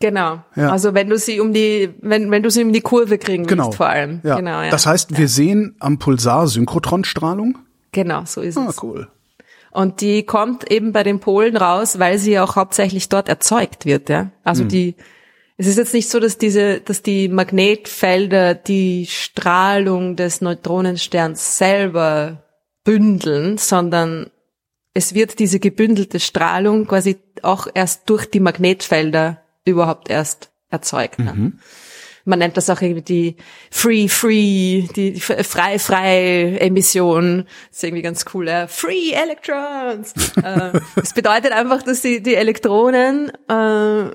Genau. 0.00 0.42
Ja. 0.56 0.70
Also 0.70 0.94
wenn 0.94 1.08
du 1.10 1.18
sie 1.18 1.40
um 1.40 1.52
die, 1.52 1.90
wenn, 2.00 2.30
wenn 2.30 2.42
du 2.42 2.50
sie 2.50 2.64
um 2.64 2.72
die 2.72 2.80
Kurve 2.80 3.18
kriegen 3.18 3.46
Genau. 3.46 3.66
willst, 3.66 3.76
vor 3.76 3.88
allem. 3.88 4.20
Ja. 4.24 4.36
Genau, 4.36 4.62
ja. 4.62 4.70
Das 4.70 4.86
heißt, 4.86 5.16
wir 5.18 5.28
sehen 5.28 5.76
am 5.78 5.98
Pulsar 5.98 6.46
Synchrotronstrahlung. 6.48 7.58
genau, 7.92 8.22
so 8.24 8.40
ist 8.40 8.56
Ah, 8.56 8.66
es. 8.70 8.82
cool. 8.82 9.08
Und 9.72 10.00
die 10.00 10.24
kommt 10.24 10.70
eben 10.72 10.92
bei 10.92 11.02
den 11.04 11.20
Polen 11.20 11.56
raus, 11.56 11.98
weil 12.00 12.18
sie 12.18 12.38
auch 12.40 12.56
hauptsächlich 12.56 13.08
dort 13.08 13.28
erzeugt 13.28 13.84
wird, 13.86 14.08
ja. 14.08 14.30
Also 14.42 14.64
die, 14.64 14.96
es 15.58 15.66
ist 15.68 15.76
jetzt 15.76 15.94
nicht 15.94 16.08
so, 16.08 16.18
dass 16.18 16.38
diese, 16.38 16.80
dass 16.80 17.02
die 17.02 17.28
Magnetfelder 17.28 18.54
die 18.54 19.06
Strahlung 19.08 20.16
des 20.16 20.40
Neutronensterns 20.40 21.58
selber 21.58 22.42
bündeln, 22.84 23.58
sondern 23.58 24.30
es 24.94 25.14
wird 25.14 25.38
diese 25.38 25.60
gebündelte 25.60 26.18
Strahlung 26.18 26.86
quasi 26.86 27.18
auch 27.42 27.68
erst 27.72 28.08
durch 28.10 28.26
die 28.28 28.40
Magnetfelder 28.40 29.40
überhaupt 29.64 30.10
erst 30.10 30.50
erzeugt. 30.70 31.18
Ne? 31.18 31.52
man 32.24 32.38
nennt 32.38 32.56
das 32.56 32.70
auch 32.70 32.80
irgendwie 32.80 33.02
die 33.02 33.36
Free 33.70 34.08
Free, 34.08 34.82
die, 34.94 35.12
die 35.12 35.20
frei 35.20 35.78
frei 35.78 36.56
Emission. 36.58 37.46
Das 37.68 37.78
ist 37.78 37.84
irgendwie 37.84 38.02
ganz 38.02 38.24
cool. 38.34 38.48
Ja. 38.48 38.66
Free 38.66 39.12
Electrons. 39.12 40.14
äh, 40.42 40.78
das 40.96 41.14
bedeutet 41.14 41.52
einfach, 41.52 41.82
dass 41.82 42.02
die 42.02 42.22
die 42.22 42.34
Elektronen 42.34 43.32
äh, 43.48 44.10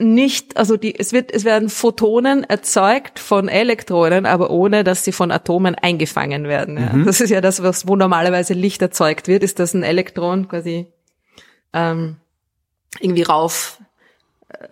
nicht, 0.00 0.56
also 0.56 0.76
die, 0.76 0.96
es 0.96 1.12
wird, 1.12 1.32
es 1.32 1.44
werden 1.44 1.68
Photonen 1.68 2.44
erzeugt 2.44 3.18
von 3.18 3.48
Elektronen, 3.48 4.26
aber 4.26 4.50
ohne, 4.50 4.84
dass 4.84 5.04
sie 5.04 5.10
von 5.10 5.32
Atomen 5.32 5.74
eingefangen 5.74 6.44
werden. 6.44 6.78
Ja. 6.78 6.92
Mhm. 6.92 7.04
Das 7.04 7.20
ist 7.20 7.30
ja 7.30 7.40
das, 7.40 7.64
was 7.64 7.88
wo 7.88 7.96
normalerweise 7.96 8.54
Licht 8.54 8.80
erzeugt 8.80 9.26
wird, 9.26 9.42
ist, 9.42 9.58
dass 9.58 9.74
ein 9.74 9.82
Elektron 9.82 10.46
quasi 10.46 10.86
ähm, 11.72 12.18
irgendwie 13.00 13.22
rauf 13.22 13.80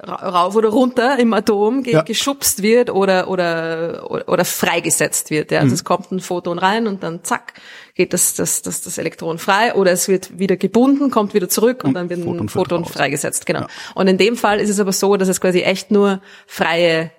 rauf 0.03 0.57
oder 0.57 0.71
runter 0.71 1.19
im 1.19 1.35
Atom 1.35 1.83
ge 1.83 1.95
ja. 1.95 2.03
geschubst 2.03 2.63
wird 2.63 2.89
oder 2.89 3.29
oder 3.29 4.11
oder 4.27 4.45
freigesetzt 4.47 5.31
wird. 5.31 5.51
Ja. 5.51 5.59
Also 5.59 5.69
mhm. 5.69 5.75
es 5.75 5.85
kommt 5.85 6.13
ein 6.13 6.21
Photon 6.21 6.59
rein 6.59 6.87
und 6.87 7.03
dann 7.03 7.25
zack 7.25 7.53
geht 7.95 8.15
das 8.15 8.35
das 8.35 8.63
das, 8.63 8.81
das 8.81 8.97
Elektron 8.97 9.39
frei 9.39 9.75
oder 9.75 9.93
es 9.93 10.09
wird 10.09 10.39
wieder 10.39 10.57
gebunden, 10.57 11.11
kommt 11.11 11.35
wieder 11.35 11.51
zurück 11.51 11.85
und, 11.85 11.89
und 11.89 11.95
dann 11.95 12.09
wird 12.09 12.21
Photon 12.21 12.47
ein 12.47 12.49
Photon 12.49 12.85
freigesetzt. 12.87 13.45
Genau. 13.45 13.61
Ja. 13.61 13.69
Und 13.95 14.09
in 14.09 14.17
dem 14.17 14.37
Fall 14.37 14.61
ist 14.61 14.71
es 14.71 14.81
aber 14.81 14.93
so, 14.93 15.17
dass 15.19 15.29
es 15.29 15.43
quasi 15.43 15.61
echt 15.61 15.91
nur 15.91 16.23
freie 16.47 17.11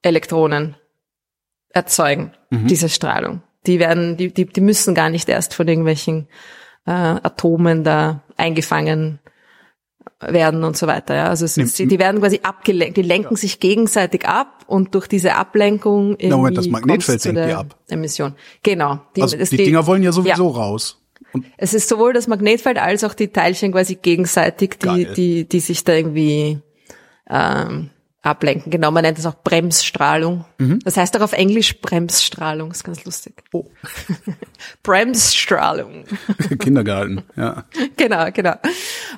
Elektronen 0.00 0.76
erzeugen, 1.68 2.32
mhm. 2.48 2.66
diese 2.66 2.88
Strahlung. 2.88 3.42
Die 3.66 3.78
werden, 3.78 4.16
die, 4.16 4.32
die, 4.32 4.46
die 4.46 4.60
müssen 4.60 4.94
gar 4.94 5.10
nicht 5.10 5.28
erst 5.28 5.54
von 5.54 5.68
irgendwelchen 5.68 6.28
äh, 6.86 6.90
Atomen 6.90 7.84
da 7.84 8.22
eingefangen 8.36 9.20
werden 10.20 10.64
und 10.64 10.76
so 10.76 10.86
weiter. 10.86 11.14
Ja. 11.14 11.28
Also 11.28 11.44
es 11.44 11.56
ist, 11.56 11.78
die 11.78 11.98
werden 11.98 12.20
quasi 12.20 12.40
abgelenkt, 12.42 12.96
die 12.96 13.02
lenken 13.02 13.34
ja. 13.34 13.36
sich 13.36 13.60
gegenseitig 13.60 14.26
ab 14.26 14.64
und 14.66 14.94
durch 14.94 15.06
diese 15.06 15.34
Ablenkung 15.34 16.12
irgendwie 16.12 16.28
Na 16.28 16.36
Moment, 16.36 16.58
das 16.58 16.68
Magnetfeld 16.68 17.20
senkt 17.20 17.38
die 17.38 17.52
ab. 17.52 17.76
Emission. 17.88 18.34
Genau. 18.62 19.00
Die, 19.16 19.22
also 19.22 19.36
die, 19.36 19.44
die 19.44 19.56
Dinger 19.56 19.86
wollen 19.86 20.02
ja 20.02 20.12
sowieso 20.12 20.50
ja. 20.50 20.56
raus. 20.56 21.00
Und 21.32 21.44
es 21.56 21.74
ist 21.74 21.88
sowohl 21.88 22.12
das 22.12 22.28
Magnetfeld 22.28 22.78
als 22.78 23.02
auch 23.04 23.14
die 23.14 23.28
Teilchen 23.28 23.72
quasi 23.72 23.96
gegenseitig, 23.96 24.78
die, 24.78 25.06
die, 25.14 25.48
die 25.48 25.60
sich 25.60 25.82
da 25.82 25.94
irgendwie 25.94 26.60
ähm, 27.28 27.90
ablenken. 28.24 28.70
Genau, 28.70 28.90
man 28.90 29.02
nennt 29.02 29.18
das 29.18 29.26
auch 29.26 29.36
Bremsstrahlung. 29.44 30.44
Mhm. 30.58 30.78
Das 30.84 30.96
heißt 30.96 31.16
auch 31.16 31.22
auf 31.22 31.32
Englisch 31.32 31.80
Bremsstrahlung, 31.80 32.70
ist 32.70 32.84
ganz 32.84 33.04
lustig. 33.04 33.42
Oh. 33.52 33.66
Bremsstrahlung. 34.82 36.04
Kindergarten, 36.58 37.22
ja. 37.36 37.64
Genau, 37.96 38.30
genau. 38.32 38.54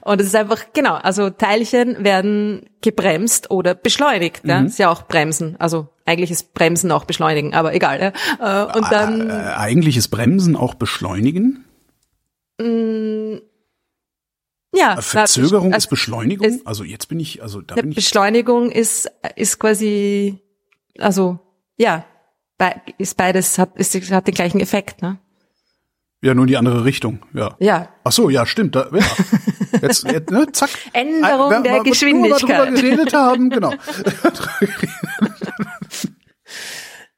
Und 0.02 0.20
es 0.20 0.28
ist 0.28 0.34
einfach, 0.34 0.64
genau, 0.72 0.94
also 0.94 1.30
Teilchen 1.30 2.02
werden 2.04 2.68
gebremst 2.80 3.50
oder 3.50 3.74
beschleunigt. 3.74 4.44
Mhm. 4.44 4.50
Ja? 4.50 4.61
ist 4.62 4.78
ja 4.78 4.90
auch 4.90 5.02
Bremsen. 5.02 5.57
Also 5.59 5.88
eigentlich 6.04 6.30
ist 6.30 6.54
Bremsen 6.54 6.90
auch 6.92 7.04
beschleunigen, 7.04 7.54
aber 7.54 7.74
egal. 7.74 8.12
Ja? 8.40 8.64
Äh, 8.70 8.78
und 8.78 8.90
dann. 8.90 9.30
Äh, 9.30 9.32
eigentlich 9.57 9.96
ist 9.96 10.09
Bremsen 10.09 10.57
auch 10.57 10.74
beschleunigen? 10.74 11.64
Mm, 12.61 13.36
ja. 14.77 15.01
Verzögerung 15.01 15.72
also, 15.72 15.85
ist 15.85 15.91
Beschleunigung? 15.91 16.47
Ist, 16.47 16.66
also 16.66 16.85
jetzt 16.85 17.09
bin 17.09 17.20
ich, 17.20 17.43
also 17.43 17.61
da 17.61 17.74
bin 17.74 17.91
ich. 17.91 17.97
Beschleunigung 17.97 18.70
ist, 18.70 19.11
ist 19.35 19.59
quasi, 19.59 20.39
also, 20.99 21.39
ja, 21.77 22.05
ist 22.99 23.16
beides, 23.16 23.59
hat, 23.59 23.77
ist, 23.77 23.95
hat 24.11 24.27
den 24.27 24.35
gleichen 24.35 24.61
Effekt, 24.61 25.03
ne? 25.03 25.18
Ja, 26.22 26.35
nur 26.35 26.45
in 26.45 26.49
die 26.49 26.57
andere 26.57 26.85
Richtung, 26.85 27.20
ja. 27.35 27.55
Ja. 27.59 27.89
Ach 28.03 28.12
so, 28.12 28.31
ja, 28.31 28.47
stimmt. 28.47 28.74
Da, 28.74 28.89
ja. 28.93 29.05
Jetzt, 29.83 30.05
jetzt 30.05 30.31
ne, 30.31 30.47
zack. 30.53 30.70
Änderung 30.93 31.53
Ein, 31.53 31.62
der 31.62 31.83
Geschwindigkeit. 31.83 32.41
Nur 32.41 32.49
darüber 32.49 32.81
geredet 32.81 33.12
haben, 33.12 33.51
genau. 33.51 33.72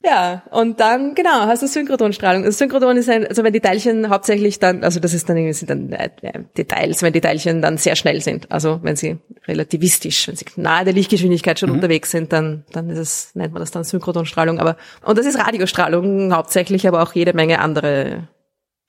Ja, 0.09 0.43
und 0.51 0.81
dann, 0.81 1.15
genau, 1.15 1.41
hast 1.47 1.63
du 1.63 1.67
Synchrotronstrahlung. 1.67 2.45
Also 2.45 2.57
Synchrotron 2.57 2.97
ist 2.97 3.11
ein, 3.11 3.27
also 3.27 3.45
wenn 3.45 3.53
die 3.53 3.61
Teilchen 3.61 4.09
hauptsächlich 4.09 4.59
dann, 4.59 4.83
also 4.83 5.01
das 5.01 5.13
ist 5.13 5.29
dann 5.29 5.37
irgendwie 5.37 5.53
sind 5.53 5.69
dann 5.69 5.93
äh, 5.93 6.09
Details, 6.57 7.03
wenn 7.03 7.13
die 7.13 7.21
Teilchen 7.21 7.61
dann 7.61 7.77
sehr 7.77 7.95
schnell 7.95 8.23
sind, 8.23 8.51
also 8.51 8.81
wenn 8.83 8.97
sie 8.97 9.19
relativistisch, 9.47 10.27
wenn 10.27 10.37
sie 10.37 10.47
nahe 10.57 10.85
der 10.85 10.95
Lichtgeschwindigkeit 10.95 11.59
schon 11.59 11.69
mhm. 11.69 11.75
unterwegs 11.75 12.11
sind, 12.11 12.33
dann, 12.33 12.65
dann 12.73 12.89
ist 12.89 12.99
es, 12.99 13.35
nennt 13.35 13.53
man 13.53 13.61
das 13.61 13.71
dann 13.71 13.85
Synchrotronstrahlung. 13.85 14.59
Aber, 14.61 14.79
und 15.05 15.19
das 15.19 15.27
ist 15.27 15.39
Radiostrahlung 15.39 16.35
hauptsächlich, 16.35 16.89
aber 16.89 17.03
auch 17.03 17.13
jede 17.13 17.35
Menge 17.35 17.59
andere 17.59 18.29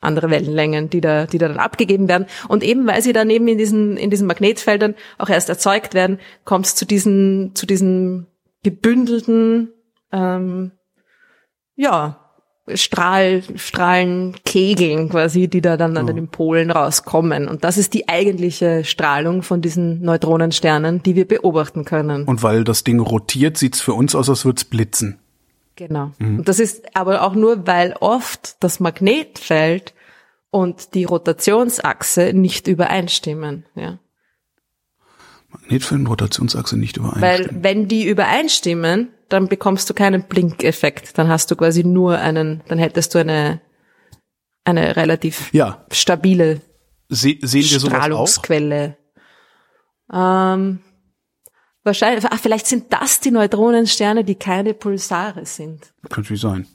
andere 0.02 0.30
Wellenlängen, 0.30 0.90
die 0.90 1.02
da, 1.02 1.26
die 1.26 1.38
da 1.38 1.50
dann 1.50 1.58
abgegeben 1.58 2.08
werden. 2.08 2.28
Und 2.48 2.64
eben 2.64 2.88
weil 2.88 3.02
sie 3.02 3.12
dann 3.12 3.30
eben 3.30 3.50
in 3.50 3.58
diesen, 3.58 3.98
in 3.98 4.10
diesen 4.10 4.28
Magnetfeldern 4.28 4.96
auch 5.18 5.28
erst 5.28 5.50
erzeugt 5.50 5.94
werden, 5.94 6.20
kommt 6.46 6.68
es 6.68 6.76
zu 6.76 6.86
diesen, 6.86 7.54
zu 7.54 7.66
diesen 7.66 8.28
gebündelten 8.64 9.74
ähm, 10.14 10.72
ja, 11.80 12.20
Strahl, 12.76 13.42
Strahlenkegeln 13.56 15.10
quasi, 15.10 15.48
die 15.48 15.62
da 15.62 15.78
dann 15.78 15.98
an 15.98 16.08
den 16.08 16.28
Polen 16.28 16.70
rauskommen. 16.70 17.48
Und 17.48 17.64
das 17.64 17.78
ist 17.78 17.94
die 17.94 18.10
eigentliche 18.10 18.84
Strahlung 18.84 19.42
von 19.42 19.62
diesen 19.62 20.02
Neutronensternen, 20.02 21.02
die 21.02 21.16
wir 21.16 21.28
beobachten 21.28 21.86
können. 21.86 22.26
Und 22.26 22.44
weil 22.44 22.64
das 22.66 22.84
Ding 22.84 23.00
rotiert, 23.00 23.58
sieht's 23.58 23.82
für 23.82 23.94
uns 23.94 24.14
aus, 24.14 24.30
als 24.30 24.46
würde 24.46 24.58
es 24.58 24.66
blitzen. 24.66 25.20
Genau. 25.78 26.12
Mhm. 26.20 26.40
Und 26.40 26.50
das 26.50 26.60
ist 26.60 26.96
aber 26.96 27.24
auch 27.24 27.34
nur, 27.34 27.66
weil 27.66 27.96
oft 28.02 28.62
das 28.62 28.80
Magnetfeld 28.80 29.94
und 30.52 30.94
die 30.94 31.06
Rotationsachse 31.06 32.34
nicht 32.34 32.68
übereinstimmen. 32.68 33.66
Ja. 33.74 34.00
Magnetfeld 35.50 36.02
und 36.02 36.08
Rotationsachse 36.08 36.78
nicht 36.78 36.98
übereinstimmen. 36.98 37.24
Weil 37.24 37.64
wenn 37.64 37.88
die 37.88 38.08
übereinstimmen, 38.08 39.08
dann 39.30 39.48
bekommst 39.48 39.90
du 39.90 39.94
keinen 39.94 40.24
Blinkeffekt. 40.24 41.18
Dann 41.18 41.28
hast 41.28 41.50
du 41.52 41.56
quasi 41.56 41.84
nur 41.84 42.18
einen, 42.18 42.62
dann 42.68 42.80
hättest 42.80 43.16
du 43.16 43.20
eine, 43.20 43.62
eine 44.66 44.96
relativ 44.96 45.54
ja. 45.54 45.86
stabile 45.92 46.62
Se 47.10 47.36
sehen 47.42 47.70
wir 47.70 47.80
Strahlungsquelle. 47.80 48.98
Ähm, 50.12 50.80
wahrscheinlich, 51.84 52.26
ach, 52.30 52.40
vielleicht 52.40 52.68
sind 52.68 52.92
das 52.94 53.20
die 53.20 53.32
Neutronensterne, 53.32 54.24
die 54.24 54.36
keine 54.36 54.74
Pulsare 54.74 55.46
sind. 55.46 55.94
Könnte 56.10 56.36
sein. 56.38 56.68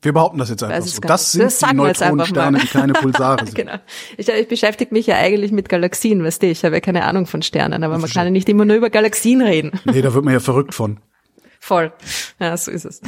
Wir 0.00 0.12
behaupten 0.12 0.38
das 0.38 0.48
jetzt 0.48 0.62
einfach 0.62 0.86
so. 0.86 1.00
Das 1.00 1.32
sind 1.32 1.44
das 1.44 1.58
die 1.58 1.74
Neutronensterne, 1.74 2.58
die 2.58 2.66
keine 2.68 2.92
Pulsare 2.94 3.44
sind. 3.44 3.56
genau. 3.56 3.78
Ich, 4.16 4.28
ich 4.28 4.48
beschäftige 4.48 4.94
mich 4.94 5.06
ja 5.06 5.16
eigentlich 5.16 5.50
mit 5.50 5.68
Galaxien, 5.68 6.22
weißt 6.22 6.42
du, 6.42 6.46
ich 6.46 6.64
habe 6.64 6.76
ja 6.76 6.80
keine 6.80 7.04
Ahnung 7.04 7.26
von 7.26 7.42
Sternen, 7.42 7.82
aber 7.82 7.98
man 7.98 8.08
kann 8.08 8.24
ja 8.24 8.30
nicht 8.30 8.48
immer 8.48 8.64
nur 8.64 8.76
über 8.76 8.90
Galaxien 8.90 9.42
reden. 9.42 9.72
Nee, 9.84 10.02
da 10.02 10.14
wird 10.14 10.24
man 10.24 10.34
ja 10.34 10.40
verrückt 10.40 10.74
von. 10.74 11.00
Voll. 11.60 11.92
Ja, 12.38 12.56
so 12.56 12.70
ist 12.70 12.84
es. 12.84 13.00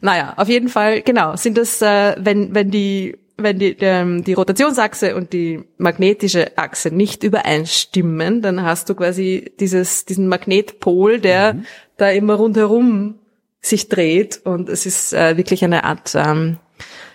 Naja, 0.00 0.34
auf 0.36 0.48
jeden 0.48 0.68
Fall, 0.68 1.02
genau, 1.02 1.36
sind 1.36 1.58
das, 1.58 1.82
äh, 1.82 2.16
wenn, 2.18 2.54
wenn 2.54 2.70
die, 2.70 3.18
wenn 3.36 3.58
die, 3.58 3.76
ähm, 3.80 4.24
die 4.24 4.32
Rotationsachse 4.32 5.14
und 5.14 5.34
die 5.34 5.62
magnetische 5.76 6.56
Achse 6.56 6.90
nicht 6.90 7.22
übereinstimmen, 7.22 8.40
dann 8.40 8.62
hast 8.62 8.88
du 8.88 8.94
quasi 8.94 9.52
dieses, 9.60 10.06
diesen 10.06 10.26
Magnetpol, 10.28 11.20
der 11.20 11.54
mhm. 11.54 11.66
da 11.98 12.08
immer 12.08 12.34
rundherum 12.34 13.17
sich 13.60 13.88
dreht 13.88 14.40
und 14.44 14.68
es 14.68 14.86
ist 14.86 15.12
äh, 15.12 15.36
wirklich 15.36 15.64
eine 15.64 15.84
Art 15.84 16.14
ähm, 16.14 16.58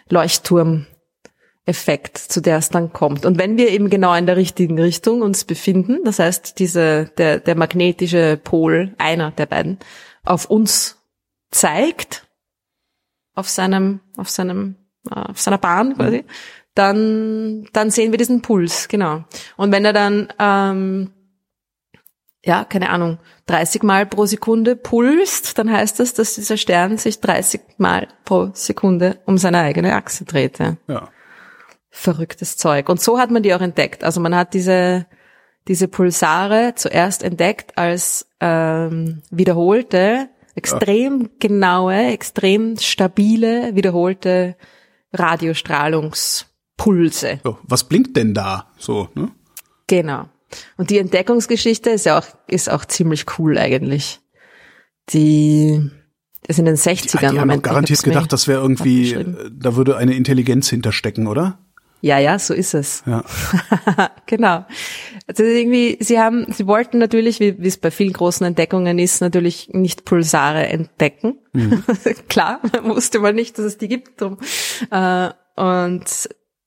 Leuchtturm. 0.09 0.87
Effekt, 1.65 2.17
zu 2.17 2.41
der 2.41 2.57
es 2.57 2.69
dann 2.69 2.91
kommt. 2.91 3.25
Und 3.25 3.37
wenn 3.37 3.57
wir 3.57 3.69
eben 3.69 3.89
genau 3.89 4.13
in 4.15 4.25
der 4.25 4.35
richtigen 4.35 4.77
Richtung 4.77 5.21
uns 5.21 5.45
befinden, 5.45 5.99
das 6.03 6.19
heißt, 6.19 6.59
diese, 6.59 7.05
der, 7.17 7.39
der 7.39 7.55
magnetische 7.55 8.37
Pol, 8.37 8.93
einer 8.97 9.31
der 9.31 9.45
beiden, 9.45 9.79
auf 10.25 10.49
uns 10.49 11.01
zeigt, 11.51 12.27
auf 13.33 13.47
seinem, 13.47 14.01
auf 14.17 14.29
seinem, 14.29 14.75
äh, 15.09 15.15
auf 15.15 15.39
seiner 15.39 15.57
Bahn 15.57 15.95
quasi, 15.95 16.17
mhm. 16.17 16.25
dann, 16.75 17.69
dann 17.71 17.91
sehen 17.91 18.11
wir 18.11 18.17
diesen 18.17 18.41
Puls, 18.41 18.89
genau. 18.89 19.23
Und 19.55 19.71
wenn 19.71 19.85
er 19.85 19.93
dann, 19.93 20.33
ähm, 20.39 21.11
ja, 22.45 22.65
keine 22.65 22.89
Ahnung, 22.89 23.19
30 23.45 23.83
Mal 23.83 24.05
pro 24.05 24.25
Sekunde 24.25 24.75
pulst, 24.75 25.57
dann 25.57 25.71
heißt 25.71 25.97
das, 25.99 26.13
dass 26.13 26.35
dieser 26.35 26.57
Stern 26.57 26.97
sich 26.97 27.21
30 27.21 27.61
Mal 27.77 28.09
pro 28.25 28.49
Sekunde 28.53 29.21
um 29.25 29.37
seine 29.37 29.59
eigene 29.59 29.95
Achse 29.95 30.25
dreht. 30.25 30.59
Ja. 30.59 30.75
ja. 30.87 31.07
Verrücktes 31.89 32.57
Zeug. 32.57 32.89
Und 32.89 32.99
so 32.99 33.17
hat 33.17 33.31
man 33.31 33.43
die 33.43 33.53
auch 33.53 33.61
entdeckt. 33.61 34.03
Also 34.03 34.19
man 34.19 34.35
hat 34.35 34.53
diese, 34.53 35.05
diese 35.69 35.87
Pulsare 35.87 36.73
zuerst 36.75 37.23
entdeckt 37.23 37.77
als 37.77 38.27
ähm, 38.41 39.21
wiederholte, 39.31 40.27
extrem 40.55 41.21
ja. 41.21 41.27
genaue, 41.39 42.11
extrem 42.11 42.75
stabile, 42.77 43.73
wiederholte 43.75 44.57
Radiostrahlungspulse. 45.13 47.39
So, 47.43 47.57
was 47.63 47.85
blinkt 47.85 48.17
denn 48.17 48.33
da 48.33 48.67
so? 48.77 49.07
Ne? 49.13 49.31
Genau. 49.87 50.25
Und 50.77 50.89
die 50.89 50.97
Entdeckungsgeschichte 50.97 51.89
ist 51.89 52.05
ja 52.05 52.19
auch, 52.19 52.25
ist 52.47 52.69
auch 52.69 52.85
ziemlich 52.85 53.25
cool 53.37 53.57
eigentlich. 53.57 54.19
Die 55.09 55.89
ist 56.47 56.59
in 56.59 56.65
den 56.65 56.75
60ern. 56.75 57.19
Die, 57.19 57.33
die 57.33 57.39
haben 57.39 57.61
garantiert 57.61 58.03
gedacht, 58.03 58.31
das 58.33 58.47
wäre 58.47 58.61
irgendwie, 58.61 59.17
da 59.51 59.75
würde 59.75 59.97
eine 59.97 60.13
Intelligenz 60.13 60.69
hinterstecken, 60.69 61.27
oder? 61.27 61.59
Ja, 62.03 62.19
ja, 62.19 62.37
so 62.37 62.53
ist 62.53 62.73
es. 62.73 63.01
Ja. 63.05 63.23
genau. 64.25 64.65
Also 65.25 65.43
irgendwie, 65.43 65.97
sie 66.01 66.19
haben, 66.19 66.51
sie 66.51 66.67
wollten 66.67 66.97
natürlich, 66.97 67.39
wie, 67.39 67.55
es 67.65 67.77
bei 67.77 67.91
vielen 67.91 68.11
großen 68.11 68.45
Entdeckungen 68.45 68.99
ist, 68.99 69.21
natürlich 69.21 69.69
nicht 69.71 70.03
Pulsare 70.03 70.67
entdecken. 70.67 71.37
Mhm. 71.53 71.81
Klar, 72.27 72.59
wusste 72.83 73.19
man 73.19 73.35
nicht, 73.35 73.57
dass 73.57 73.63
es 73.63 73.77
die 73.77 73.87
gibt. 73.87 74.19
Drum. 74.19 74.37
Äh, 74.91 75.29
und 75.55 76.03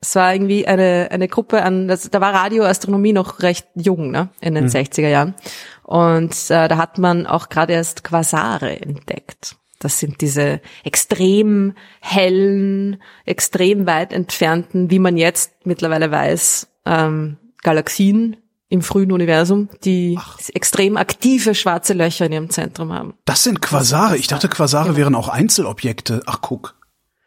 es 0.07 0.15
war 0.15 0.33
irgendwie 0.33 0.69
eine, 0.69 1.09
eine 1.11 1.27
Gruppe 1.27 1.63
an, 1.63 1.89
das, 1.89 2.09
da 2.09 2.21
war 2.21 2.33
Radioastronomie 2.33 3.13
noch 3.13 3.41
recht 3.41 3.67
jung, 3.75 4.13
ne, 4.13 4.29
in 4.41 4.55
den 4.55 4.65
mhm. 4.65 4.71
60er 4.71 5.09
Jahren. 5.09 5.35
Und 5.83 6.33
äh, 6.49 6.69
da 6.69 6.77
hat 6.77 6.99
man 6.99 7.27
auch 7.27 7.49
gerade 7.49 7.73
erst 7.73 8.05
Quasare 8.05 8.81
entdeckt. 8.81 9.57
Das 9.81 9.99
sind 9.99 10.21
diese 10.21 10.61
extrem 10.85 11.75
hellen, 12.01 13.03
extrem 13.25 13.87
weit 13.87 14.13
entfernten, 14.13 14.91
wie 14.91 15.01
man 15.01 15.17
jetzt 15.17 15.53
mittlerweile 15.65 16.11
weiß, 16.11 16.69
ähm, 16.87 17.37
Galaxien 17.63 18.37
im 18.69 18.83
frühen 18.83 19.11
Universum, 19.11 19.69
die 19.85 20.17
Ach. 20.19 20.39
extrem 20.55 20.97
aktive 20.97 21.55
schwarze 21.57 21.95
Löcher 21.95 22.27
in 22.27 22.33
ihrem 22.33 22.51
Zentrum 22.51 22.93
haben. 22.93 23.15
Das 23.25 23.43
sind 23.43 23.61
Quasare. 23.61 24.17
Ich 24.17 24.29
dachte, 24.29 24.49
Quasare 24.49 24.87
genau. 24.87 24.97
wären 24.99 25.15
auch 25.17 25.29
Einzelobjekte. 25.29 26.23
Ach, 26.27 26.41
guck. 26.41 26.76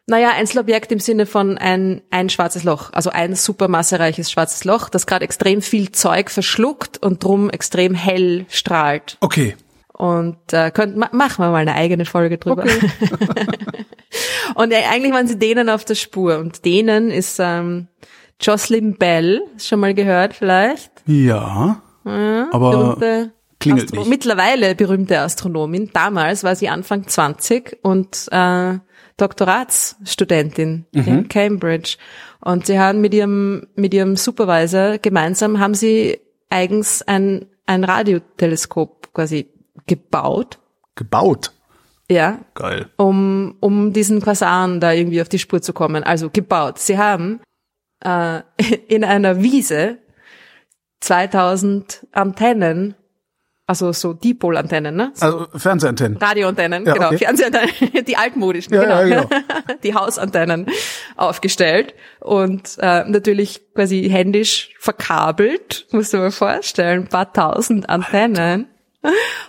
Naja, 0.09 0.31
Einzelobjekt 0.31 0.91
im 0.91 0.99
Sinne 0.99 1.25
von 1.25 1.57
ein, 1.57 2.01
ein 2.09 2.29
schwarzes 2.29 2.63
Loch, 2.63 2.91
also 2.93 3.11
ein 3.11 3.35
supermassereiches 3.35 4.31
schwarzes 4.31 4.63
Loch, 4.65 4.89
das 4.89 5.05
gerade 5.05 5.23
extrem 5.23 5.61
viel 5.61 5.91
Zeug 5.91 6.31
verschluckt 6.31 6.97
und 6.97 7.23
drum 7.23 7.49
extrem 7.49 7.93
hell 7.93 8.45
strahlt. 8.49 9.17
Okay. 9.21 9.55
Und 9.93 10.37
äh, 10.51 10.71
könnt, 10.71 10.97
ma, 10.97 11.09
machen 11.11 11.43
wir 11.43 11.51
mal 11.51 11.57
eine 11.57 11.75
eigene 11.75 12.05
Folge 12.05 12.37
drüber. 12.37 12.63
Okay. 12.63 12.89
und 14.55 14.71
äh, 14.71 14.83
eigentlich 14.89 15.13
waren 15.13 15.27
sie 15.27 15.37
denen 15.37 15.69
auf 15.69 15.85
der 15.85 15.95
Spur. 15.95 16.39
Und 16.39 16.65
denen 16.65 17.11
ist 17.11 17.37
ähm, 17.39 17.87
Jocelyn 18.41 18.97
Bell, 18.97 19.41
schon 19.57 19.79
mal 19.79 19.93
gehört 19.93 20.33
vielleicht? 20.33 20.91
Ja. 21.05 21.81
ja 22.05 22.47
aber 22.51 22.97
klingelt 23.59 23.85
Astro 23.85 23.99
nicht. 23.99 24.09
Mittlerweile 24.09 24.75
berühmte 24.75 25.19
Astronomin. 25.19 25.89
Damals 25.93 26.43
war 26.43 26.55
sie 26.55 26.69
Anfang 26.69 27.07
20 27.07 27.79
und 27.81 28.27
äh, 28.31 28.79
Doktoratsstudentin 29.21 30.85
mhm. 30.91 31.07
in 31.07 31.27
Cambridge. 31.27 31.97
Und 32.41 32.65
sie 32.65 32.79
haben 32.79 33.01
mit 33.01 33.13
ihrem, 33.13 33.67
mit 33.75 33.93
ihrem 33.93 34.15
Supervisor 34.15 34.97
gemeinsam 34.97 35.59
haben 35.59 35.73
sie 35.73 36.19
eigens 36.49 37.01
ein, 37.01 37.45
ein 37.65 37.83
Radioteleskop 37.83 39.13
quasi 39.13 39.51
gebaut. 39.85 40.59
Gebaut? 40.95 41.51
Ja. 42.09 42.39
Geil. 42.55 42.89
Um, 42.97 43.55
um 43.59 43.93
diesen 43.93 44.21
Quasaren 44.21 44.79
da 44.79 44.91
irgendwie 44.93 45.21
auf 45.21 45.29
die 45.29 45.39
Spur 45.39 45.61
zu 45.61 45.73
kommen. 45.73 46.03
Also 46.03 46.29
gebaut. 46.29 46.79
Sie 46.79 46.97
haben 46.97 47.41
äh, 48.03 48.41
in 48.87 49.03
einer 49.03 49.41
Wiese 49.41 49.97
2000 51.01 52.07
Antennen 52.11 52.95
also 53.69 53.91
so 53.91 54.13
Dipol-Antennen, 54.13 54.95
ne? 54.95 55.11
So 55.13 55.25
also 55.25 55.47
Fernsehantennen. 55.55 56.17
Radioantennen, 56.17 56.87
ja, 56.87 56.93
genau. 56.93 57.07
Okay. 57.07 57.19
Fernsehantennen, 57.19 58.03
die 58.07 58.17
altmodischen, 58.17 58.73
ja, 58.73 58.81
genau. 58.81 59.01
Ja, 59.01 59.23
genau. 59.23 59.43
die 59.83 59.93
Hausantennen 59.93 60.65
aufgestellt 61.15 61.93
und 62.19 62.77
äh, 62.79 63.03
natürlich 63.07 63.61
quasi 63.75 64.09
händisch 64.09 64.71
verkabelt, 64.79 65.85
musst 65.91 66.13
du 66.13 66.17
dir 66.17 66.31
vorstellen, 66.31 67.03
ein 67.03 67.09
paar 67.09 67.31
tausend 67.31 67.87
Antennen. 67.89 68.67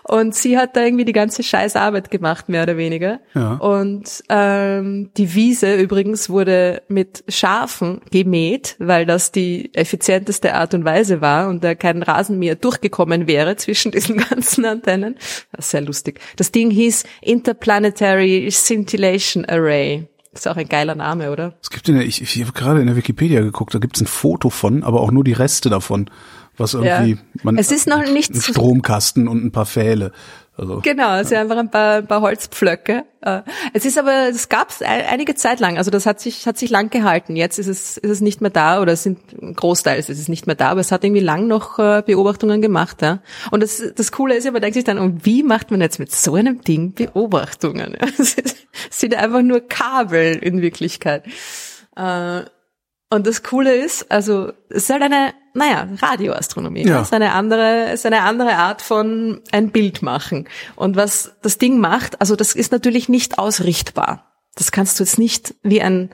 Und 0.04 0.34
sie 0.34 0.56
hat 0.56 0.76
da 0.76 0.84
irgendwie 0.84 1.04
die 1.04 1.12
ganze 1.12 1.42
scheiß 1.42 1.74
Arbeit 1.74 2.10
gemacht, 2.10 2.48
mehr 2.48 2.62
oder 2.62 2.76
weniger. 2.76 3.20
Ja. 3.34 3.54
Und 3.54 4.22
ähm, 4.28 5.10
die 5.16 5.34
Wiese 5.34 5.74
übrigens 5.74 6.30
wurde 6.30 6.82
mit 6.88 7.24
Schafen 7.28 8.00
gemäht, 8.12 8.76
weil 8.78 9.06
das 9.06 9.32
die 9.32 9.74
effizienteste 9.74 10.54
Art 10.54 10.74
und 10.74 10.84
Weise 10.84 11.20
war 11.20 11.48
und 11.48 11.64
da 11.64 11.74
kein 11.74 12.02
Rasenmäher 12.02 12.54
durchgekommen 12.54 13.26
wäre 13.26 13.56
zwischen 13.56 13.90
diesen 13.92 14.18
ganzen 14.18 14.64
Antennen. 14.64 15.16
Das 15.52 15.66
ist 15.66 15.70
sehr 15.72 15.82
lustig. 15.82 16.20
Das 16.36 16.52
Ding 16.52 16.70
hieß 16.70 17.04
Interplanetary 17.20 18.48
Scintillation 18.50 19.44
Array. 19.46 20.06
Ist 20.32 20.48
auch 20.48 20.56
ein 20.56 20.68
geiler 20.68 20.94
Name, 20.94 21.30
oder? 21.30 21.54
Es 21.62 21.70
gibt 21.70 21.88
in 21.88 21.96
der, 21.96 22.04
ich, 22.04 22.22
ich 22.22 22.40
habe 22.40 22.52
gerade 22.52 22.80
in 22.80 22.86
der 22.86 22.96
Wikipedia 22.96 23.40
geguckt, 23.40 23.74
da 23.74 23.78
gibt 23.78 23.96
es 23.96 24.02
ein 24.02 24.06
Foto 24.06 24.50
von, 24.50 24.84
aber 24.84 25.00
auch 25.00 25.10
nur 25.10 25.24
die 25.24 25.32
Reste 25.32 25.70
davon 25.70 26.10
was 26.60 26.74
irgendwie 26.74 27.12
ja. 27.12 27.16
man 27.42 27.58
es 27.58 27.72
ist 27.72 27.88
noch 27.88 28.04
nicht 28.04 28.32
ein 28.32 28.40
Stromkasten 28.40 29.26
und 29.26 29.44
ein 29.44 29.50
paar 29.50 29.66
Pfähle. 29.66 30.12
Also, 30.60 30.80
genau, 30.82 31.16
es 31.16 31.30
sind 31.30 31.38
einfach 31.38 31.56
ein 31.56 31.70
paar, 31.70 31.96
ein 31.96 32.06
paar 32.06 32.20
Holzpflöcke. 32.20 33.04
Äh, 33.22 33.40
es 33.72 33.86
ist 33.86 33.98
aber, 33.98 34.28
es 34.28 34.50
gab 34.50 34.68
es 34.68 34.82
einige 34.82 35.34
Zeit 35.34 35.58
lang, 35.58 35.78
also 35.78 35.90
das 35.90 36.04
hat 36.04 36.20
sich, 36.20 36.46
hat 36.46 36.58
sich 36.58 36.68
lang 36.68 36.90
gehalten. 36.90 37.34
Jetzt 37.34 37.58
ist 37.58 37.66
es, 37.66 37.96
ist 37.96 38.10
es 38.10 38.20
nicht 38.20 38.42
mehr 38.42 38.50
da 38.50 38.82
oder 38.82 38.92
es 38.92 39.02
sind 39.02 39.18
großteils 39.56 40.10
ist 40.10 40.18
es 40.18 40.28
nicht 40.28 40.46
mehr 40.46 40.56
da, 40.56 40.68
aber 40.68 40.80
es 40.80 40.92
hat 40.92 41.02
irgendwie 41.02 41.22
lang 41.22 41.46
noch 41.46 41.78
äh, 41.78 42.02
Beobachtungen 42.04 42.60
gemacht. 42.60 43.00
Ja. 43.00 43.22
Und 43.50 43.62
das, 43.62 43.82
das 43.96 44.12
Coole 44.12 44.36
ist 44.36 44.44
ja, 44.44 44.50
man 44.50 44.60
denkt 44.60 44.74
sich 44.74 44.84
dann, 44.84 44.98
und 44.98 45.24
wie 45.24 45.42
macht 45.42 45.70
man 45.70 45.80
jetzt 45.80 45.98
mit 45.98 46.12
so 46.12 46.34
einem 46.34 46.60
Ding 46.60 46.92
Beobachtungen? 46.94 47.96
Es 48.90 49.00
sind 49.00 49.14
einfach 49.14 49.42
nur 49.42 49.60
Kabel 49.60 50.36
in 50.36 50.62
Wirklichkeit. 50.62 51.24
Und 53.12 53.26
das 53.26 53.42
Coole 53.42 53.74
ist, 53.74 54.10
also 54.10 54.52
es 54.68 54.84
ist 54.84 54.90
halt 54.90 55.02
eine, 55.02 55.34
naja, 55.52 55.88
Radioastronomie. 56.00 56.86
Ja. 56.86 57.00
Es 57.00 57.08
ist 57.08 57.12
eine 57.12 57.32
andere, 57.32 57.86
es 57.86 58.00
ist 58.00 58.06
eine 58.06 58.22
andere 58.22 58.54
Art 58.54 58.82
von 58.82 59.40
ein 59.50 59.70
Bild 59.70 60.00
machen. 60.00 60.48
Und 60.76 60.94
was 60.94 61.32
das 61.42 61.58
Ding 61.58 61.80
macht, 61.80 62.20
also 62.20 62.36
das 62.36 62.54
ist 62.54 62.70
natürlich 62.70 63.08
nicht 63.08 63.38
ausrichtbar. 63.38 64.30
Das 64.54 64.70
kannst 64.70 65.00
du 65.00 65.04
jetzt 65.04 65.18
nicht 65.18 65.56
wie 65.64 65.82
ein 65.82 66.10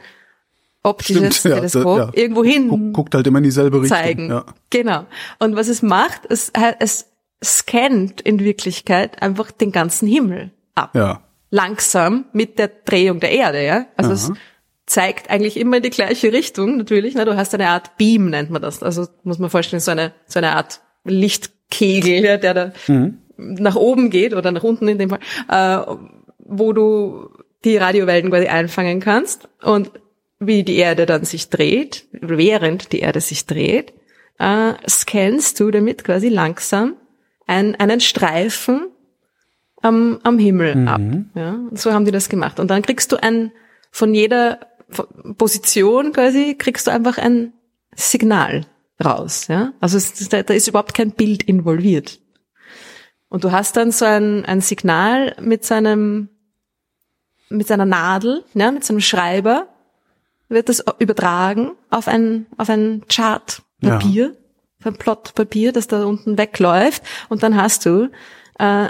optisches 0.82 1.36
Stimmt, 1.36 1.56
Teleskop 1.56 1.98
ja, 1.98 2.04
ja. 2.04 2.10
irgendwo 2.14 2.44
hin 2.44 2.92
guckt 2.92 3.14
halt 3.14 3.26
immer 3.26 3.38
in 3.38 3.44
dieselbe 3.44 3.82
Richtung. 3.82 3.98
Zeigen. 3.98 4.30
Ja. 4.30 4.46
Genau. 4.70 5.04
Und 5.38 5.54
was 5.54 5.68
es 5.68 5.82
macht, 5.82 6.22
es, 6.30 6.52
es 6.78 7.06
scannt 7.44 8.22
in 8.22 8.40
Wirklichkeit 8.40 9.20
einfach 9.20 9.50
den 9.50 9.72
ganzen 9.72 10.08
Himmel 10.08 10.52
ab. 10.74 10.94
Ja. 10.94 11.22
Langsam 11.50 12.24
mit 12.32 12.58
der 12.58 12.68
Drehung 12.68 13.20
der 13.20 13.32
Erde, 13.32 13.64
ja. 13.64 13.86
Also 13.96 14.10
Aha. 14.10 14.14
es 14.14 14.32
zeigt 14.86 15.30
eigentlich 15.30 15.56
immer 15.56 15.78
in 15.78 15.82
die 15.82 15.90
gleiche 15.90 16.32
Richtung, 16.32 16.76
natürlich. 16.76 17.14
Ne? 17.14 17.24
Du 17.24 17.36
hast 17.36 17.52
eine 17.54 17.68
Art 17.68 17.96
Beam, 17.96 18.30
nennt 18.30 18.50
man 18.50 18.62
das. 18.62 18.82
Also 18.82 19.06
muss 19.24 19.38
man 19.38 19.50
vorstellen, 19.50 19.80
so 19.80 19.90
eine, 19.90 20.12
so 20.26 20.38
eine 20.38 20.52
Art 20.52 20.80
Lichtkegel, 21.04 22.24
ja, 22.24 22.36
der 22.36 22.54
da 22.54 22.72
mhm. 22.86 23.18
nach 23.36 23.76
oben 23.76 24.10
geht 24.10 24.32
oder 24.32 24.52
nach 24.52 24.62
unten 24.62 24.86
in 24.88 24.98
dem 24.98 25.10
Fall, 25.10 25.18
äh, 25.48 25.96
wo 26.38 26.72
du 26.72 27.30
die 27.64 27.76
Radiowellen 27.76 28.30
quasi 28.30 28.46
einfangen 28.46 29.00
kannst. 29.00 29.48
Und 29.62 29.90
wie 30.38 30.62
die 30.62 30.76
Erde 30.76 31.06
dann 31.06 31.24
sich 31.24 31.48
dreht, 31.48 32.06
während 32.12 32.92
die 32.92 33.00
Erde 33.00 33.20
sich 33.20 33.46
dreht, 33.46 33.92
äh, 34.38 34.74
scannst 34.88 35.58
du 35.58 35.70
damit 35.70 36.04
quasi 36.04 36.28
langsam 36.28 36.94
ein, 37.46 37.74
einen 37.74 38.00
Streifen 38.00 38.88
am, 39.82 40.20
am 40.22 40.38
Himmel 40.38 40.76
mhm. 40.76 40.88
ab. 40.88 41.00
Ja? 41.34 41.54
Und 41.70 41.78
so 41.78 41.92
haben 41.92 42.04
die 42.04 42.12
das 42.12 42.28
gemacht. 42.28 42.60
Und 42.60 42.70
dann 42.70 42.82
kriegst 42.82 43.10
du 43.10 43.20
ein, 43.20 43.50
von 43.90 44.14
jeder 44.14 44.60
Position 45.36 46.12
quasi 46.12 46.54
kriegst 46.56 46.86
du 46.86 46.90
einfach 46.90 47.18
ein 47.18 47.52
Signal 47.94 48.66
raus, 49.04 49.48
ja. 49.48 49.72
Also 49.80 49.96
es, 49.96 50.28
da, 50.28 50.42
da 50.42 50.54
ist 50.54 50.68
überhaupt 50.68 50.94
kein 50.94 51.10
Bild 51.10 51.42
involviert. 51.42 52.20
Und 53.28 53.44
du 53.44 53.52
hast 53.52 53.76
dann 53.76 53.90
so 53.90 54.04
ein, 54.04 54.44
ein 54.44 54.60
Signal 54.60 55.36
mit 55.40 55.64
seinem, 55.64 56.28
mit 57.48 57.66
seiner 57.66 57.84
Nadel, 57.84 58.44
ja, 58.54 58.70
mit 58.70 58.84
seinem 58.84 59.00
Schreiber, 59.00 59.68
wird 60.48 60.68
das 60.68 60.84
übertragen 60.98 61.72
auf 61.90 62.06
ein, 62.06 62.46
auf 62.56 62.70
ein 62.70 63.02
Chartpapier, 63.08 64.26
ja. 64.26 64.32
auf 64.80 64.86
ein 64.86 64.96
Plotpapier, 64.96 65.72
das 65.72 65.88
da 65.88 66.04
unten 66.04 66.38
wegläuft. 66.38 67.02
Und 67.28 67.42
dann 67.42 67.56
hast 67.60 67.84
du 67.84 68.10
äh, 68.58 68.88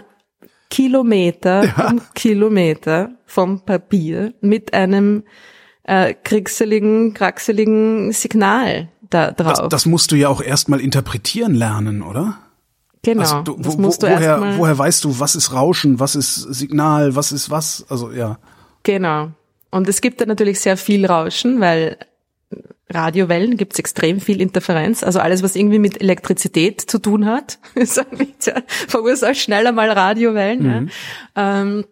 Kilometer 0.69 1.65
ja. 1.65 1.89
um 1.91 2.03
Kilometer 2.15 3.13
vom 3.25 3.65
Papier 3.65 4.35
mit 4.41 4.75
einem 4.75 5.25
äh, 5.87 6.15
kriegsseligen, 6.15 7.15
kraxeligen 7.15 8.13
Signal 8.13 8.89
da 9.09 9.31
drauf. 9.31 9.59
Das, 9.59 9.69
das 9.69 9.87
musst 9.87 10.13
du 10.13 10.17
ja 10.17 10.29
auch 10.29 10.43
erstmal 10.43 10.81
interpretieren 10.81 11.55
lernen, 11.55 12.03
oder? 12.03 12.39
Genau. 13.03 13.21
Also 13.21 13.43
du, 13.43 13.57
wo, 13.59 13.71
du 13.71 14.03
woher, 14.03 14.59
woher 14.59 14.77
weißt 14.77 15.05
du, 15.05 15.21
was 15.21 15.37
ist 15.37 15.53
Rauschen, 15.53 16.01
was 16.01 16.17
ist 16.17 16.35
Signal, 16.35 17.15
was 17.15 17.31
ist 17.31 17.51
was? 17.51 17.87
Also 17.89 18.11
ja. 18.11 18.39
Genau. 18.83 19.31
Und 19.71 19.89
es 19.89 20.01
gibt 20.01 20.21
da 20.21 20.27
natürlich 20.27 20.59
sehr 20.61 20.77
viel 20.77 21.07
Rauschen, 21.07 21.61
weil 21.61 21.99
Radiowellen 22.91 23.57
gibt 23.57 23.75
es 23.75 23.79
extrem 23.79 24.21
viel 24.21 24.41
Interferenz. 24.41 25.05
Also 25.05 25.21
alles, 25.21 25.43
was 25.43 25.55
irgendwie 25.55 25.79
mit 25.79 26.01
Elektrizität 26.01 26.81
zu 26.81 26.99
tun 26.99 27.27
hat, 27.27 27.59
verursacht 28.89 29.37
schneller 29.37 29.73
mal 29.73 29.91
Radiowellen. 29.91 30.63
Mhm. 30.63 30.91
Ja. 31.37 31.61
Ähm, 31.61 31.85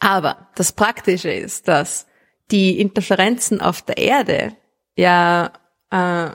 aber 0.00 0.48
das 0.56 0.72
Praktische 0.72 1.30
ist, 1.30 1.68
dass 1.68 2.06
die 2.50 2.80
Interferenzen 2.80 3.60
auf 3.60 3.82
der 3.82 3.98
Erde 3.98 4.54
ja 4.96 5.52
äh, 5.90 6.30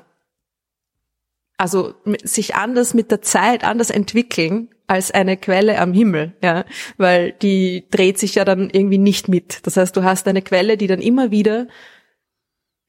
also 1.58 1.95
sich 2.24 2.55
anders 2.55 2.93
mit 2.93 3.12
der 3.12 3.22
Zeit 3.22 3.64
anders 3.64 3.89
entwickeln 3.89 4.70
als 4.86 5.12
eine 5.12 5.36
Quelle 5.36 5.80
am 5.80 5.91
Himmel, 5.91 6.34
ja, 6.41 6.64
weil 6.97 7.34
die 7.34 7.88
dreht 7.91 8.18
sich 8.20 8.36
ja 8.36 8.45
dann 8.45 8.70
irgendwie 8.70 8.99
nicht 8.99 9.28
mit. 9.28 9.66
Das 9.66 9.76
heißt, 9.76 9.97
du 9.97 10.03
hast 10.03 10.28
eine 10.28 10.41
Quelle, 10.41 10.78
die 10.78 10.88
dann 10.88 11.01
immer 11.01 11.32
wieder 11.32 11.68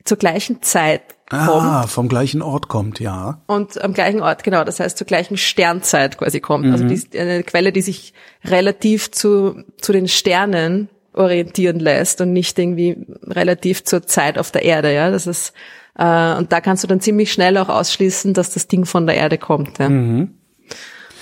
zur 0.05 0.16
gleichen 0.16 0.62
Zeit 0.62 1.03
kommt. 1.29 1.43
Ah, 1.43 1.87
vom 1.87 2.09
gleichen 2.09 2.41
Ort 2.41 2.69
kommt, 2.69 3.01
ja. 3.01 3.43
Und 3.47 3.83
am 3.83 3.95
gleichen 3.95 4.23
Ort, 4.23 4.45
genau. 4.45 4.64
Das 4.64 4.81
heißt, 4.81 4.97
zur 4.97 5.07
gleichen 5.07 5.37
Sternzeit 5.37 6.19
quasi 6.19 6.41
kommt. 6.41 6.66
Also 6.66 6.85
mhm. 6.85 6.91
Also 6.91 7.07
die, 7.09 7.19
eine 7.19 7.43
Quelle, 7.43 7.73
die 7.73 7.83
sich 7.83 8.14
relativ 8.45 9.11
zu, 9.11 9.64
zu 9.81 9.93
den 9.93 10.09
Sternen 10.09 10.89
orientieren 11.12 11.78
lässt 11.78 12.20
und 12.20 12.32
nicht 12.32 12.59
irgendwie 12.59 13.06
relativ 13.24 13.84
zur 13.84 14.06
Zeit 14.06 14.38
auf 14.38 14.50
der 14.50 14.62
Erde, 14.62 14.92
ja. 14.94 15.11
Das 15.11 15.26
ist, 15.26 15.52
äh, 15.96 16.36
und 16.36 16.52
da 16.52 16.61
kannst 16.61 16.84
du 16.84 16.88
dann 16.88 17.00
ziemlich 17.00 17.32
schnell 17.32 17.56
auch 17.59 17.68
ausschließen, 17.68 18.34
dass 18.34 18.50
das 18.50 18.68
Ding 18.68 18.84
von 18.84 19.06
der 19.06 19.16
Erde 19.16 19.38
kommt, 19.38 19.78
ja. 19.78 19.88
Mhm. 19.88 20.34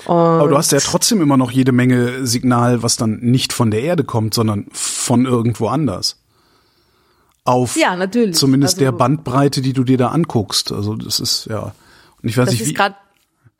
Aber 0.06 0.46
du 0.46 0.56
hast 0.56 0.70
ja 0.70 0.78
trotzdem 0.78 1.20
immer 1.20 1.36
noch 1.36 1.50
jede 1.50 1.72
Menge 1.72 2.24
Signal, 2.24 2.84
was 2.84 2.96
dann 2.96 3.18
nicht 3.22 3.52
von 3.52 3.72
der 3.72 3.82
Erde 3.82 4.04
kommt, 4.04 4.34
sondern 4.34 4.66
von 4.70 5.26
irgendwo 5.26 5.66
anders 5.66 6.20
auf 7.46 7.76
ja, 7.76 7.96
natürlich. 7.96 8.36
zumindest 8.36 8.74
also, 8.74 8.84
der 8.84 8.92
Bandbreite, 8.92 9.62
die 9.62 9.72
du 9.72 9.84
dir 9.84 9.96
da 9.96 10.08
anguckst. 10.08 10.72
Also 10.72 10.96
das 10.96 11.20
ist 11.20 11.46
ja. 11.46 11.72
Und 12.22 12.28
ich 12.28 12.36
weiß 12.36 12.50
nicht, 12.50 12.66
wie. 12.66 12.74
Gerade 12.74 12.96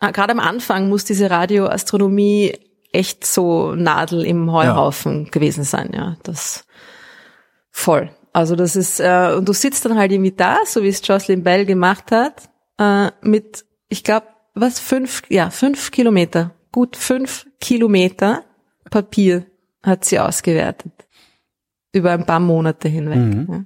ah, 0.01 0.11
gerade 0.11 0.33
am 0.33 0.41
Anfang 0.41 0.89
muss 0.89 1.05
diese 1.05 1.31
Radioastronomie 1.31 2.59
echt 2.97 3.27
so 3.27 3.75
Nadel 3.75 4.25
im 4.25 4.51
Heuhaufen 4.51 5.25
ja. 5.25 5.31
gewesen 5.31 5.65
sein, 5.65 5.91
ja. 5.95 6.17
Das 6.23 6.65
voll. 7.71 8.11
Also 8.33 8.57
das 8.57 8.77
ist, 8.77 9.01
äh, 9.01 9.35
und 9.37 9.49
du 9.49 9.53
sitzt 9.53 9.85
dann 9.85 9.97
halt 9.97 10.13
irgendwie 10.13 10.33
da, 10.33 10.59
so 10.67 10.83
wie 10.83 10.89
es 10.89 11.07
Jocelyn 11.07 11.43
Bell 11.43 11.65
gemacht 11.65 12.11
hat, 12.11 12.51
äh, 12.79 13.11
mit, 13.23 13.65
ich 13.89 14.05
glaube, 14.05 14.27
was, 14.55 14.81
fünf, 14.81 15.23
ja, 15.29 15.51
fünf 15.51 15.91
Kilometer, 15.91 16.53
gut 16.73 16.97
fünf 16.97 17.47
Kilometer 17.61 18.45
Papier 18.91 19.47
hat 19.83 20.05
sie 20.05 20.19
ausgewertet. 20.19 20.93
Über 21.93 22.13
ein 22.13 22.27
paar 22.27 22.41
Monate 22.41 22.89
hinweg. 22.89 23.19
Mhm. 23.19 23.47
Ja. 23.51 23.65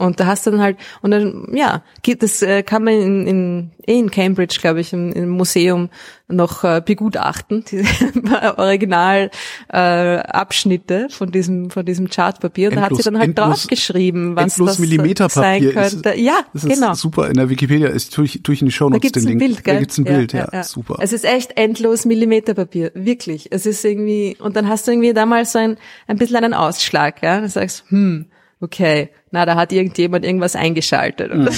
Und 0.00 0.20
da 0.20 0.26
hast 0.26 0.46
du 0.46 0.52
dann 0.52 0.60
halt, 0.60 0.76
und 1.02 1.10
dann, 1.10 1.48
ja, 1.52 1.82
das 2.20 2.40
äh, 2.42 2.62
kann 2.62 2.84
man 2.84 2.94
in, 2.94 3.26
in, 3.26 3.70
eh 3.84 3.98
in 3.98 4.12
Cambridge, 4.12 4.58
glaube 4.60 4.78
ich, 4.78 4.92
im, 4.92 5.12
im, 5.12 5.28
Museum 5.28 5.90
noch 6.28 6.62
äh, 6.62 6.80
begutachten, 6.84 7.64
die 7.64 7.84
Original 8.56 9.28
äh, 9.68 11.08
von 11.10 11.32
diesem, 11.32 11.70
von 11.70 11.84
diesem 11.84 12.08
Chartpapier. 12.08 12.68
Und 12.68 12.76
da 12.76 12.82
hat 12.82 12.94
sie 12.94 13.02
dann 13.02 13.18
halt 13.18 13.30
endlos, 13.30 13.62
draufgeschrieben, 13.62 14.36
was 14.36 14.54
das 14.54 15.34
sein 15.34 15.68
könnte. 15.72 16.10
Ist, 16.10 16.18
ja, 16.18 16.38
das 16.52 16.64
genau. 16.64 16.94
super. 16.94 17.28
In 17.28 17.34
der 17.34 17.50
Wikipedia 17.50 17.88
ist 17.88 18.16
durch, 18.16 18.38
durch 18.44 18.60
in 18.62 18.66
die 18.66 18.72
Show 18.72 18.88
Notes 18.88 19.10
den 19.10 19.24
Link. 19.24 19.40
Bild, 19.40 19.64
gell? 19.64 19.74
Da 19.74 19.80
gibt's 19.80 19.98
ein 19.98 20.04
Bild, 20.04 20.32
ja, 20.32 20.40
ja, 20.40 20.48
ja, 20.52 20.62
super. 20.62 20.98
Es 21.00 21.12
ist 21.12 21.24
echt 21.24 21.56
endlos 21.56 22.04
Millimeterpapier, 22.04 22.92
wirklich. 22.94 23.48
Es 23.50 23.66
ist 23.66 23.84
irgendwie, 23.84 24.36
und 24.38 24.54
dann 24.54 24.68
hast 24.68 24.86
du 24.86 24.92
irgendwie 24.92 25.12
damals 25.12 25.50
so 25.50 25.58
ein, 25.58 25.76
ein 26.06 26.18
bisschen 26.18 26.36
einen 26.36 26.54
Ausschlag, 26.54 27.20
ja. 27.20 27.40
Du 27.40 27.48
sagst, 27.48 27.82
hm, 27.88 28.26
okay, 28.60 29.10
na, 29.30 29.46
da 29.46 29.54
hat 29.54 29.72
irgendjemand 29.72 30.24
irgendwas 30.24 30.56
eingeschaltet. 30.56 31.32
Mhm. 31.32 31.48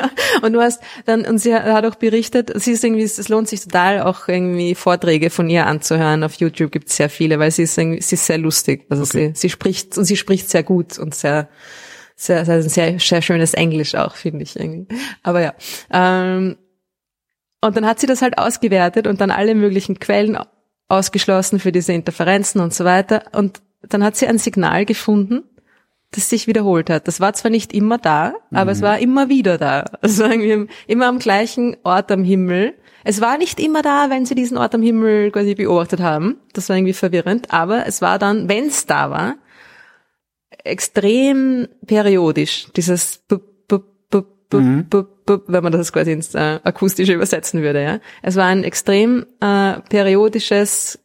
und 0.42 0.52
du 0.52 0.60
hast 0.60 0.82
dann, 1.04 1.24
und 1.24 1.38
sie 1.38 1.54
hat 1.54 1.84
auch 1.84 1.94
berichtet, 1.94 2.50
sie 2.60 2.72
ist 2.72 2.84
irgendwie, 2.84 3.04
es 3.04 3.28
lohnt 3.28 3.48
sich 3.48 3.60
total 3.60 4.02
auch 4.02 4.28
irgendwie 4.28 4.74
Vorträge 4.74 5.30
von 5.30 5.48
ihr 5.48 5.66
anzuhören. 5.66 6.24
Auf 6.24 6.34
YouTube 6.34 6.72
gibt 6.72 6.88
es 6.88 6.96
sehr 6.96 7.10
viele, 7.10 7.38
weil 7.38 7.50
sie 7.50 7.62
ist, 7.62 7.78
irgendwie, 7.78 8.02
sie 8.02 8.16
ist 8.16 8.26
sehr 8.26 8.38
lustig. 8.38 8.86
Also 8.88 9.04
okay. 9.04 9.32
sie, 9.34 9.40
sie 9.40 9.50
spricht, 9.50 9.96
und 9.96 10.04
sie 10.04 10.16
spricht 10.16 10.50
sehr 10.50 10.62
gut 10.62 10.98
und 10.98 11.14
sehr, 11.14 11.48
sehr, 12.16 12.44
sehr, 12.44 12.62
sehr, 12.62 12.98
sehr 12.98 13.22
schönes 13.22 13.54
Englisch 13.54 13.94
auch, 13.94 14.16
finde 14.16 14.42
ich 14.42 14.58
irgendwie. 14.58 14.94
Aber 15.22 15.40
ja. 15.40 15.54
Ähm, 15.92 16.56
und 17.60 17.76
dann 17.76 17.86
hat 17.86 18.00
sie 18.00 18.06
das 18.06 18.22
halt 18.22 18.38
ausgewertet 18.38 19.06
und 19.06 19.20
dann 19.20 19.30
alle 19.30 19.54
möglichen 19.54 19.98
Quellen 19.98 20.38
ausgeschlossen 20.88 21.60
für 21.60 21.72
diese 21.72 21.92
Interferenzen 21.92 22.60
und 22.60 22.72
so 22.72 22.84
weiter. 22.84 23.24
Und 23.32 23.60
dann 23.82 24.02
hat 24.02 24.16
sie 24.16 24.26
ein 24.26 24.38
Signal 24.38 24.84
gefunden, 24.84 25.44
das 26.12 26.30
sich 26.30 26.46
wiederholt 26.46 26.88
hat. 26.88 27.06
Das 27.06 27.20
war 27.20 27.34
zwar 27.34 27.50
nicht 27.50 27.72
immer 27.72 27.98
da, 27.98 28.34
aber 28.50 28.66
mhm. 28.66 28.70
es 28.70 28.82
war 28.82 28.98
immer 28.98 29.28
wieder 29.28 29.58
da. 29.58 29.84
Also 30.00 30.24
irgendwie 30.24 30.72
immer 30.86 31.06
am 31.06 31.18
gleichen 31.18 31.76
Ort 31.82 32.10
am 32.10 32.24
Himmel. 32.24 32.74
Es 33.04 33.20
war 33.20 33.38
nicht 33.38 33.60
immer 33.60 33.82
da, 33.82 34.08
wenn 34.10 34.26
sie 34.26 34.34
diesen 34.34 34.56
Ort 34.56 34.74
am 34.74 34.82
Himmel 34.82 35.30
quasi 35.30 35.54
beobachtet 35.54 36.00
haben. 36.00 36.38
Das 36.52 36.68
war 36.68 36.76
irgendwie 36.76 36.94
verwirrend, 36.94 37.52
aber 37.52 37.86
es 37.86 38.00
war 38.00 38.18
dann, 38.18 38.48
wenn 38.48 38.66
es 38.66 38.86
da 38.86 39.10
war, 39.10 39.36
extrem 40.64 41.68
periodisch. 41.86 42.68
Dieses 42.74 43.18
b 43.28 43.36
-b 43.36 43.82
-b 44.10 44.24
-b 44.50 44.58
mhm. 44.58 44.86
-b 44.90 45.06
-b 45.26 45.42
wenn 45.46 45.62
man 45.62 45.72
das 45.72 45.92
quasi 45.92 46.12
ins 46.12 46.34
äh, 46.34 46.58
akustische 46.64 47.12
übersetzen 47.12 47.60
würde. 47.60 47.82
Ja, 47.82 48.00
es 48.22 48.36
war 48.36 48.46
ein 48.46 48.64
extrem 48.64 49.26
äh, 49.40 49.80
periodisches, 49.90 50.98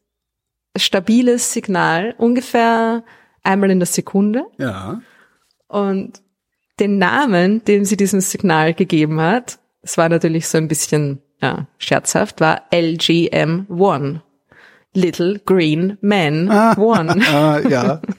stabiles 0.78 1.52
Signal, 1.52 2.16
ungefähr 2.18 3.04
einmal 3.44 3.72
in 3.72 3.80
der 3.80 3.88
Sekunde. 3.88 4.46
Ja. 4.58 5.02
Und 5.68 6.22
den 6.80 6.98
Namen, 6.98 7.64
den 7.66 7.86
sie 7.86 7.98
diesem 7.98 8.22
Signal 8.22 8.74
gegeben 8.74 9.22
hat, 9.22 9.60
es 9.82 9.98
war 9.98 10.10
natürlich 10.10 10.48
so 10.48 10.58
ein 10.58 10.68
bisschen 10.68 11.22
ja, 11.42 11.68
scherzhaft, 11.78 12.42
war 12.42 12.62
LGM1. 12.72 14.22
Little 14.96 15.40
Green 15.40 15.98
Man 16.02 16.52
ah, 16.52 16.78
One. 16.78 17.20
Ah, 17.32 17.60
ja. 17.68 18.02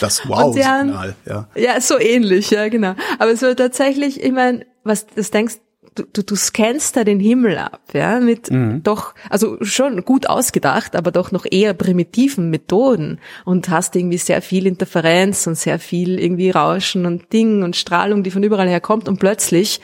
Das 0.00 0.28
Wow-Signal, 0.28 1.14
ja. 1.24 1.48
Ja, 1.54 1.80
so 1.80 1.98
ähnlich, 1.98 2.50
ja, 2.50 2.68
genau. 2.68 2.94
Aber 3.18 3.30
es 3.30 3.40
war 3.40 3.54
tatsächlich, 3.56 4.22
ich 4.22 4.32
meine, 4.32 4.66
was 4.84 5.06
das 5.06 5.30
denkst, 5.30 5.56
du, 5.94 6.04
du, 6.04 6.22
du 6.22 6.36
scannst 6.36 6.96
da 6.96 7.04
den 7.04 7.20
Himmel 7.20 7.58
ab, 7.58 7.82
ja, 7.92 8.20
mit 8.20 8.50
mhm. 8.50 8.82
doch, 8.82 9.14
also 9.30 9.58
schon 9.62 10.04
gut 10.04 10.28
ausgedacht, 10.28 10.96
aber 10.96 11.10
doch 11.10 11.32
noch 11.32 11.46
eher 11.50 11.74
primitiven 11.74 12.50
Methoden 12.50 13.20
und 13.44 13.68
hast 13.68 13.96
irgendwie 13.96 14.18
sehr 14.18 14.42
viel 14.42 14.66
Interferenz 14.66 15.46
und 15.46 15.56
sehr 15.56 15.78
viel 15.78 16.18
irgendwie 16.18 16.50
Rauschen 16.50 17.06
und 17.06 17.32
Ding 17.32 17.62
und 17.62 17.76
Strahlung, 17.76 18.22
die 18.22 18.30
von 18.30 18.42
überall 18.42 18.68
her 18.68 18.80
kommt 18.80 19.08
und 19.08 19.18
plötzlich, 19.18 19.80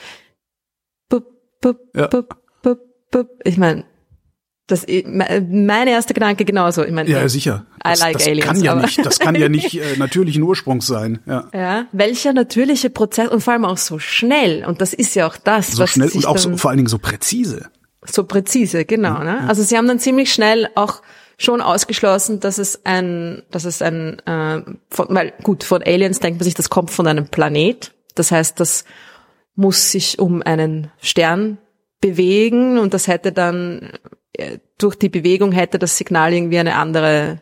bup, 1.09 1.25
bup, 1.61 1.79
ja. 1.95 2.07
bup, 2.07 2.37
ich 3.43 3.57
meine, 3.57 3.85
das, 4.69 4.85
mein 5.05 5.87
erster 5.87 6.13
Gedanke 6.13 6.45
genauso. 6.45 6.83
Ich 6.83 6.91
meine, 6.91 7.09
ja, 7.09 7.27
sicher. 7.27 7.65
Das, 7.83 7.99
I 7.99 8.03
like 8.03 8.17
das 8.17 8.27
aliens, 8.27 8.45
kann 8.45 8.61
ja 8.61 8.75
nicht, 8.75 9.05
das 9.05 9.19
kann 9.19 9.35
ja 9.35 9.49
nicht 9.49 9.73
äh, 9.73 9.95
natürlichen 9.97 10.43
Ursprungs 10.43 10.85
sein. 10.85 11.19
Ja. 11.25 11.49
ja. 11.53 11.85
Welcher 11.91 12.33
natürliche 12.33 12.91
Prozess 12.91 13.29
und 13.29 13.41
vor 13.41 13.53
allem 13.53 13.65
auch 13.65 13.77
so 13.77 13.97
schnell. 13.97 14.63
Und 14.65 14.79
das 14.79 14.93
ist 14.93 15.15
ja 15.15 15.27
auch 15.27 15.37
das, 15.37 15.71
so 15.71 15.83
was 15.83 15.89
schnell 15.89 16.11
und 16.11 16.25
auch 16.27 16.37
so, 16.37 16.55
vor 16.55 16.69
allen 16.69 16.77
Dingen 16.77 16.87
so 16.87 16.99
präzise. 16.99 17.69
So 18.05 18.25
präzise, 18.25 18.85
genau. 18.85 19.15
Ja, 19.15 19.23
ne? 19.23 19.49
Also 19.49 19.63
sie 19.63 19.75
haben 19.75 19.87
dann 19.87 19.99
ziemlich 19.99 20.31
schnell 20.31 20.69
auch 20.75 21.01
schon 21.37 21.61
ausgeschlossen, 21.61 22.39
dass 22.39 22.59
es 22.59 22.85
ein, 22.85 23.41
dass 23.49 23.65
es 23.65 23.81
ein, 23.81 24.19
äh, 24.19 24.61
von, 24.89 25.07
weil 25.09 25.33
gut 25.41 25.63
von 25.63 25.81
Aliens 25.81 26.19
denkt 26.19 26.39
man 26.39 26.43
sich, 26.43 26.53
das 26.53 26.69
kommt 26.69 26.91
von 26.91 27.07
einem 27.07 27.27
Planet. 27.27 27.91
Das 28.13 28.31
heißt, 28.31 28.59
das 28.59 28.85
muss 29.55 29.91
sich 29.91 30.19
um 30.19 30.43
einen 30.43 30.91
Stern 31.01 31.57
bewegen 32.01 32.77
und 32.77 32.93
das 32.93 33.07
hätte 33.07 33.31
dann 33.31 33.91
durch 34.77 34.95
die 34.95 35.09
Bewegung 35.09 35.51
hätte 35.51 35.79
das 35.79 35.97
Signal 35.97 36.33
irgendwie 36.33 36.59
eine 36.59 36.75
andere, 36.75 37.41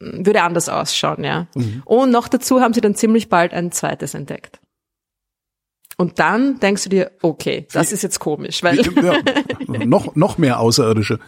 würde 0.00 0.42
anders 0.42 0.68
ausschauen, 0.68 1.24
ja. 1.24 1.46
Mhm. 1.54 1.82
Und 1.84 2.10
noch 2.10 2.28
dazu 2.28 2.60
haben 2.60 2.74
sie 2.74 2.80
dann 2.80 2.94
ziemlich 2.94 3.28
bald 3.28 3.52
ein 3.52 3.72
zweites 3.72 4.14
entdeckt. 4.14 4.60
Und 5.96 6.18
dann 6.18 6.58
denkst 6.58 6.84
du 6.84 6.88
dir, 6.88 7.10
okay, 7.22 7.66
das 7.72 7.92
ist 7.92 8.02
jetzt 8.02 8.18
komisch, 8.18 8.62
weil 8.62 8.80
ja, 8.80 9.22
noch 9.84 10.16
noch 10.16 10.38
mehr 10.38 10.58
Außerirdische. 10.58 11.18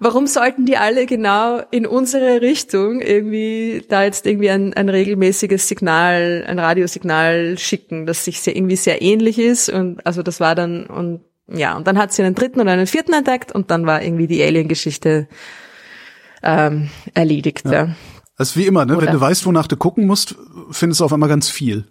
Warum 0.00 0.28
sollten 0.28 0.64
die 0.64 0.76
alle 0.76 1.06
genau 1.06 1.60
in 1.72 1.84
unsere 1.84 2.40
Richtung 2.40 3.00
irgendwie 3.00 3.84
da 3.88 4.04
jetzt 4.04 4.26
irgendwie 4.26 4.50
ein, 4.50 4.72
ein 4.74 4.88
regelmäßiges 4.88 5.66
Signal, 5.66 6.44
ein 6.46 6.60
Radiosignal 6.60 7.58
schicken, 7.58 8.06
das 8.06 8.24
sich 8.24 8.40
sehr, 8.40 8.54
irgendwie 8.54 8.76
sehr 8.76 9.02
ähnlich 9.02 9.40
ist 9.40 9.68
und 9.68 10.06
also 10.06 10.22
das 10.22 10.38
war 10.38 10.54
dann 10.54 10.86
und 10.86 11.24
ja, 11.50 11.76
und 11.76 11.86
dann 11.86 11.98
hat 11.98 12.12
sie 12.12 12.22
einen 12.22 12.34
dritten 12.34 12.60
oder 12.60 12.72
einen 12.72 12.86
vierten 12.86 13.12
entdeckt 13.12 13.52
und 13.52 13.70
dann 13.70 13.86
war 13.86 14.02
irgendwie 14.02 14.26
die 14.26 14.42
Alien-Geschichte 14.42 15.28
ähm, 16.42 16.90
erledigt. 17.14 17.64
Ja. 17.64 17.72
ja. 17.72 17.88
Das 18.36 18.50
ist 18.50 18.56
wie 18.56 18.66
immer, 18.66 18.84
ne? 18.84 18.96
Oder? 18.96 19.06
Wenn 19.06 19.14
du 19.14 19.20
weißt, 19.20 19.46
wonach 19.46 19.66
du 19.66 19.76
gucken 19.76 20.06
musst, 20.06 20.36
findest 20.70 21.00
du 21.00 21.04
auf 21.04 21.12
einmal 21.12 21.28
ganz 21.28 21.48
viel. 21.48 21.84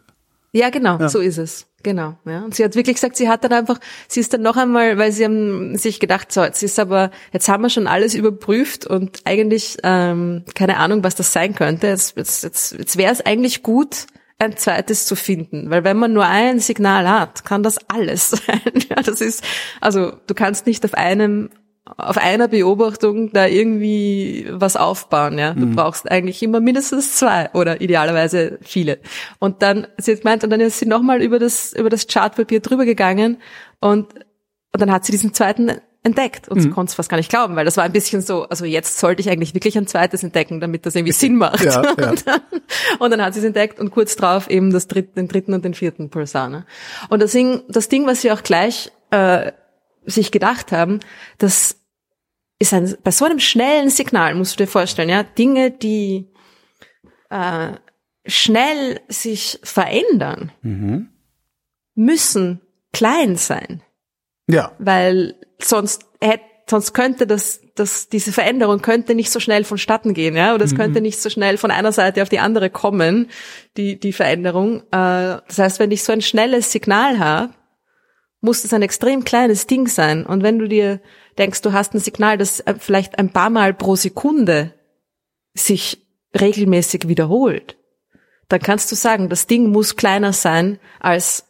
Ja, 0.53 0.69
genau, 0.69 0.97
ja. 0.97 1.09
so 1.09 1.19
ist 1.19 1.37
es. 1.37 1.67
Genau. 1.83 2.17
Ja. 2.25 2.43
Und 2.43 2.55
sie 2.55 2.63
hat 2.63 2.75
wirklich 2.75 2.95
gesagt, 2.95 3.15
sie 3.15 3.29
hat 3.29 3.43
dann 3.43 3.53
einfach, 3.53 3.79
sie 4.07 4.19
ist 4.19 4.33
dann 4.33 4.41
noch 4.41 4.57
einmal, 4.57 4.97
weil 4.97 5.11
sie 5.11 5.25
haben 5.25 5.77
sich 5.77 5.99
gedacht, 5.99 6.31
so, 6.31 6.43
jetzt 6.43 6.63
ist 6.63 6.79
aber, 6.79 7.11
jetzt 7.31 7.47
haben 7.49 7.63
wir 7.63 7.69
schon 7.69 7.87
alles 7.87 8.15
überprüft 8.15 8.85
und 8.85 9.21
eigentlich 9.25 9.77
ähm, 9.83 10.43
keine 10.55 10.77
Ahnung, 10.77 11.03
was 11.03 11.15
das 11.15 11.33
sein 11.33 11.53
könnte. 11.53 11.87
Jetzt, 11.87 12.17
jetzt, 12.17 12.43
jetzt, 12.43 12.73
jetzt 12.73 12.97
wäre 12.97 13.11
es 13.11 13.25
eigentlich 13.25 13.61
gut, 13.61 14.07
ein 14.39 14.55
zweites 14.55 15.05
zu 15.05 15.15
finden. 15.15 15.69
Weil 15.69 15.83
wenn 15.83 15.97
man 15.97 16.13
nur 16.13 16.25
ein 16.25 16.59
Signal 16.59 17.09
hat, 17.09 17.45
kann 17.45 17.63
das 17.63 17.77
alles 17.89 18.29
sein. 18.45 18.61
Ja, 18.89 18.97
das 18.97 19.21
ist, 19.21 19.43
also 19.81 20.13
du 20.27 20.33
kannst 20.33 20.65
nicht 20.65 20.85
auf 20.85 20.93
einem 20.93 21.49
auf 21.95 22.17
einer 22.17 22.49
Beobachtung 22.49 23.31
da 23.31 23.47
irgendwie 23.47 24.45
was 24.49 24.75
aufbauen, 24.75 25.39
ja. 25.39 25.53
Du 25.53 25.67
mhm. 25.67 25.75
brauchst 25.75 26.11
eigentlich 26.11 26.43
immer 26.43 26.59
mindestens 26.59 27.15
zwei 27.15 27.49
oder 27.53 27.79
idealerweise 27.79 28.59
viele. 28.61 28.99
Und 29.39 29.61
dann, 29.61 29.87
sie 29.97 30.11
hat 30.11 30.21
gemeint, 30.21 30.43
und 30.43 30.49
dann 30.49 30.59
ist 30.59 30.79
sie 30.79 30.85
nochmal 30.85 31.21
über 31.21 31.39
das, 31.39 31.71
über 31.71 31.89
das 31.89 32.07
Chartpapier 32.07 32.59
drüber 32.59 32.83
gegangen 32.83 33.37
und, 33.79 34.13
und 34.15 34.81
dann 34.81 34.91
hat 34.91 35.05
sie 35.05 35.13
diesen 35.13 35.33
zweiten 35.33 35.71
entdeckt 36.03 36.47
und 36.47 36.57
mhm. 36.57 36.61
sie 36.61 36.69
konnte 36.69 36.91
es 36.91 36.95
fast 36.95 37.09
gar 37.09 37.17
nicht 37.17 37.29
glauben, 37.29 37.55
weil 37.55 37.65
das 37.65 37.77
war 37.77 37.83
ein 37.83 37.91
bisschen 37.91 38.21
so, 38.21 38.43
also 38.43 38.65
jetzt 38.65 38.99
sollte 38.99 39.21
ich 39.21 39.29
eigentlich 39.29 39.53
wirklich 39.53 39.77
ein 39.77 39.87
zweites 39.87 40.23
entdecken, 40.23 40.59
damit 40.59 40.85
das 40.85 40.95
irgendwie 40.95 41.11
Sinn 41.11 41.35
macht. 41.35 41.63
Ja, 41.63 41.81
ja. 41.99 42.09
Und, 42.09 42.27
dann, 42.27 42.41
und, 42.99 43.11
dann, 43.11 43.21
hat 43.21 43.33
sie 43.33 43.39
es 43.39 43.45
entdeckt 43.45 43.79
und 43.79 43.91
kurz 43.91 44.15
drauf 44.15 44.49
eben 44.49 44.71
das 44.71 44.87
dritte, 44.87 45.15
den 45.15 45.27
dritten 45.27 45.53
und 45.53 45.65
den 45.65 45.73
vierten 45.73 46.09
Pulsar. 46.09 46.49
Ne? 46.49 46.65
Und 47.09 47.21
das 47.21 47.31
Ding, 47.31 47.61
das 47.67 47.89
Ding, 47.89 48.05
was 48.05 48.21
sie 48.21 48.31
auch 48.31 48.43
gleich 48.43 48.91
äh, 49.11 49.51
sich 50.05 50.31
gedacht 50.31 50.71
haben, 50.71 50.99
das 51.37 51.77
ist 52.59 52.73
ein, 52.73 52.95
bei 53.03 53.11
so 53.11 53.25
einem 53.25 53.39
schnellen 53.39 53.89
Signal, 53.89 54.33
musst 54.35 54.53
du 54.53 54.63
dir 54.63 54.69
vorstellen, 54.69 55.09
ja, 55.09 55.23
Dinge, 55.23 55.71
die 55.71 56.31
äh, 57.29 57.73
schnell 58.25 59.01
sich 59.07 59.59
verändern, 59.63 60.51
mhm. 60.61 61.09
müssen 61.95 62.61
klein 62.93 63.35
sein. 63.35 63.81
Ja. 64.49 64.71
Weil 64.79 65.35
sonst 65.59 66.05
hätte 66.21 66.43
sonst 66.69 66.93
könnte 66.93 67.25
das, 67.25 67.61
das, 67.75 68.09
diese 68.09 68.31
Veränderung 68.31 68.81
könnte 68.81 69.15
nicht 69.15 69.31
so 69.31 69.39
schnell 69.39 69.63
vonstatten 69.63 70.13
gehen, 70.13 70.35
ja, 70.35 70.53
oder 70.53 70.65
es 70.65 70.73
mhm. 70.73 70.77
könnte 70.77 71.01
nicht 71.01 71.21
so 71.21 71.29
schnell 71.29 71.57
von 71.57 71.71
einer 71.71 71.91
Seite 71.91 72.21
auf 72.21 72.29
die 72.29 72.39
andere 72.39 72.69
kommen, 72.69 73.29
die, 73.77 73.99
die 73.99 74.13
Veränderung. 74.13 74.81
Äh, 74.91 75.39
das 75.47 75.57
heißt, 75.57 75.79
wenn 75.79 75.91
ich 75.91 76.03
so 76.03 76.11
ein 76.11 76.21
schnelles 76.21 76.71
Signal 76.71 77.19
habe, 77.19 77.53
muss 78.41 78.63
es 78.63 78.73
ein 78.73 78.81
extrem 78.81 79.23
kleines 79.23 79.65
Ding 79.65 79.87
sein. 79.87 80.25
Und 80.25 80.43
wenn 80.43 80.59
du 80.59 80.67
dir 80.67 81.01
denkst, 81.37 81.61
du 81.61 81.73
hast 81.73 81.93
ein 81.93 81.99
Signal, 81.99 82.37
das 82.37 82.59
äh, 82.61 82.75
vielleicht 82.77 83.17
ein 83.17 83.31
paar 83.31 83.49
Mal 83.49 83.73
pro 83.73 83.95
Sekunde 83.95 84.73
sich 85.53 86.05
regelmäßig 86.39 87.07
wiederholt, 87.07 87.77
dann 88.49 88.61
kannst 88.61 88.91
du 88.91 88.95
sagen, 88.95 89.29
das 89.29 89.47
Ding 89.47 89.69
muss 89.69 89.95
kleiner 89.95 90.33
sein 90.33 90.79
als 90.99 91.46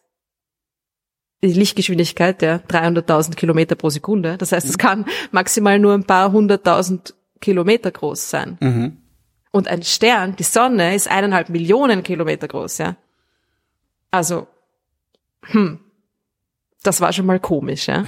die 1.43 1.53
Lichtgeschwindigkeit 1.53 2.41
der 2.41 2.67
300.000 2.67 3.35
Kilometer 3.35 3.75
pro 3.75 3.89
Sekunde. 3.89 4.37
Das 4.37 4.51
heißt, 4.51 4.67
es 4.67 4.77
kann 4.77 5.05
maximal 5.31 5.79
nur 5.79 5.93
ein 5.93 6.03
paar 6.03 6.31
hunderttausend 6.31 7.13
Kilometer 7.39 7.91
groß 7.91 8.29
sein. 8.29 8.57
Mhm. 8.59 8.97
Und 9.51 9.67
ein 9.67 9.83
Stern, 9.83 10.35
die 10.35 10.43
Sonne, 10.43 10.95
ist 10.95 11.09
eineinhalb 11.09 11.49
Millionen 11.49 12.03
Kilometer 12.03 12.47
groß, 12.47 12.79
ja. 12.79 12.97
Also, 14.11 14.47
hm, 15.41 15.79
das 16.83 17.01
war 17.01 17.13
schon 17.13 17.25
mal 17.25 17.39
komisch, 17.39 17.87
ja. 17.87 18.05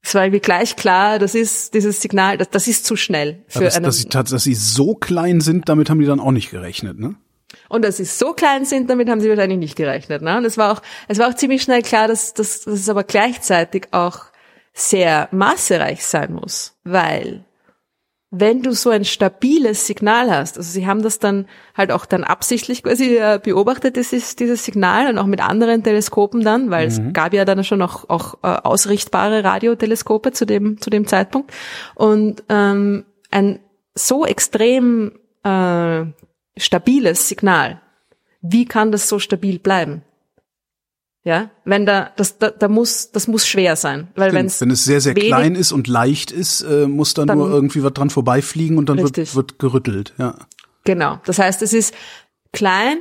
Es 0.00 0.14
war 0.14 0.24
irgendwie 0.24 0.40
gleich 0.40 0.76
klar, 0.76 1.18
das 1.18 1.34
ist 1.34 1.74
dieses 1.74 2.00
Signal, 2.00 2.38
das, 2.38 2.50
das 2.50 2.68
ist 2.68 2.86
zu 2.86 2.96
schnell 2.96 3.44
für 3.48 3.60
ja, 3.60 3.64
das, 3.66 3.76
einen. 3.76 3.84
Dass 3.84 3.98
sie, 3.98 4.08
dass 4.08 4.44
sie 4.44 4.54
so 4.54 4.94
klein 4.94 5.40
sind, 5.40 5.68
damit 5.68 5.90
haben 5.90 5.98
die 5.98 6.06
dann 6.06 6.20
auch 6.20 6.30
nicht 6.30 6.50
gerechnet, 6.50 6.98
ne? 6.98 7.16
Und 7.68 7.84
dass 7.84 7.96
sie 7.96 8.04
so 8.04 8.32
klein 8.34 8.64
sind, 8.64 8.90
damit 8.90 9.08
haben 9.08 9.20
sie 9.20 9.28
wahrscheinlich 9.28 9.58
nicht 9.58 9.76
gerechnet. 9.76 10.22
Ne? 10.22 10.36
Und 10.36 10.44
es 10.44 10.58
war 10.58 10.72
auch, 10.72 10.82
es 11.08 11.18
war 11.18 11.28
auch 11.28 11.34
ziemlich 11.34 11.62
schnell 11.62 11.82
klar, 11.82 12.08
dass, 12.08 12.34
dass, 12.34 12.60
dass 12.60 12.74
es 12.74 12.88
aber 12.88 13.04
gleichzeitig 13.04 13.88
auch 13.92 14.26
sehr 14.74 15.28
massereich 15.32 16.04
sein 16.04 16.34
muss, 16.34 16.76
weil 16.84 17.44
wenn 18.30 18.62
du 18.62 18.72
so 18.72 18.90
ein 18.90 19.06
stabiles 19.06 19.86
Signal 19.86 20.30
hast, 20.30 20.58
also 20.58 20.70
sie 20.70 20.86
haben 20.86 21.02
das 21.02 21.18
dann 21.18 21.46
halt 21.74 21.90
auch 21.90 22.04
dann 22.04 22.24
absichtlich 22.24 22.82
quasi 22.82 23.16
äh, 23.16 23.40
beobachtet, 23.42 23.96
dieses, 23.96 24.36
dieses 24.36 24.64
Signal 24.64 25.08
und 25.08 25.18
auch 25.18 25.26
mit 25.26 25.40
anderen 25.40 25.82
Teleskopen 25.82 26.44
dann, 26.44 26.70
weil 26.70 26.90
mhm. 26.90 26.92
es 26.92 27.12
gab 27.14 27.32
ja 27.32 27.46
dann 27.46 27.64
schon 27.64 27.80
auch, 27.80 28.08
auch 28.10 28.34
äh, 28.42 28.48
ausrichtbare 28.48 29.44
Radioteleskope 29.44 30.32
zu 30.32 30.44
dem, 30.44 30.78
zu 30.78 30.90
dem 30.90 31.06
Zeitpunkt. 31.06 31.52
Und 31.94 32.44
ähm, 32.50 33.06
ein 33.30 33.60
so 33.94 34.26
extrem 34.26 35.12
äh, 35.42 36.04
stabiles 36.58 37.28
Signal. 37.28 37.80
Wie 38.40 38.66
kann 38.66 38.92
das 38.92 39.08
so 39.08 39.18
stabil 39.18 39.58
bleiben? 39.58 40.02
Ja, 41.24 41.50
wenn 41.64 41.84
da 41.84 42.12
das 42.16 42.38
da, 42.38 42.50
da 42.50 42.68
muss 42.68 43.10
das 43.10 43.26
muss 43.28 43.46
schwer 43.46 43.76
sein, 43.76 44.08
weil 44.14 44.32
wenn's 44.32 44.60
wenn 44.60 44.70
es 44.70 44.84
sehr 44.84 45.00
sehr 45.00 45.14
klein 45.14 45.56
ist 45.56 45.72
und 45.72 45.86
leicht 45.86 46.30
ist, 46.30 46.62
äh, 46.62 46.86
muss 46.86 47.12
da 47.12 47.26
nur 47.26 47.50
irgendwie 47.50 47.82
was 47.82 47.92
dran 47.92 48.08
vorbeifliegen 48.08 48.78
und 48.78 48.88
dann 48.88 48.98
wird, 48.98 49.34
wird 49.34 49.58
gerüttelt, 49.58 50.14
ja. 50.18 50.36
Genau. 50.84 51.20
Das 51.26 51.38
heißt, 51.38 51.60
es 51.60 51.74
ist 51.74 51.94
klein 52.52 53.00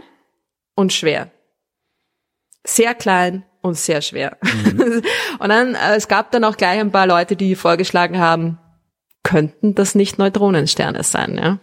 und 0.76 0.91
schwer. 0.91 1.32
Sehr 2.66 2.93
klein 2.95 3.45
und 3.62 3.78
sehr 3.78 4.01
schwer. 4.01 4.38
Mhm. 4.41 5.03
und 5.39 5.49
dann 5.49 5.76
äh, 5.76 5.95
es 5.95 6.10
gab 6.10 6.32
dann 6.32 6.43
auch 6.43 6.58
gleich 6.58 6.82
ein 6.82 6.91
paar 6.91 7.08
Leute, 7.08 7.38
die 7.38 7.55
vorgeschlagen 7.55 8.20
haben, 8.20 8.60
könnten 9.24 9.74
das 9.74 9.95
nicht 9.95 10.18
Neutronensterne 10.18 11.03
sein, 11.03 11.38
ja? 11.38 11.60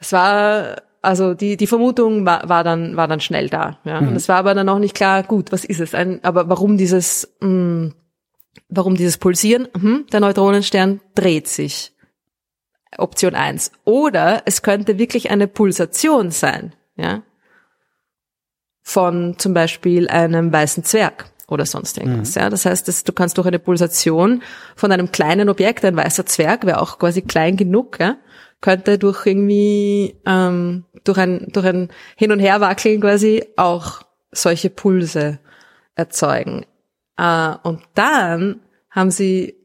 Es 0.00 0.12
war 0.12 0.82
also 1.02 1.34
die 1.34 1.56
die 1.56 1.66
Vermutung 1.66 2.26
war, 2.26 2.48
war 2.48 2.64
dann 2.64 2.96
war 2.96 3.08
dann 3.08 3.20
schnell 3.20 3.48
da, 3.48 3.78
ja. 3.84 4.00
Mhm. 4.00 4.08
Und 4.08 4.16
es 4.16 4.28
war 4.28 4.36
aber 4.36 4.54
dann 4.54 4.68
auch 4.68 4.78
nicht 4.78 4.94
klar, 4.94 5.22
gut, 5.22 5.52
was 5.52 5.64
ist 5.64 5.80
es? 5.80 5.94
Ein, 5.94 6.22
aber 6.24 6.48
warum 6.48 6.76
dieses 6.76 7.36
mh, 7.40 7.46
hm, 7.46 7.94
warum 8.68 8.96
dieses 8.96 9.18
Pulsieren? 9.18 9.68
Mhm, 9.74 10.06
der 10.12 10.20
Neutronenstern 10.20 11.00
dreht 11.14 11.48
sich. 11.48 11.92
Option 12.98 13.34
eins. 13.34 13.70
Oder 13.84 14.42
es 14.46 14.62
könnte 14.62 14.98
wirklich 14.98 15.30
eine 15.30 15.46
Pulsation 15.46 16.30
sein, 16.32 16.74
ja, 16.96 17.22
von 18.82 19.38
zum 19.38 19.54
Beispiel 19.54 20.08
einem 20.08 20.52
weißen 20.52 20.82
Zwerg 20.84 21.30
oder 21.46 21.66
sonst 21.66 21.98
irgendwas. 21.98 22.34
Mhm. 22.34 22.42
Ja, 22.42 22.50
das 22.50 22.66
heißt, 22.66 22.88
dass 22.88 23.04
du 23.04 23.12
kannst 23.12 23.38
durch 23.38 23.46
eine 23.46 23.58
Pulsation 23.58 24.42
von 24.76 24.92
einem 24.92 25.12
kleinen 25.12 25.48
Objekt, 25.48 25.84
ein 25.84 25.96
weißer 25.96 26.26
Zwerg 26.26 26.66
wäre 26.66 26.80
auch 26.80 26.98
quasi 26.98 27.22
klein 27.22 27.56
genug, 27.56 27.98
ja, 28.00 28.16
könnte 28.60 28.98
durch 28.98 29.26
irgendwie 29.26 30.16
ähm, 30.26 30.84
durch 31.04 31.18
ein 31.18 31.48
durch 31.52 31.66
ein 31.66 31.88
Hin 32.16 32.32
und 32.32 32.40
Herwackeln 32.40 33.00
quasi 33.00 33.44
auch 33.56 34.02
solche 34.32 34.70
Pulse 34.70 35.38
erzeugen. 35.94 36.66
Äh, 37.16 37.54
und 37.62 37.82
dann 37.94 38.60
haben 38.90 39.10
sie 39.10 39.56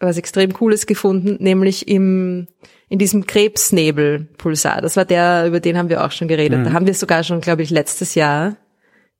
was 0.00 0.18
extrem 0.18 0.52
Cooles 0.52 0.86
gefunden, 0.86 1.36
nämlich 1.40 1.88
im 1.88 2.48
in 2.88 2.98
diesem 2.98 3.26
Krebsnebelpulsar. 3.26 4.82
Das 4.82 4.96
war 4.96 5.04
der, 5.04 5.46
über 5.46 5.60
den 5.60 5.78
haben 5.78 5.88
wir 5.88 6.04
auch 6.04 6.12
schon 6.12 6.28
geredet. 6.28 6.60
Mhm. 6.60 6.64
Da 6.64 6.72
haben 6.72 6.86
wir 6.86 6.94
sogar 6.94 7.24
schon, 7.24 7.40
glaube 7.40 7.62
ich, 7.62 7.70
letztes 7.70 8.14
Jahr 8.14 8.56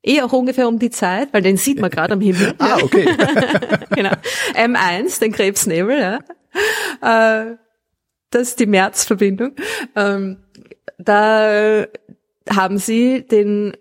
Eh 0.06 0.20
auch 0.20 0.32
ungefähr 0.32 0.68
um 0.68 0.78
die 0.78 0.90
Zeit, 0.90 1.32
weil 1.32 1.40
den 1.40 1.56
sieht 1.56 1.80
man 1.80 1.90
gerade 1.90 2.12
am 2.12 2.20
Himmel. 2.20 2.54
ah, 2.58 2.76
okay. 2.82 3.06
genau. 3.90 4.10
M1, 4.52 5.18
den 5.18 5.32
Krebsnebel, 5.32 5.98
ja. 5.98 6.18
Äh, 7.00 7.56
das 8.34 8.48
ist 8.48 8.60
die 8.60 8.66
Märzverbindung. 8.66 9.52
Ähm, 9.96 10.38
da 10.98 11.86
haben 12.48 12.78
sie 12.78 13.26
den 13.26 13.76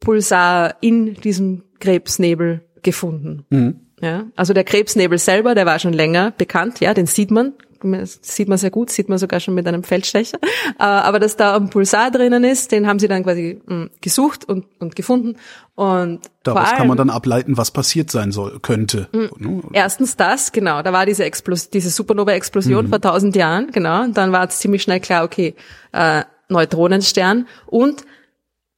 Pulsar 0.00 0.76
in 0.80 1.14
diesem 1.14 1.64
Krebsnebel 1.80 2.62
gefunden. 2.82 3.46
Mhm. 3.50 3.80
Ja, 4.00 4.26
also 4.34 4.52
der 4.52 4.64
Krebsnebel 4.64 5.16
selber, 5.18 5.54
der 5.54 5.64
war 5.64 5.78
schon 5.78 5.92
länger 5.92 6.32
bekannt, 6.32 6.80
ja, 6.80 6.92
den 6.92 7.06
sieht 7.06 7.30
man, 7.30 7.54
sieht 8.04 8.48
man 8.48 8.58
sehr 8.58 8.70
gut, 8.70 8.90
sieht 8.90 9.08
man 9.08 9.18
sogar 9.18 9.40
schon 9.40 9.54
mit 9.54 9.66
einem 9.66 9.82
Feldstecher. 9.82 10.38
Äh, 10.78 10.84
aber 10.84 11.18
dass 11.18 11.36
da 11.36 11.56
ein 11.56 11.70
Pulsar 11.70 12.10
drinnen 12.10 12.44
ist, 12.44 12.72
den 12.72 12.86
haben 12.86 12.98
sie 12.98 13.08
dann 13.08 13.24
quasi 13.24 13.60
hm, 13.66 13.90
gesucht 14.00 14.44
und, 14.44 14.66
und 14.78 14.96
gefunden. 14.96 15.36
Und 15.74 16.20
daraus 16.42 16.68
allem, 16.68 16.78
kann 16.78 16.88
man 16.88 16.96
dann 16.96 17.10
ableiten, 17.10 17.56
was 17.56 17.70
passiert 17.70 18.10
sein 18.10 18.32
soll, 18.32 18.58
könnte. 18.60 19.08
Mhm. 19.12 19.70
Erstens 19.72 20.16
das, 20.16 20.52
genau. 20.52 20.82
Da 20.82 20.92
war 20.92 21.06
diese 21.06 21.24
Explos 21.24 21.70
diese 21.70 21.90
Supernova-Explosion 21.90 22.86
mhm. 22.86 22.88
vor 22.88 23.00
tausend 23.00 23.36
Jahren, 23.36 23.70
genau. 23.72 24.04
Und 24.04 24.16
dann 24.16 24.32
war 24.32 24.48
es 24.48 24.58
ziemlich 24.58 24.82
schnell 24.82 25.00
klar, 25.00 25.24
okay, 25.24 25.54
äh, 25.92 26.22
Neutronenstern. 26.48 27.46
Und 27.66 28.04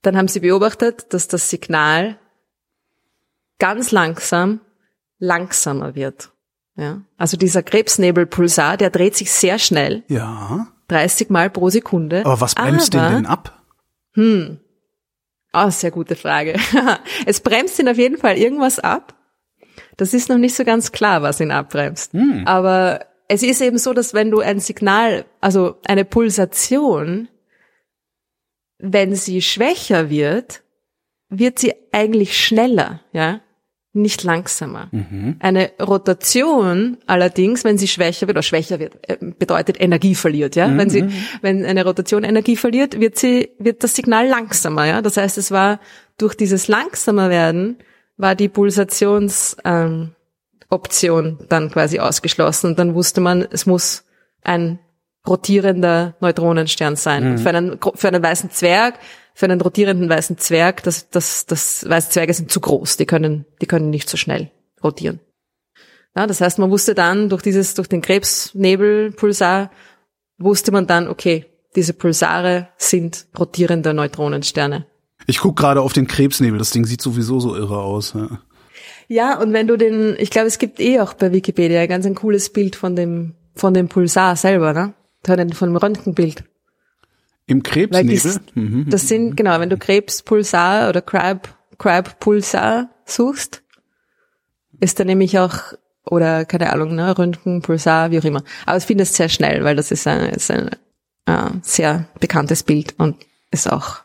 dann 0.02 0.16
haben 0.16 0.28
sie 0.28 0.40
beobachtet, 0.40 1.12
dass 1.12 1.28
das 1.28 1.50
Signal 1.50 2.18
ganz 3.58 3.92
langsam 3.92 4.60
langsamer 5.18 5.94
wird. 5.94 6.33
Ja, 6.76 7.02
also 7.16 7.36
dieser 7.36 7.62
Krebsnebelpulsar, 7.62 8.76
der 8.76 8.90
dreht 8.90 9.16
sich 9.16 9.30
sehr 9.30 9.58
schnell. 9.58 10.02
Ja. 10.08 10.66
30 10.88 11.30
Mal 11.30 11.50
pro 11.50 11.70
Sekunde. 11.70 12.24
Aber 12.24 12.40
was 12.40 12.54
bremst 12.54 12.94
Aber, 12.94 13.08
den 13.08 13.16
denn 13.16 13.26
ab? 13.26 13.62
Hm. 14.14 14.60
Ah, 15.52 15.68
oh, 15.68 15.70
sehr 15.70 15.92
gute 15.92 16.16
Frage. 16.16 16.54
es 17.26 17.40
bremst 17.40 17.78
ihn 17.78 17.88
auf 17.88 17.96
jeden 17.96 18.18
Fall 18.18 18.36
irgendwas 18.36 18.80
ab. 18.80 19.14
Das 19.96 20.12
ist 20.12 20.28
noch 20.28 20.38
nicht 20.38 20.56
so 20.56 20.64
ganz 20.64 20.90
klar, 20.90 21.22
was 21.22 21.40
ihn 21.40 21.52
abbremst. 21.52 22.12
Hm. 22.12 22.42
Aber 22.46 23.06
es 23.28 23.44
ist 23.44 23.60
eben 23.60 23.78
so, 23.78 23.92
dass 23.92 24.12
wenn 24.12 24.32
du 24.32 24.40
ein 24.40 24.58
Signal, 24.58 25.26
also 25.40 25.76
eine 25.86 26.04
Pulsation, 26.04 27.28
wenn 28.78 29.14
sie 29.14 29.40
schwächer 29.42 30.10
wird, 30.10 30.62
wird 31.28 31.60
sie 31.60 31.72
eigentlich 31.92 32.36
schneller, 32.36 33.00
ja 33.12 33.40
nicht 33.94 34.24
langsamer. 34.24 34.88
Mhm. 34.90 35.36
Eine 35.38 35.70
Rotation 35.80 36.98
allerdings, 37.06 37.64
wenn 37.64 37.78
sie 37.78 37.88
schwächer 37.88 38.26
wird 38.26 38.36
oder 38.36 38.42
schwächer 38.42 38.80
wird, 38.80 38.98
äh, 39.08 39.16
bedeutet 39.20 39.80
Energie 39.80 40.14
verliert, 40.14 40.56
ja. 40.56 40.68
Mhm. 40.68 40.78
Wenn 40.78 40.90
sie, 40.90 41.08
wenn 41.42 41.64
eine 41.64 41.84
Rotation 41.84 42.24
Energie 42.24 42.56
verliert, 42.56 43.00
wird 43.00 43.16
sie, 43.16 43.50
wird 43.58 43.84
das 43.84 43.94
Signal 43.94 44.26
langsamer, 44.26 44.84
ja. 44.86 45.00
Das 45.00 45.16
heißt, 45.16 45.38
es 45.38 45.50
war 45.50 45.80
durch 46.18 46.34
dieses 46.34 46.68
langsamer 46.68 47.30
werden 47.30 47.78
war 48.16 48.34
die 48.34 48.48
Pulsationsoption 48.48 50.14
ähm, 51.26 51.38
dann 51.48 51.70
quasi 51.70 51.98
ausgeschlossen 51.98 52.68
und 52.68 52.78
dann 52.78 52.94
wusste 52.94 53.20
man, 53.20 53.46
es 53.50 53.66
muss 53.66 54.04
ein 54.42 54.78
rotierender 55.26 56.14
Neutronenstern 56.20 56.96
sein. 56.96 57.32
Mhm. 57.32 57.38
Für 57.38 57.48
einen, 57.48 57.78
für 57.94 58.08
einen 58.08 58.22
weißen 58.22 58.50
Zwerg 58.50 58.98
für 59.34 59.46
einen 59.46 59.60
rotierenden 59.60 60.08
weißen 60.08 60.38
Zwerg, 60.38 60.82
das, 60.84 61.10
das, 61.10 61.44
das 61.46 61.88
weiße 61.88 62.10
Zwerge 62.10 62.32
sind 62.32 62.50
zu 62.50 62.60
groß, 62.60 62.96
die 62.96 63.06
können, 63.06 63.44
die 63.60 63.66
können 63.66 63.90
nicht 63.90 64.08
so 64.08 64.16
schnell 64.16 64.50
rotieren. 64.82 65.20
Ja, 66.16 66.28
das 66.28 66.40
heißt, 66.40 66.60
man 66.60 66.70
wusste 66.70 66.94
dann 66.94 67.28
durch 67.28 67.42
dieses, 67.42 67.74
durch 67.74 67.88
den 67.88 68.00
Krebsnebelpulsar, 68.00 69.72
wusste 70.38 70.70
man 70.70 70.86
dann, 70.86 71.08
okay, 71.08 71.46
diese 71.74 71.92
Pulsare 71.92 72.68
sind 72.76 73.26
rotierende 73.36 73.92
Neutronensterne. 73.92 74.86
Ich 75.26 75.38
guck 75.38 75.56
gerade 75.56 75.80
auf 75.80 75.92
den 75.92 76.06
Krebsnebel, 76.06 76.58
das 76.58 76.70
Ding 76.70 76.84
sieht 76.84 77.02
sowieso 77.02 77.40
so 77.40 77.56
irre 77.56 77.80
aus. 77.80 78.14
Ja. 78.14 78.40
ja, 79.08 79.40
und 79.40 79.52
wenn 79.52 79.66
du 79.66 79.76
den, 79.76 80.14
ich 80.18 80.30
glaube, 80.30 80.46
es 80.46 80.58
gibt 80.58 80.78
eh 80.78 81.00
auch 81.00 81.14
bei 81.14 81.32
Wikipedia 81.32 81.86
ganz 81.86 82.06
ein 82.06 82.14
cooles 82.14 82.52
Bild 82.52 82.76
von 82.76 82.94
dem, 82.94 83.34
von 83.56 83.74
dem 83.74 83.88
Pulsar 83.88 84.36
selber, 84.36 84.72
ne? 84.72 84.94
Von 85.24 85.38
dem 85.38 85.76
Röntgenbild. 85.76 86.44
Im 87.46 87.62
Krebsnebel? 87.62 88.14
Das, 88.14 88.40
mhm. 88.54 88.86
das 88.88 89.08
sind, 89.08 89.36
genau, 89.36 89.60
wenn 89.60 89.70
du 89.70 89.76
Krebspulsar 89.76 90.88
oder 90.88 91.02
Crab, 91.02 91.48
Crab 91.78 92.18
Pulsar 92.20 92.88
suchst, 93.04 93.62
ist 94.80 94.98
da 94.98 95.04
nämlich 95.04 95.38
auch, 95.38 95.56
oder 96.04 96.44
keine 96.44 96.72
Ahnung, 96.72 96.94
ne, 96.94 97.16
Röntgen, 97.16 97.62
Pulsar, 97.62 98.10
wie 98.10 98.18
auch 98.18 98.24
immer. 98.24 98.42
Aber 98.66 98.78
ich 98.78 98.84
finde 98.84 99.02
es 99.02 99.14
sehr 99.14 99.28
schnell, 99.28 99.64
weil 99.64 99.76
das 99.76 99.90
ist 99.90 100.06
ein, 100.06 100.30
ist 100.30 100.50
ein 100.50 100.70
äh, 101.26 101.50
sehr 101.62 102.08
bekanntes 102.20 102.62
Bild 102.62 102.94
und 102.98 103.16
ist 103.50 103.70
auch 103.70 103.98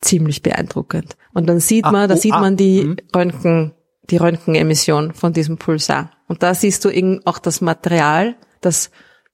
ziemlich 0.00 0.42
beeindruckend. 0.42 1.16
Und 1.32 1.46
dann 1.46 1.60
sieht 1.60 1.84
ah, 1.84 1.92
man, 1.92 2.08
da 2.08 2.14
oh, 2.14 2.18
sieht 2.18 2.32
ah, 2.32 2.40
man 2.40 2.56
die 2.56 2.84
mh. 2.84 2.96
Röntgen, 3.14 3.72
die 4.08 4.16
Röntgenemission 4.16 5.12
von 5.12 5.32
diesem 5.32 5.58
Pulsar. 5.58 6.12
Und 6.26 6.42
da 6.42 6.54
siehst 6.54 6.84
du 6.84 6.90
eben 6.90 7.20
auch 7.26 7.38
das 7.38 7.60
Material, 7.60 8.36
das 8.60 8.90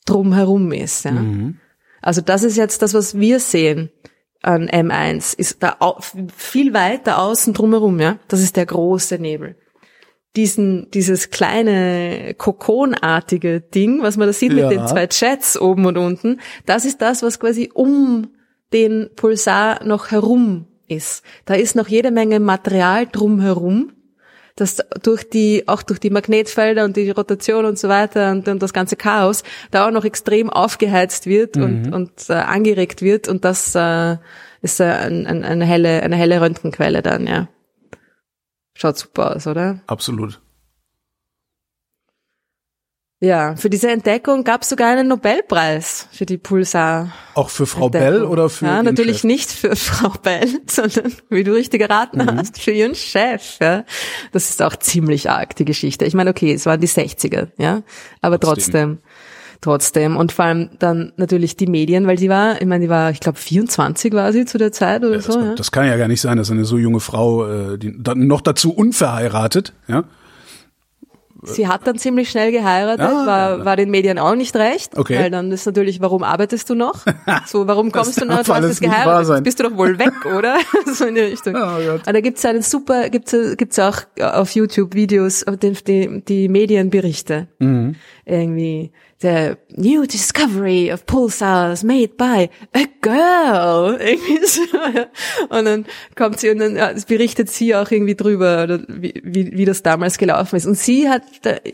drumherum 0.07 0.73
ist. 0.73 1.05
Ja? 1.05 1.13
Mhm. 1.13 1.61
Also 2.07 2.21
das 2.21 2.45
ist 2.45 2.57
jetzt 2.57 2.83
das, 2.83 2.95
was 2.95 3.19
wir 3.19 3.41
sehen 3.41 3.91
an 4.41 4.69
M1, 4.69 5.37
ist 5.37 5.61
da 5.61 5.77
viel 6.37 6.73
weiter 6.73 7.19
außen 7.19 7.53
drumherum, 7.53 7.99
ja. 7.99 8.21
Das 8.29 8.41
ist 8.41 8.55
der 8.55 8.65
große 8.65 9.19
Nebel. 9.19 9.57
Diesen, 10.37 10.89
dieses 10.93 11.31
kleine 11.31 12.35
kokonartige 12.35 13.61
Ding, 13.61 14.03
was 14.03 14.17
man 14.17 14.29
da 14.29 14.33
sieht 14.33 14.53
ja. 14.53 14.69
mit 14.69 14.79
den 14.79 14.87
zwei 14.87 15.09
Jets 15.11 15.61
oben 15.61 15.85
und 15.85 15.99
unten, 15.99 16.41
das 16.65 16.85
ist 16.85 17.03
das, 17.03 17.25
was 17.25 17.41
quasi 17.41 17.73
um 17.75 18.29
den 18.73 19.11
Pulsar 19.17 19.83
noch 19.83 20.13
herum 20.13 20.69
ist. 20.87 21.25
Da 21.45 21.55
ist 21.55 21.75
noch 21.75 21.89
jede 21.89 22.13
Menge 22.13 22.39
Material 22.39 23.09
drumherum, 23.09 23.96
dass 24.57 24.79
durch 25.03 25.29
die, 25.29 25.69
auch 25.69 25.83
durch 25.83 26.01
die 26.01 26.11
Magnetfelder 26.11 26.85
und 26.85 26.97
die 26.97 27.11
Rotation 27.11 27.67
und 27.67 27.79
so 27.79 27.89
weiter 27.89 28.33
und, 28.33 28.49
und 28.49 28.63
das 28.63 28.73
ganze 28.73 28.97
Chaos 28.97 29.43
da 29.71 29.87
auch 29.87 29.93
noch 29.93 30.05
extrem 30.05 30.51
aufgeheizt 30.51 31.27
wird 31.27 31.57
mhm. 31.57 31.63
und, 31.63 31.93
und 31.93 32.31
äh, 32.31 32.35
angeregt 32.35 33.03
wird 33.03 33.29
und 33.29 33.45
das 33.45 33.75
äh, 33.75 34.17
ist 34.63 34.81
äh, 34.81 34.85
ein, 34.85 35.27
ein, 35.27 35.45
eine 35.45 35.65
helle, 35.65 36.03
eine 36.03 36.17
helle 36.17 36.41
Röntgenquelle 36.41 37.03
dann, 37.03 37.27
ja. 37.27 37.49
Schaut 38.75 38.99
super 38.99 39.37
aus, 39.37 39.47
oder? 39.47 39.81
Absolut. 39.87 40.41
Ja, 43.19 43.57
für 43.57 43.71
diese 43.71 43.91
Entdeckung 43.91 44.45
gab 44.45 44.61
es 44.61 44.69
sogar 44.69 44.91
einen 44.91 45.09
Nobelpreis 45.09 46.07
für 46.13 46.27
die 46.27 46.37
Pulsar. 46.37 47.13
Auch 47.33 47.49
für 47.49 47.65
Frau 47.65 47.89
Bell 47.89 48.25
oder 48.25 48.51
für 48.51 48.67
Ja, 48.67 48.83
natürlich 48.83 49.19
Chef? 49.19 49.25
nicht 49.25 49.51
für 49.51 49.75
Frau 49.77 50.11
Bell, 50.23 50.47
sondern 50.67 51.15
wie 51.31 51.43
du 51.43 51.55
richtig 51.55 51.81
geraten 51.81 52.19
mhm. 52.19 52.37
hast, 52.37 52.61
für 52.61 52.73
ihren 52.73 52.95
Chef. 52.95 53.57
Ja. 53.59 53.85
Das 54.33 54.51
ist 54.51 54.61
auch 54.61 54.77
ziemlich 54.77 55.31
arg 55.31 55.57
die 55.57 55.65
Geschichte. 55.65 56.05
Ich 56.05 56.13
meine, 56.13 56.29
okay, 56.29 56.53
es 56.53 56.67
waren 56.67 56.79
die 56.79 56.89
60er, 56.89 57.49
ja, 57.57 57.83
aber 58.21 58.39
trotzdem. 58.39 58.99
trotzdem 59.63 60.19
und 60.19 60.33
vor 60.33 60.45
allem 60.45 60.71
dann 60.79 61.15
natürlich 61.17 61.57
die 61.57 61.67
Medien, 61.67 62.07
weil 62.07 62.19
sie 62.19 62.29
war, 62.29 62.61
ich 62.61 62.67
meine, 62.67 62.85
die 62.85 62.91
war, 62.91 63.11
ich 63.13 63.21
glaube 63.21 63.39
24 63.39 64.13
war 64.13 64.31
sie 64.35 64.45
zu 64.45 64.59
der 64.59 64.73
Zeit 64.73 65.03
oder 65.03 65.15
ja, 65.15 65.21
so. 65.23 65.33
Das, 65.33 65.43
ja? 65.43 65.55
das 65.55 65.73
kann 65.73 65.87
ja 65.87 65.97
gar 65.97 66.09
nicht 66.09 66.21
sein, 66.21 66.37
dass 66.37 66.51
eine 66.51 66.67
so 66.67 66.77
junge 66.77 67.01
Frau, 67.01 67.47
äh, 67.47 67.79
die, 67.79 67.95
dann 67.99 68.27
noch 68.27 68.43
dazu 68.43 68.75
unverheiratet, 68.75 69.73
ja, 69.89 70.05
Sie 71.47 71.69
hat 71.69 71.87
dann 71.87 71.99
ziemlich 71.99 72.31
schnell 72.31 72.53
geheiratet, 72.53 73.07
ah, 73.07 73.27
war, 73.27 73.65
war 73.65 73.77
den 73.77 73.91
Medien 73.91 74.19
auch 74.19 74.35
nicht 74.35 74.55
recht. 74.57 74.97
Okay. 74.97 75.19
Weil 75.19 75.31
dann 75.31 75.51
ist 75.53 75.67
natürlich, 75.67 76.01
warum 76.01 76.23
arbeitest 76.23 76.69
du 76.71 76.75
noch? 76.75 77.05
So, 77.47 77.67
warum 77.67 77.93
kommst 77.93 78.21
du 78.21 78.25
noch? 78.25 78.43
Du 78.43 78.55
hast 78.55 78.65
es 78.65 78.81
geheiratet. 78.81 79.45
Bist 79.45 79.61
du 79.61 79.65
doch 79.65 79.77
wohl 79.77 79.99
weg, 79.99 80.25
oder? 80.27 80.59
so 80.95 81.05
in 81.05 81.15
die 81.15 81.21
Richtung. 81.21 81.55
Oh 81.55 81.79
Gott. 81.85 82.07
Und 82.07 82.13
da 82.13 82.21
gibt's 82.21 82.45
einen 82.45 82.63
super, 82.63 83.09
gibt's, 83.09 83.35
gibt's 83.57 83.79
auch 83.79 84.03
auf 84.21 84.51
YouTube 84.53 84.95
Videos, 84.95 85.45
die, 85.63 85.73
die, 85.73 86.23
die 86.25 86.49
Medienberichte. 86.49 87.49
Mhm. 87.59 87.97
Irgendwie 88.25 88.91
the 89.21 89.57
new 89.77 90.07
discovery 90.07 90.91
of 90.91 91.07
pulsars 91.07 91.83
made 91.83 92.17
by 92.17 92.51
a 92.75 92.87
girl. 93.01 93.97
Irgendwie 94.01 94.47
so. 94.47 94.63
Und 95.49 95.65
dann 95.65 95.87
kommt 96.15 96.41
sie 96.41 96.51
und 96.51 96.59
dann 96.59 96.77
ja, 96.77 96.93
berichtet 97.07 97.51
sie 97.51 97.75
auch 97.75 97.91
irgendwie 97.91 98.15
drüber, 98.15 98.65
oder 98.65 98.81
wie, 98.89 99.15
wie, 99.25 99.57
wie 99.57 99.65
das 99.65 99.83
damals 99.83 100.19
gelaufen 100.19 100.57
ist. 100.57 100.67
Und 100.67 100.77
sie 100.77 101.09
hat, 101.09 101.23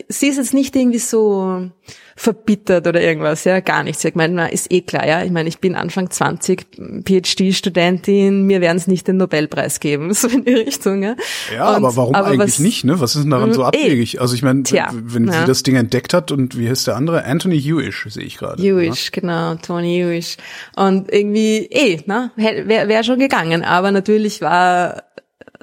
sie 0.07 0.27
ist 0.27 0.37
jetzt 0.37 0.53
nicht 0.53 0.75
irgendwie 0.75 0.99
so 0.99 1.69
verbittert 2.15 2.87
oder 2.87 3.01
irgendwas, 3.01 3.43
ja, 3.43 3.59
gar 3.59 3.83
nichts. 3.83 4.03
Ich 4.03 4.15
meine, 4.15 4.51
ist 4.51 4.71
eh 4.71 4.81
klar, 4.81 5.07
ja. 5.07 5.23
Ich 5.23 5.31
meine, 5.31 5.49
ich 5.49 5.59
bin 5.59 5.75
Anfang 5.75 6.09
20, 6.09 7.03
PhD-Studentin, 7.05 8.43
mir 8.43 8.61
werden 8.61 8.77
es 8.77 8.87
nicht 8.87 9.07
den 9.07 9.17
Nobelpreis 9.17 9.79
geben, 9.79 10.13
so 10.13 10.27
in 10.27 10.45
die 10.45 10.53
Richtung, 10.53 11.03
ja. 11.03 11.15
Ja, 11.53 11.69
und, 11.69 11.75
aber 11.75 11.95
warum 11.95 12.15
aber 12.15 12.27
eigentlich 12.27 12.53
was, 12.53 12.59
nicht, 12.59 12.83
ne? 12.83 12.99
Was 12.99 13.15
ist 13.15 13.23
denn 13.23 13.31
daran 13.31 13.53
so 13.53 13.65
hm, 13.65 13.71
eh. 13.73 13.83
abwegig? 13.83 14.21
Also 14.21 14.35
ich 14.35 14.43
meine, 14.43 14.63
wenn 14.63 15.27
ja. 15.27 15.41
sie 15.41 15.45
das 15.45 15.63
Ding 15.63 15.75
entdeckt 15.75 16.13
hat 16.13 16.31
und 16.31 16.57
wie 16.57 16.69
heißt 16.69 16.87
der 16.87 16.95
andere? 16.95 17.25
Anthony 17.25 17.59
Hewish, 17.59 18.05
sehe 18.09 18.23
ich 18.23 18.37
gerade. 18.37 18.61
Hewish, 18.61 19.05
ja? 19.05 19.21
genau, 19.21 19.55
Tony 19.55 19.95
Hewish. 19.97 20.37
Und 20.75 21.11
irgendwie, 21.11 21.67
eh, 21.71 22.01
ne? 22.05 22.31
Wäre 22.35 22.87
wär 22.87 23.03
schon 23.03 23.19
gegangen, 23.19 23.63
aber 23.63 23.91
natürlich 23.91 24.41
war 24.41 25.03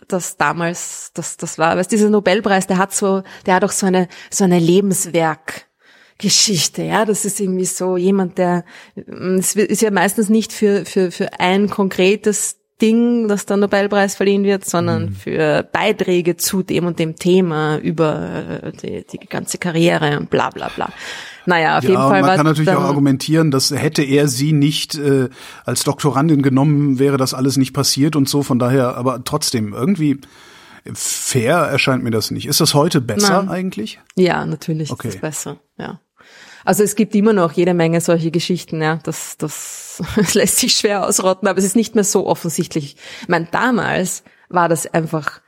das 0.09 0.37
damals, 0.37 1.13
das, 1.15 1.37
das 1.37 1.59
war, 1.59 1.77
weißt 1.77 1.91
dieser 1.91 2.11
Nobelpreis, 2.11 2.67
der 2.67 2.79
hat 2.79 2.93
so, 2.93 3.23
der 3.47 3.55
hat 3.55 3.65
auch 3.65 3.71
so 3.71 3.87
eine, 3.87 4.09
so 4.31 4.45
eine 4.45 4.59
Lebenswerk, 4.59 5.67
Geschichte, 6.21 6.83
ja, 6.83 7.05
das 7.05 7.25
ist 7.25 7.41
irgendwie 7.41 7.65
so 7.65 7.97
jemand, 7.97 8.39
der, 8.39 8.65
es 8.95 9.57
ist 9.57 9.83
ja 9.83 9.91
meistens 9.91 10.29
nicht 10.29 10.53
für, 10.53 10.85
für, 10.85 11.11
für 11.11 11.41
ein 11.41 11.71
konkretes 11.71 12.57
Ding, 12.81 13.29
das 13.29 13.47
der 13.47 13.57
Nobelpreis 13.57 14.15
verliehen 14.15 14.45
wird, 14.45 14.65
sondern 14.65 15.07
mhm. 15.07 15.13
für 15.13 15.63
Beiträge 15.63 16.37
zu 16.37 16.63
dem 16.63 16.87
und 16.87 16.99
dem 16.99 17.17
Thema 17.17 17.79
über 17.79 18.63
äh, 18.63 18.73
die, 18.73 19.05
die 19.07 19.27
ganze 19.27 19.59
Karriere 19.59 20.19
und 20.19 20.31
bla 20.31 20.51
bla 20.51 20.69
bla. 20.75 20.91
Naja, 21.47 21.79
auf 21.79 21.85
ja, 21.85 21.91
jeden 21.91 22.03
Fall. 22.03 22.23
Man 22.23 22.37
kann 22.37 22.47
natürlich 22.47 22.71
auch 22.71 22.83
argumentieren, 22.83 23.51
dass 23.51 23.71
hätte 23.71 24.03
er 24.03 24.29
sie 24.29 24.53
nicht 24.53 24.97
äh, 24.97 25.29
als 25.65 25.85
Doktorandin 25.85 26.43
genommen, 26.43 26.99
wäre 26.99 27.17
das 27.17 27.35
alles 27.35 27.57
nicht 27.57 27.73
passiert 27.73 28.15
und 28.17 28.29
so. 28.29 28.43
Von 28.43 28.59
daher, 28.59 28.97
aber 28.97 29.25
trotzdem 29.25 29.73
irgendwie 29.73 30.21
fair 30.95 31.57
erscheint 31.57 32.03
mir 32.03 32.11
das 32.11 32.31
nicht. 32.31 32.47
Ist 32.47 32.61
das 32.61 32.75
heute 32.75 33.01
besser 33.01 33.43
Nein. 33.43 33.49
eigentlich? 33.49 34.01
Ja, 34.17 34.45
natürlich 34.45 34.91
okay. 34.91 35.09
ist 35.09 35.15
es 35.17 35.21
besser. 35.21 35.59
Ja. 35.79 36.01
Also 36.65 36.83
es 36.83 36.95
gibt 36.95 37.15
immer 37.15 37.33
noch 37.33 37.53
jede 37.53 37.75
Menge 37.75 38.01
solche 38.01 38.31
Geschichten, 38.31 38.83
ja. 38.83 38.99
Das, 39.03 39.37
das, 39.37 40.03
das 40.17 40.35
lässt 40.35 40.59
sich 40.59 40.75
schwer 40.75 41.07
ausrotten, 41.07 41.49
aber 41.49 41.59
es 41.59 41.65
ist 41.65 41.77
nicht 41.77 41.95
mehr 41.95 42.05
so 42.05 42.27
offensichtlich. 42.27 42.97
Ich 43.23 43.29
meine, 43.29 43.49
damals 43.51 44.25
war 44.49 44.69
das 44.69 44.93
einfach, 44.93 45.41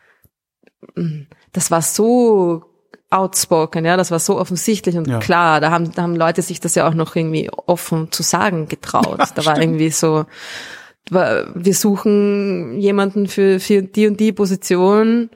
mm, 0.94 1.22
das 1.52 1.70
war 1.70 1.82
so 1.82 2.64
outspoken, 3.10 3.84
ja, 3.84 3.96
das 3.96 4.10
war 4.10 4.18
so 4.18 4.38
offensichtlich 4.38 4.96
und 4.96 5.06
ja. 5.06 5.18
klar, 5.18 5.60
da 5.60 5.70
haben, 5.70 5.92
da 5.92 6.02
haben 6.02 6.16
Leute 6.16 6.40
sich 6.40 6.60
das 6.60 6.74
ja 6.74 6.88
auch 6.88 6.94
noch 6.94 7.14
irgendwie 7.14 7.50
offen 7.50 8.10
zu 8.10 8.22
sagen 8.22 8.68
getraut. 8.68 9.18
Ja, 9.18 9.28
da 9.34 9.44
war 9.44 9.60
irgendwie 9.60 9.90
so, 9.90 10.24
wir 11.10 11.74
suchen 11.74 12.78
jemanden 12.80 13.26
für, 13.26 13.60
für 13.60 13.82
die 13.82 14.06
und 14.06 14.18
die 14.18 14.32
Position. 14.32 15.30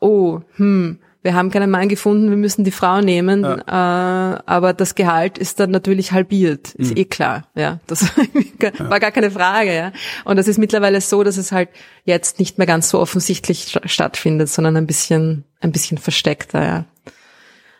Oh, 0.00 0.40
hm, 0.56 1.00
wir 1.26 1.34
haben 1.34 1.50
keinen 1.50 1.70
Mann 1.70 1.88
gefunden, 1.88 2.30
wir 2.30 2.36
müssen 2.36 2.62
die 2.62 2.70
Frau 2.70 3.00
nehmen, 3.00 3.42
ja. 3.42 3.56
äh, 3.56 4.38
aber 4.46 4.72
das 4.72 4.94
Gehalt 4.94 5.38
ist 5.38 5.58
dann 5.58 5.72
natürlich 5.72 6.12
halbiert, 6.12 6.72
ist 6.76 6.92
mhm. 6.92 6.98
eh 6.98 7.04
klar, 7.04 7.48
ja, 7.56 7.80
das 7.88 8.12
war 8.78 9.00
gar 9.00 9.10
keine 9.10 9.32
Frage, 9.32 9.74
ja. 9.74 9.92
Und 10.24 10.36
das 10.36 10.46
ist 10.46 10.56
mittlerweile 10.56 11.00
so, 11.00 11.24
dass 11.24 11.36
es 11.36 11.50
halt 11.50 11.68
jetzt 12.04 12.38
nicht 12.38 12.58
mehr 12.58 12.66
ganz 12.68 12.88
so 12.90 13.00
offensichtlich 13.00 13.76
stattfindet, 13.86 14.48
sondern 14.48 14.76
ein 14.76 14.86
bisschen, 14.86 15.42
ein 15.60 15.72
bisschen 15.72 15.98
versteckter, 15.98 16.64
ja. 16.64 16.84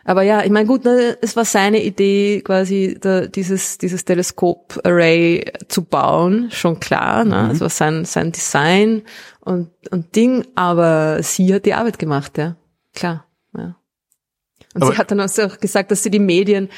Aber 0.05 0.22
ja, 0.22 0.42
ich 0.44 0.51
meine, 0.51 0.66
gut, 0.66 0.84
ne, 0.84 1.16
es 1.20 1.36
war 1.36 1.44
seine 1.44 1.82
Idee, 1.82 2.40
quasi 2.40 2.97
da, 3.01 3.26
dieses, 3.28 3.78
dieses 3.78 4.05
Teleskop-Array 4.05 5.53
zu 5.68 5.84
bauen, 5.84 6.49
schon 6.51 6.78
klar. 6.78 7.24
Ne? 7.24 7.44
Mhm. 7.44 7.51
Es 7.51 7.61
war 7.61 7.70
sein, 7.70 8.05
sein 8.05 8.30
Design 8.30 9.03
und, 9.40 9.70
und 9.90 10.14
Ding, 10.14 10.47
aber 10.55 11.22
sie 11.22 11.53
hat 11.53 11.64
die 11.64 11.74
Arbeit 11.74 11.99
gemacht, 11.99 12.38
ja. 12.38 12.57
Klar. 12.94 13.26
Ja. 13.57 13.77
Und 14.75 14.83
Aber 14.83 14.93
sie 14.93 14.99
hat 14.99 15.11
dann 15.11 15.21
auch 15.21 15.59
gesagt, 15.59 15.91
dass 15.91 16.03
sie 16.03 16.11
die 16.11 16.19
Medien, 16.19 16.69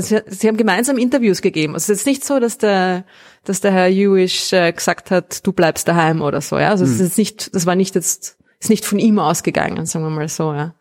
sie, 0.00 0.20
sie 0.26 0.48
haben 0.48 0.56
gemeinsam 0.56 0.98
Interviews 0.98 1.40
gegeben. 1.40 1.74
Also 1.74 1.92
es 1.92 2.00
ist 2.00 2.06
nicht 2.06 2.24
so, 2.24 2.40
dass 2.40 2.58
der, 2.58 3.04
dass 3.44 3.60
der 3.60 3.72
Herr 3.72 3.88
Jewish 3.88 4.52
äh, 4.52 4.72
gesagt 4.72 5.10
hat, 5.10 5.46
du 5.46 5.52
bleibst 5.52 5.88
daheim 5.88 6.20
oder 6.20 6.40
so, 6.40 6.58
ja. 6.58 6.70
Also 6.70 6.84
es 6.84 6.90
hm. 6.90 6.96
ist 6.96 7.02
jetzt 7.02 7.18
nicht, 7.18 7.54
das 7.54 7.64
war 7.64 7.74
nicht 7.74 7.94
jetzt, 7.94 8.36
ist 8.60 8.70
nicht 8.70 8.84
von 8.84 8.98
ihm 8.98 9.18
ausgegangen, 9.18 9.86
sagen 9.86 10.04
wir 10.04 10.10
mal 10.10 10.28
so, 10.28 10.52
ja. 10.52 10.74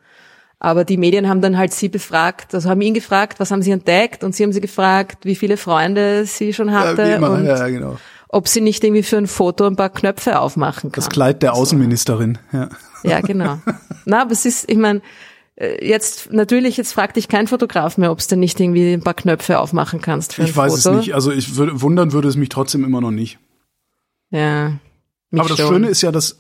Aber 0.60 0.86
die 0.86 0.98
Medien 0.98 1.30
haben 1.30 1.42
dann 1.42 1.58
halt 1.58 1.72
sie 1.74 1.88
befragt, 1.88 2.56
also 2.56 2.70
haben 2.70 2.82
ihn 2.82 2.96
gefragt, 2.96 3.40
was 3.40 3.52
haben 3.52 3.62
sie 3.62 3.72
entdeckt? 3.72 4.24
Und 4.24 4.36
sie 4.36 4.44
haben 4.44 4.52
sie 4.52 4.62
gefragt, 4.62 5.24
wie 5.24 5.36
viele 5.36 5.56
Freunde 5.56 6.26
sie 6.26 6.52
schon 6.52 6.72
hatte. 6.72 7.04
Ja, 7.04 7.16
immer, 7.18 7.32
und 7.32 7.46
ja, 7.46 7.68
genau. 7.68 7.98
Ob 8.30 8.48
sie 8.48 8.62
nicht 8.62 8.84
irgendwie 8.84 9.04
für 9.04 9.18
ein 9.18 9.28
Foto 9.28 9.68
ein 9.68 9.76
paar 9.76 9.90
Knöpfe 9.90 10.40
aufmachen 10.40 10.92
kann. 10.92 11.04
Das 11.04 11.10
Kleid 11.10 11.44
der 11.44 11.54
Außenministerin, 11.54 12.40
ja. 12.52 12.70
Ja, 13.04 13.22
genau. 13.22 13.60
Na, 14.06 14.24
aber 14.24 14.32
es 14.32 14.46
ist, 14.46 14.70
ich 14.70 14.78
meine, 14.78 15.02
jetzt 15.82 16.32
natürlich, 16.32 16.78
jetzt 16.78 16.94
fragt 16.94 17.16
dich 17.18 17.28
kein 17.28 17.48
Fotograf 17.48 17.98
mehr, 17.98 18.12
ob 18.12 18.20
du 18.20 18.26
denn 18.30 18.40
nicht 18.40 18.60
irgendwie 18.60 18.94
ein 18.94 19.02
paar 19.04 19.14
Knöpfe 19.16 19.60
aufmachen 19.60 20.02
kannst 20.02 20.34
für 20.36 20.44
ein 20.44 20.48
Ich 20.50 20.56
weiß 20.56 20.84
Foto. 20.84 20.96
es 20.98 21.06
nicht. 21.06 21.16
Also 21.16 21.32
ich 21.32 21.56
würde 21.56 21.82
wundern 21.82 22.12
würde 22.12 22.28
es 22.28 22.36
mich 22.36 22.50
trotzdem 22.50 22.84
immer 22.84 23.02
noch 23.02 23.12
nicht. 23.12 23.40
Ja. 24.30 24.74
Aber 25.34 25.50
das 25.50 25.58
schon. 25.58 25.68
Schöne 25.68 25.88
ist 25.88 26.02
ja, 26.02 26.12
dass 26.12 26.38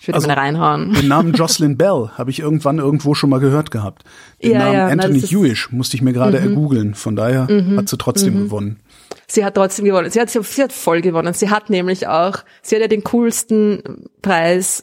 Ich 0.00 0.08
würde 0.08 0.16
also- 0.16 0.28
mal 0.28 0.34
reinhauen. 0.34 0.92
den 0.92 1.08
Namen 1.08 1.32
Jocelyn 1.34 1.76
Bell 1.78 2.10
habe 2.16 2.30
ich 2.30 2.40
irgendwann 2.40 2.78
irgendwo 2.78 3.14
schon 3.14 3.30
mal 3.30 3.40
gehört 3.40 3.70
gehabt. 3.70 4.04
Den 4.42 4.52
Ja, 4.52 4.58
Namen 4.58 4.74
ja, 4.74 4.86
Anthony 4.88 5.18
Mhm. 5.18 5.22
Hewish 5.26 5.72
musste 5.72 5.96
ich 5.96 6.02
mir 6.02 6.12
gerade 6.12 6.38
ergoogeln. 6.38 6.94
Von 6.94 7.16
daher 7.16 7.48
hat 7.76 7.88
sie 7.88 7.98
trotzdem 7.98 8.44
gewonnen. 8.44 8.80
Sie 9.26 9.44
hat 9.44 9.54
trotzdem 9.54 9.84
gewonnen. 9.84 10.10
Sie 10.10 10.20
hat, 10.20 10.30
sie 10.30 10.62
hat 10.62 10.72
voll 10.72 11.00
gewonnen. 11.00 11.34
Sie 11.34 11.50
hat 11.50 11.70
nämlich 11.70 12.06
auch, 12.06 12.38
sie 12.62 12.76
hat 12.76 12.82
ja 12.82 12.88
den 12.88 13.04
coolsten 13.04 14.08
Preis, 14.22 14.82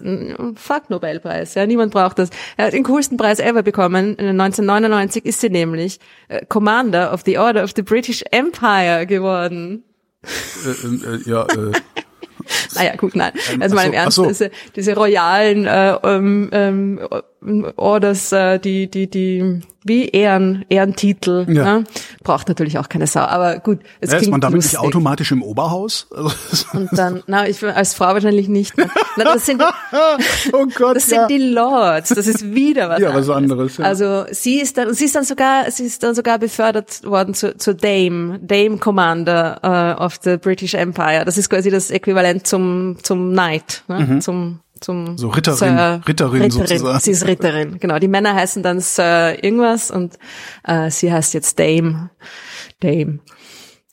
fuck 0.55 0.89
Nobelpreis, 0.89 1.55
ja, 1.55 1.65
niemand 1.65 1.93
braucht 1.93 2.19
das. 2.19 2.29
Er 2.57 2.67
hat 2.67 2.73
den 2.73 2.83
coolsten 2.83 3.17
Preis 3.17 3.39
ever 3.39 3.63
bekommen. 3.63 4.17
1999 4.19 5.25
ist 5.25 5.41
sie 5.41 5.49
nämlich 5.49 5.99
äh, 6.27 6.45
Commander 6.45 7.13
of 7.13 7.21
the 7.25 7.37
Order 7.37 7.63
of 7.63 7.71
the 7.75 7.81
British 7.81 8.23
Empire 8.31 9.05
geworden. 9.05 9.83
Äh, 10.23 10.69
äh, 10.69 11.15
äh, 11.15 11.29
ja, 11.29 11.43
äh, 11.45 11.71
Naja, 12.75 12.95
gut, 12.95 13.15
nein. 13.15 13.33
Also 13.59 13.75
mal 13.75 13.85
im 13.85 13.93
Ernst, 13.93 14.15
so. 14.15 14.25
diese, 14.25 14.51
diese 14.75 14.95
royalen 14.95 15.65
äh, 15.65 15.95
ähm, 16.03 16.49
ähm, 16.51 16.99
Orders, 17.75 18.31
äh, 18.31 18.59
die, 18.59 18.89
die, 18.89 19.09
die, 19.09 19.61
wie 19.83 20.09
Ehren, 20.09 20.63
Ehrentitel, 20.69 21.45
Ja. 21.49 21.77
ja. 21.79 21.83
braucht 22.23 22.47
natürlich 22.47 22.77
auch 22.77 22.87
keine 22.87 23.07
Sau. 23.07 23.21
Aber 23.21 23.57
gut, 23.57 23.79
es 23.99 24.11
ja, 24.11 24.17
ist 24.17 24.21
klingt 24.21 24.31
man 24.31 24.41
damit 24.41 24.57
lustig. 24.57 24.73
nicht 24.73 24.87
automatisch 24.87 25.31
im 25.31 25.41
Oberhaus? 25.41 26.07
Also, 26.11 26.65
Und 26.73 26.89
dann, 26.91 27.23
na, 27.25 27.47
ich 27.47 27.63
als 27.65 27.95
Frau 27.95 28.05
wahrscheinlich 28.13 28.47
nicht. 28.47 28.77
Ne? 28.77 28.87
Na, 29.17 29.23
das 29.23 29.47
sind, 29.47 29.63
oh 30.53 30.67
Gott, 30.75 30.97
das 30.97 31.07
sind 31.07 31.27
die 31.29 31.39
Lords. 31.39 32.09
Das 32.09 32.27
ist 32.27 32.53
wieder 32.53 32.89
was 32.89 32.99
Ja, 32.99 33.13
was 33.13 33.27
anderes, 33.29 33.77
ja. 33.77 33.85
Also 33.85 34.25
sie 34.31 34.61
ist 34.61 34.77
dann, 34.77 34.93
sie 34.93 35.05
ist 35.05 35.15
dann 35.15 35.23
sogar, 35.23 35.69
sie 35.71 35.85
ist 35.85 36.03
dann 36.03 36.13
sogar 36.13 36.37
befördert 36.37 37.03
worden 37.03 37.33
zu, 37.33 37.57
zur 37.57 37.73
Dame, 37.73 38.39
Dame 38.39 38.77
Commander 38.77 39.97
äh, 39.97 40.01
of 40.03 40.19
the 40.23 40.37
British 40.37 40.75
Empire. 40.75 41.25
Das 41.25 41.39
ist 41.39 41.49
quasi 41.49 41.71
das 41.71 41.89
Äquivalent 41.89 42.45
zum 42.45 42.97
zum 43.01 43.31
Knight, 43.31 43.83
ne? 43.87 44.19
zum 44.19 44.59
zum. 44.81 45.17
So 45.17 45.29
Ritterin- 45.29 45.55
Ritterin 46.07 46.51
sozusagen. 46.51 46.99
Sie 46.99 47.11
ist 47.11 47.25
Ritterin, 47.25 47.79
genau. 47.79 47.99
Die 47.99 48.07
Männer 48.07 48.35
heißen 48.35 48.61
dann 48.63 48.79
Sir 48.81 49.41
irgendwas 49.43 49.91
und 49.91 50.17
äh, 50.65 50.89
sie 50.91 51.11
heißt 51.13 51.33
jetzt 51.33 51.57
Dame, 51.59 52.09
Dame. 52.81 53.19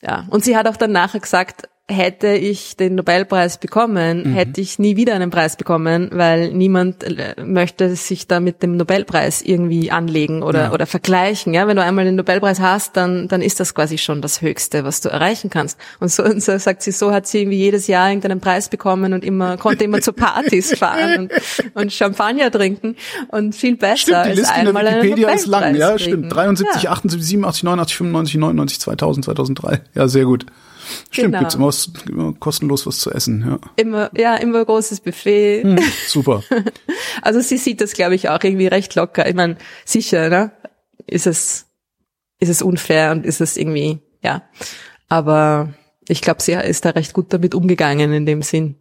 Ja, 0.01 0.25
und 0.29 0.43
sie 0.43 0.55
hat 0.57 0.67
auch 0.67 0.77
dann 0.77 0.91
nachher 0.91 1.19
gesagt, 1.19 1.69
hätte 1.89 2.27
ich 2.29 2.77
den 2.77 2.95
Nobelpreis 2.95 3.57
bekommen, 3.57 4.23
Mhm. 4.23 4.33
hätte 4.33 4.61
ich 4.61 4.79
nie 4.79 4.95
wieder 4.95 5.15
einen 5.15 5.29
Preis 5.31 5.57
bekommen, 5.57 6.09
weil 6.13 6.53
niemand 6.53 7.03
äh, 7.03 7.35
möchte 7.43 7.95
sich 7.95 8.27
da 8.27 8.39
mit 8.39 8.61
dem 8.63 8.77
Nobelpreis 8.77 9.41
irgendwie 9.41 9.91
anlegen 9.91 10.43
oder, 10.43 10.65
Ja. 10.65 10.71
oder 10.71 10.85
vergleichen. 10.85 11.53
Ja, 11.53 11.67
wenn 11.67 11.75
du 11.75 11.83
einmal 11.83 12.05
den 12.05 12.15
Nobelpreis 12.15 12.59
hast, 12.59 12.95
dann, 12.95 13.27
dann 13.27 13.41
ist 13.41 13.59
das 13.59 13.73
quasi 13.73 13.97
schon 13.97 14.21
das 14.21 14.41
Höchste, 14.41 14.83
was 14.83 15.01
du 15.01 15.09
erreichen 15.09 15.49
kannst. 15.49 15.77
Und 15.99 16.11
so, 16.11 16.23
und 16.23 16.41
so 16.43 16.57
sagt 16.57 16.83
sie, 16.83 16.91
so 16.91 17.11
hat 17.11 17.27
sie 17.27 17.39
irgendwie 17.41 17.57
jedes 17.57 17.87
Jahr 17.87 18.07
irgendeinen 18.09 18.39
Preis 18.39 18.69
bekommen 18.69 19.13
und 19.13 19.25
immer, 19.25 19.57
konnte 19.57 19.83
immer 19.83 19.99
zu 20.01 20.13
Partys 20.13 20.73
fahren 20.77 21.17
und, 21.17 21.31
und 21.73 21.91
Champagner 21.91 22.51
trinken 22.51 22.95
und 23.29 23.55
viel 23.55 23.75
besser 23.75 23.97
Stimmt, 23.97 24.17
die 24.25 24.29
als 24.29 24.37
Liste 24.37 24.53
in 24.59 24.65
der 24.65 24.75
einmal 24.75 25.01
Wikipedia 25.03 25.29
ist 25.31 25.47
lang. 25.47 25.75
Ja, 25.75 25.87
kriegen. 25.95 25.99
stimmt. 25.99 26.35
73, 26.35 26.83
Ja. 26.83 26.91
78, 26.91 27.27
87, 27.27 27.63
89, 27.63 27.97
95, 27.97 28.35
99, 28.39 28.79
2000, 28.79 29.25
2003. 29.25 29.81
Ja, 29.95 30.07
sehr 30.07 30.25
gut. 30.25 30.45
Stimmt, 31.11 31.27
Genau. 31.27 31.39
gibt's 31.39 31.55
immer, 31.55 31.67
was, 31.67 31.91
immer 32.07 32.33
kostenlos 32.33 32.85
was 32.85 32.99
zu 32.99 33.11
essen. 33.11 33.43
Ja, 33.47 33.59
Immer, 33.75 34.09
ja, 34.17 34.35
immer 34.35 34.63
großes 34.65 35.01
Buffet. 35.01 35.63
Hm, 35.63 35.79
super. 36.07 36.43
Also 37.21 37.41
sie 37.41 37.57
sieht 37.57 37.81
das, 37.81 37.93
glaube 37.93 38.15
ich, 38.15 38.29
auch 38.29 38.41
irgendwie 38.43 38.67
recht 38.67 38.95
locker. 38.95 39.27
Ich 39.27 39.35
meine, 39.35 39.57
sicher, 39.83 40.29
ne? 40.29 40.51
Ist 41.05 41.27
es, 41.27 41.65
ist 42.39 42.49
es 42.49 42.61
unfair 42.61 43.11
und 43.11 43.25
ist 43.25 43.41
es 43.41 43.57
irgendwie, 43.57 43.99
ja. 44.23 44.43
Aber 45.09 45.73
ich 46.07 46.21
glaube, 46.21 46.41
sie 46.41 46.53
ist 46.53 46.85
da 46.85 46.91
recht 46.91 47.13
gut 47.13 47.33
damit 47.33 47.55
umgegangen 47.55 48.13
in 48.13 48.25
dem 48.25 48.41
Sinn. 48.41 48.75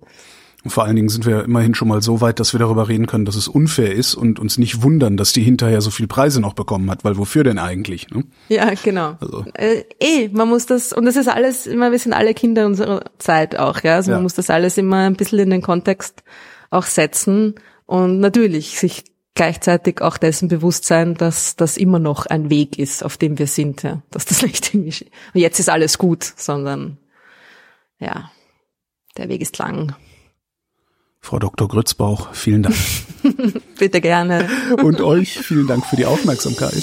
Und 0.65 0.71
vor 0.71 0.85
allen 0.85 0.97
Dingen 0.97 1.09
sind 1.09 1.25
wir 1.25 1.37
ja 1.37 1.41
immerhin 1.43 1.75
schon 1.75 1.87
mal 1.87 2.03
so 2.03 2.21
weit, 2.21 2.41
dass 2.41 2.53
wir 2.53 2.59
darüber 2.59 2.89
reden 2.89 3.07
können, 3.07 3.25
dass 3.25 3.37
es 3.37 3.47
unfair 3.47 3.95
ist 3.95 4.15
und 4.15 4.41
uns 4.41 4.59
nicht 4.59 4.83
wundern, 4.83 5.17
dass 5.17 5.33
die 5.33 5.43
hinterher 5.43 5.81
so 5.81 5.91
viel 5.91 6.09
Preise 6.09 6.41
noch 6.41 6.53
bekommen 6.55 6.91
hat, 6.91 7.05
weil 7.05 7.17
wofür 7.17 7.45
denn 7.45 7.59
eigentlich? 7.59 8.11
Ne? 8.11 8.25
Ja, 8.49 8.73
genau. 8.75 9.17
Also. 9.21 9.45
Äh, 9.55 9.85
eh, 10.01 10.29
man 10.33 10.49
muss 10.49 10.67
das, 10.67 10.93
und 10.93 11.05
das 11.05 11.15
ist 11.15 11.29
alles 11.29 11.67
immer, 11.69 11.93
wir 11.93 11.99
sind 12.01 12.13
alle 12.13 12.35
Kinder 12.35 12.67
unserer 12.67 13.05
Zeit 13.19 13.57
auch, 13.57 13.83
ja. 13.85 13.95
Also 13.97 14.11
Ja. 14.11 14.17
man 14.17 14.25
muss 14.25 14.35
das 14.35 14.51
alles 14.51 14.77
immer 14.79 15.07
ein 15.07 15.15
bisschen 15.15 15.39
in 15.39 15.51
den 15.51 15.63
Kontext 15.63 16.25
auch 16.71 16.85
setzen 16.85 17.55
und 17.87 18.19
natürlich 18.19 18.79
sich 18.81 19.05
gleichzeitig 19.35 20.03
auch 20.03 20.19
dessen 20.19 20.49
bewusst 20.49 20.85
sein, 20.85 21.15
dass 21.15 21.55
das 21.55 21.77
immer 21.77 22.01
noch 22.01 22.27
ein 22.27 22.51
Weg 22.51 22.81
ist, 22.81 23.05
auf 23.05 23.17
dem 23.17 23.39
wir 23.39 23.47
sind, 23.47 23.85
ja. 23.85 24.03
Dass 24.11 24.25
das 24.27 24.43
nicht 24.43 24.75
irgendwie, 24.75 25.07
jetzt 25.35 25.61
ist 25.61 25.71
alles 25.71 25.99
gut, 25.99 26.25
sondern, 26.37 26.99
ja, 28.01 28.33
der 29.17 29.29
Weg 29.29 29.41
ist 29.41 29.57
lang. 29.59 29.95
Frau 31.21 31.39
Dr. 31.39 31.69
Grützbauch, 31.69 32.35
vielen 32.35 32.63
Dank. 32.63 32.77
Bitte 33.79 34.01
gerne. 34.01 34.49
und 34.83 35.01
euch 35.01 35.39
vielen 35.39 35.67
Dank 35.67 35.85
für 35.87 35.97
die 35.97 36.07
Aufmerksamkeit. 36.07 36.83